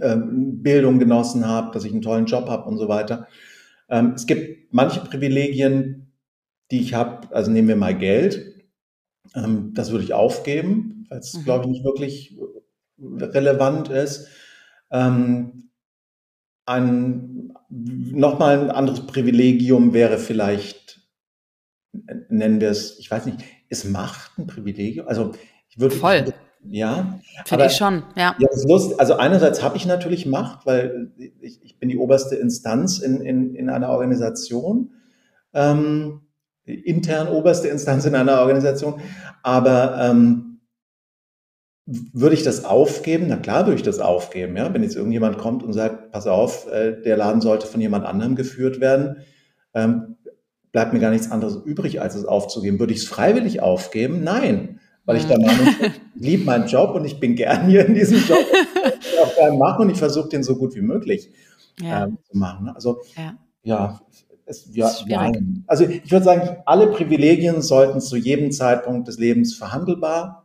ähm, 0.00 0.62
Bildung 0.62 1.00
genossen 1.00 1.48
habe, 1.48 1.72
dass 1.72 1.84
ich 1.84 1.90
einen 1.90 2.00
tollen 2.00 2.26
Job 2.26 2.48
habe 2.48 2.68
und 2.68 2.78
so 2.78 2.86
weiter. 2.86 3.26
Ähm, 3.88 4.12
es 4.14 4.28
gibt 4.28 4.72
manche 4.72 5.00
Privilegien, 5.00 6.12
die 6.70 6.80
ich 6.80 6.94
habe, 6.94 7.34
also 7.34 7.50
nehmen 7.50 7.66
wir 7.66 7.74
mal 7.74 7.98
Geld. 7.98 8.62
Ähm, 9.34 9.72
das 9.74 9.90
würde 9.90 10.04
ich 10.04 10.14
aufgeben, 10.14 11.06
weil 11.08 11.18
es, 11.18 11.34
mhm. 11.34 11.42
glaube 11.42 11.64
ich, 11.64 11.70
nicht 11.72 11.84
wirklich 11.84 12.38
relevant 13.00 13.88
ist. 13.88 14.28
Ein, 14.90 15.68
nochmal 17.72 18.60
ein 18.60 18.70
anderes 18.70 19.06
Privilegium 19.06 19.94
wäre 19.94 20.18
vielleicht 20.18 20.82
nennen 22.28 22.60
wir 22.60 22.70
es, 22.70 22.98
ich 22.98 23.10
weiß 23.10 23.26
nicht, 23.26 23.38
ist 23.68 23.84
Macht 23.84 24.38
ein 24.38 24.46
Privilegium? 24.46 25.06
Also 25.08 25.32
ich 25.68 25.78
würde 25.78 25.94
voll. 25.94 26.32
Ja, 26.64 27.18
finde 27.44 27.66
ich 27.66 27.72
schon. 27.72 28.04
Ja. 28.14 28.36
ja. 28.38 28.48
Also 28.98 29.14
einerseits 29.16 29.62
habe 29.64 29.76
ich 29.76 29.84
natürlich 29.84 30.26
Macht, 30.26 30.64
weil 30.64 31.10
ich, 31.40 31.60
ich 31.62 31.78
bin 31.80 31.88
die 31.88 31.98
oberste 31.98 32.36
Instanz 32.36 33.00
in, 33.00 33.20
in, 33.20 33.56
in 33.56 33.68
einer 33.68 33.88
Organisation, 33.88 34.92
ähm, 35.54 36.20
intern 36.64 37.26
oberste 37.28 37.66
Instanz 37.66 38.04
in 38.04 38.14
einer 38.14 38.40
Organisation. 38.40 39.00
Aber 39.42 39.98
ähm, 40.00 40.51
würde 41.86 42.34
ich 42.34 42.42
das 42.42 42.64
aufgeben? 42.64 43.26
Na 43.28 43.36
klar 43.36 43.66
würde 43.66 43.76
ich 43.76 43.82
das 43.82 43.98
aufgeben. 43.98 44.56
Ja? 44.56 44.72
Wenn 44.72 44.82
jetzt 44.82 44.96
irgendjemand 44.96 45.38
kommt 45.38 45.62
und 45.62 45.72
sagt, 45.72 46.12
pass 46.12 46.26
auf, 46.26 46.70
äh, 46.70 47.02
der 47.02 47.16
Laden 47.16 47.40
sollte 47.40 47.66
von 47.66 47.80
jemand 47.80 48.06
anderem 48.06 48.36
geführt 48.36 48.80
werden, 48.80 49.16
ähm, 49.74 50.16
bleibt 50.70 50.92
mir 50.92 51.00
gar 51.00 51.10
nichts 51.10 51.30
anderes 51.30 51.56
übrig, 51.56 52.00
als 52.00 52.14
es 52.14 52.24
aufzugeben. 52.24 52.78
Würde 52.78 52.92
ich 52.92 53.00
es 53.00 53.08
freiwillig 53.08 53.60
aufgeben? 53.60 54.22
Nein, 54.22 54.80
weil 55.04 55.16
ich 55.16 55.26
der 55.26 55.40
Meinung 55.40 55.66
bin, 55.80 55.92
ich 56.14 56.22
liebe 56.22 56.44
meinen 56.44 56.66
Job 56.66 56.94
und 56.94 57.04
ich 57.04 57.18
bin 57.18 57.34
gern 57.34 57.68
hier 57.68 57.84
in 57.86 57.94
diesem 57.94 58.18
Job. 58.18 58.38
ich 59.00 59.20
auch 59.20 59.34
gern 59.34 59.58
machen 59.58 59.82
und 59.82 59.90
ich 59.90 59.98
versuche 59.98 60.28
den 60.28 60.42
so 60.44 60.56
gut 60.56 60.74
wie 60.74 60.82
möglich 60.82 61.30
ja. 61.80 62.04
ähm, 62.04 62.18
zu 62.30 62.38
machen. 62.38 62.66
Ne? 62.66 62.74
Also 62.74 63.00
ja, 63.16 63.34
ja 63.62 64.00
es, 64.44 64.68
ja, 64.72 64.90
nein. 65.06 65.64
Also 65.66 65.84
ich 65.84 66.10
würde 66.10 66.24
sagen, 66.24 66.56
alle 66.66 66.88
Privilegien 66.88 67.62
sollten 67.62 68.00
zu 68.00 68.16
jedem 68.16 68.52
Zeitpunkt 68.52 69.08
des 69.08 69.18
Lebens 69.18 69.54
verhandelbar 69.54 70.41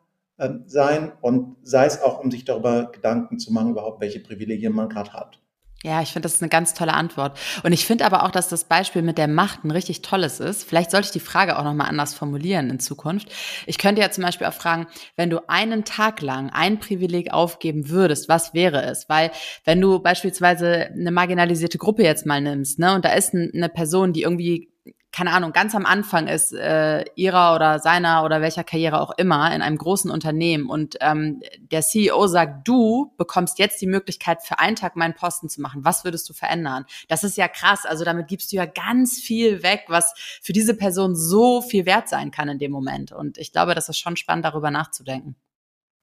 sein 0.66 1.12
und 1.22 1.58
sei 1.64 1.86
es 1.86 2.02
auch, 2.02 2.20
um 2.20 2.32
sich 2.32 2.46
darüber 2.46 2.92
Gedanken 2.92 3.40
zu 3.40 3.52
machen, 3.52 3.72
überhaupt 3.72 4.02
welche 4.02 4.20
Privilegien 4.20 4.74
man 4.74 4.90
gerade 4.90 5.14
hat. 5.14 5.40
Ja, 5.84 6.02
ich 6.02 6.12
finde, 6.12 6.26
das 6.26 6.34
ist 6.34 6.42
eine 6.42 6.50
ganz 6.50 6.74
tolle 6.74 6.96
Antwort. 6.96 7.38
Und 7.62 7.72
ich 7.72 7.86
finde 7.86 8.06
aber 8.06 8.24
auch, 8.24 8.32
dass 8.32 8.50
das 8.50 8.64
Beispiel 8.64 9.04
mit 9.04 9.20
der 9.20 9.28
Macht 9.28 9.64
ein 9.64 9.70
richtig 9.70 10.02
tolles 10.02 10.40
ist. 10.40 10.64
Vielleicht 10.64 10.90
sollte 10.90 11.06
ich 11.06 11.12
die 11.12 11.20
Frage 11.20 11.58
auch 11.58 11.64
nochmal 11.64 11.88
anders 11.88 12.16
formulieren 12.16 12.72
in 12.72 12.80
Zukunft. 12.80 13.32
Ich 13.68 13.78
könnte 13.78 14.02
ja 14.02 14.10
zum 14.10 14.24
Beispiel 14.24 14.48
auch 14.48 14.54
fragen, 14.54 14.88
wenn 15.16 15.30
du 15.30 15.48
einen 15.48 15.86
Tag 15.86 16.22
lang 16.22 16.50
ein 16.52 16.80
Privileg 16.80 17.32
aufgeben 17.32 17.90
würdest, 17.90 18.28
was 18.28 18.56
wäre 18.56 18.84
es? 18.86 19.08
Weil 19.08 19.30
wenn 19.66 19.80
du 19.80 20.00
beispielsweise 20.00 20.88
eine 20.88 21.12
marginalisierte 21.12 21.78
Gruppe 21.78 22.04
jetzt 22.04 22.26
mal 22.26 22.42
nimmst, 22.42 22.80
ne, 22.80 22.96
und 22.96 23.06
da 23.06 23.14
ist 23.14 23.36
eine 23.36 23.70
Person, 23.70 24.14
die 24.14 24.24
irgendwie 24.24 24.72
keine 25.18 25.32
Ahnung, 25.32 25.52
ganz 25.52 25.74
am 25.74 25.88
Anfang 25.88 26.28
ist 26.28 26.54
äh, 26.54 27.04
ihrer 27.16 27.56
oder 27.56 27.80
seiner 27.80 28.24
oder 28.24 28.40
welcher 28.40 28.64
Karriere 28.64 29.02
auch 29.02 29.10
immer 29.18 29.52
in 29.52 29.64
einem 29.64 29.80
großen 29.80 30.12
Unternehmen 30.12 30.70
und 30.70 30.96
ähm, 31.02 31.42
der 31.60 31.82
CEO 31.82 32.28
sagt, 32.28 32.68
du 32.68 33.16
bekommst 33.18 33.58
jetzt 33.58 33.82
die 33.82 33.88
Möglichkeit, 33.88 34.44
für 34.44 34.60
einen 34.60 34.76
Tag 34.76 34.96
meinen 34.96 35.16
Posten 35.16 35.50
zu 35.50 35.60
machen. 35.60 35.84
Was 35.84 36.04
würdest 36.04 36.30
du 36.30 36.34
verändern? 36.34 36.86
Das 37.08 37.24
ist 37.24 37.36
ja 37.36 37.48
krass. 37.48 37.84
Also 37.88 38.06
damit 38.06 38.28
gibst 38.28 38.52
du 38.52 38.58
ja 38.58 38.68
ganz 38.68 39.20
viel 39.20 39.64
weg, 39.64 39.86
was 39.88 40.14
für 40.44 40.54
diese 40.54 40.76
Person 40.76 41.16
so 41.16 41.64
viel 41.64 41.88
wert 41.88 42.10
sein 42.10 42.30
kann 42.30 42.48
in 42.48 42.60
dem 42.60 42.72
Moment. 42.72 43.12
Und 43.12 43.40
ich 43.40 43.52
glaube, 43.52 43.74
das 43.74 43.90
ist 43.90 43.98
schon 43.98 44.18
spannend, 44.18 44.46
darüber 44.46 44.70
nachzudenken. 44.70 45.36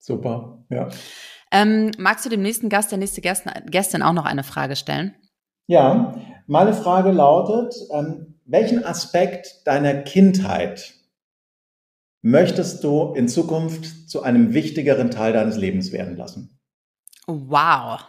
Super, 0.01 0.59
ja. 0.71 0.89
Ähm, 1.53 1.93
magst 1.99 2.27
du 2.27 2.31
dem 2.31 2.43
nächsten 2.43 2.69
Gast, 2.69 2.91
der 2.91 2.99
nächste 2.99 3.21
Gästin 3.21 4.03
auch 4.03 4.13
noch 4.13 4.25
eine 4.25 4.43
Frage 4.43 4.75
stellen? 4.75 5.15
Ja, 5.69 6.17
meine 6.49 6.73
Frage 6.73 7.13
lautet, 7.13 7.77
ähm, 7.93 8.34
welchen 8.47 8.85
Aspekt 8.85 9.67
deiner 9.67 9.95
Kindheit 9.95 10.95
möchtest 12.23 12.85
du 12.85 13.13
in 13.15 13.29
Zukunft 13.29 14.11
zu 14.11 14.23
einem 14.23 14.55
wichtigeren 14.55 15.11
Teil 15.11 15.33
deines 15.33 15.57
Lebens 15.57 15.93
werden 15.93 16.17
lassen? 16.17 16.59
Wow. 17.27 18.01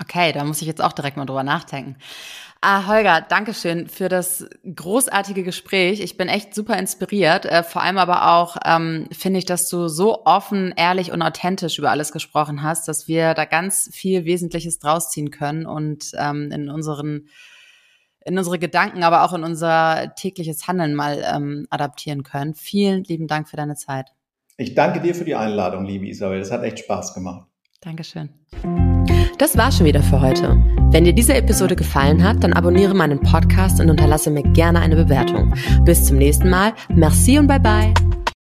Okay, 0.00 0.32
da 0.32 0.44
muss 0.44 0.60
ich 0.60 0.66
jetzt 0.66 0.82
auch 0.82 0.92
direkt 0.92 1.16
mal 1.16 1.24
drüber 1.24 1.42
nachdenken. 1.42 1.96
Ah, 2.60 2.86
Holger, 2.86 3.20
danke 3.20 3.54
schön 3.54 3.86
für 3.86 4.08
das 4.08 4.46
großartige 4.64 5.42
Gespräch. 5.42 6.00
Ich 6.00 6.16
bin 6.16 6.28
echt 6.28 6.54
super 6.54 6.78
inspiriert. 6.78 7.44
Äh, 7.44 7.62
vor 7.62 7.82
allem 7.82 7.98
aber 7.98 8.32
auch 8.32 8.56
ähm, 8.64 9.08
finde 9.12 9.38
ich, 9.38 9.44
dass 9.44 9.68
du 9.68 9.88
so 9.88 10.24
offen, 10.24 10.72
ehrlich 10.76 11.12
und 11.12 11.22
authentisch 11.22 11.78
über 11.78 11.90
alles 11.90 12.12
gesprochen 12.12 12.62
hast, 12.62 12.88
dass 12.88 13.08
wir 13.08 13.34
da 13.34 13.44
ganz 13.44 13.90
viel 13.92 14.24
Wesentliches 14.24 14.78
draus 14.78 15.10
ziehen 15.10 15.30
können 15.30 15.66
und 15.66 16.12
ähm, 16.18 16.50
in 16.50 16.70
unseren 16.70 17.28
in 18.26 18.36
unsere 18.36 18.58
Gedanken, 18.58 19.02
aber 19.04 19.24
auch 19.24 19.32
in 19.32 19.44
unser 19.44 20.14
tägliches 20.16 20.66
Handeln 20.66 20.94
mal 20.94 21.24
ähm, 21.32 21.66
adaptieren 21.70 22.24
können. 22.24 22.54
Vielen 22.54 23.04
lieben 23.04 23.28
Dank 23.28 23.48
für 23.48 23.56
deine 23.56 23.76
Zeit. 23.76 24.10
Ich 24.56 24.74
danke 24.74 25.00
dir 25.00 25.14
für 25.14 25.24
die 25.24 25.34
Einladung, 25.34 25.84
liebe 25.84 26.08
Isabel. 26.08 26.40
Das 26.40 26.50
hat 26.50 26.62
echt 26.64 26.80
Spaß 26.80 27.14
gemacht. 27.14 27.46
Dankeschön. 27.80 28.30
Das 29.38 29.56
war 29.56 29.70
schon 29.70 29.86
wieder 29.86 30.02
für 30.02 30.20
heute. 30.20 30.56
Wenn 30.90 31.04
dir 31.04 31.12
diese 31.12 31.34
Episode 31.34 31.76
gefallen 31.76 32.24
hat, 32.24 32.42
dann 32.42 32.52
abonniere 32.52 32.94
meinen 32.94 33.20
Podcast 33.20 33.80
und 33.80 33.90
unterlasse 33.90 34.30
mir 34.30 34.42
gerne 34.42 34.80
eine 34.80 34.96
Bewertung. 34.96 35.54
Bis 35.84 36.04
zum 36.04 36.16
nächsten 36.16 36.48
Mal. 36.48 36.72
Merci 36.88 37.38
und 37.38 37.46
bye 37.46 37.60
bye. 37.60 37.92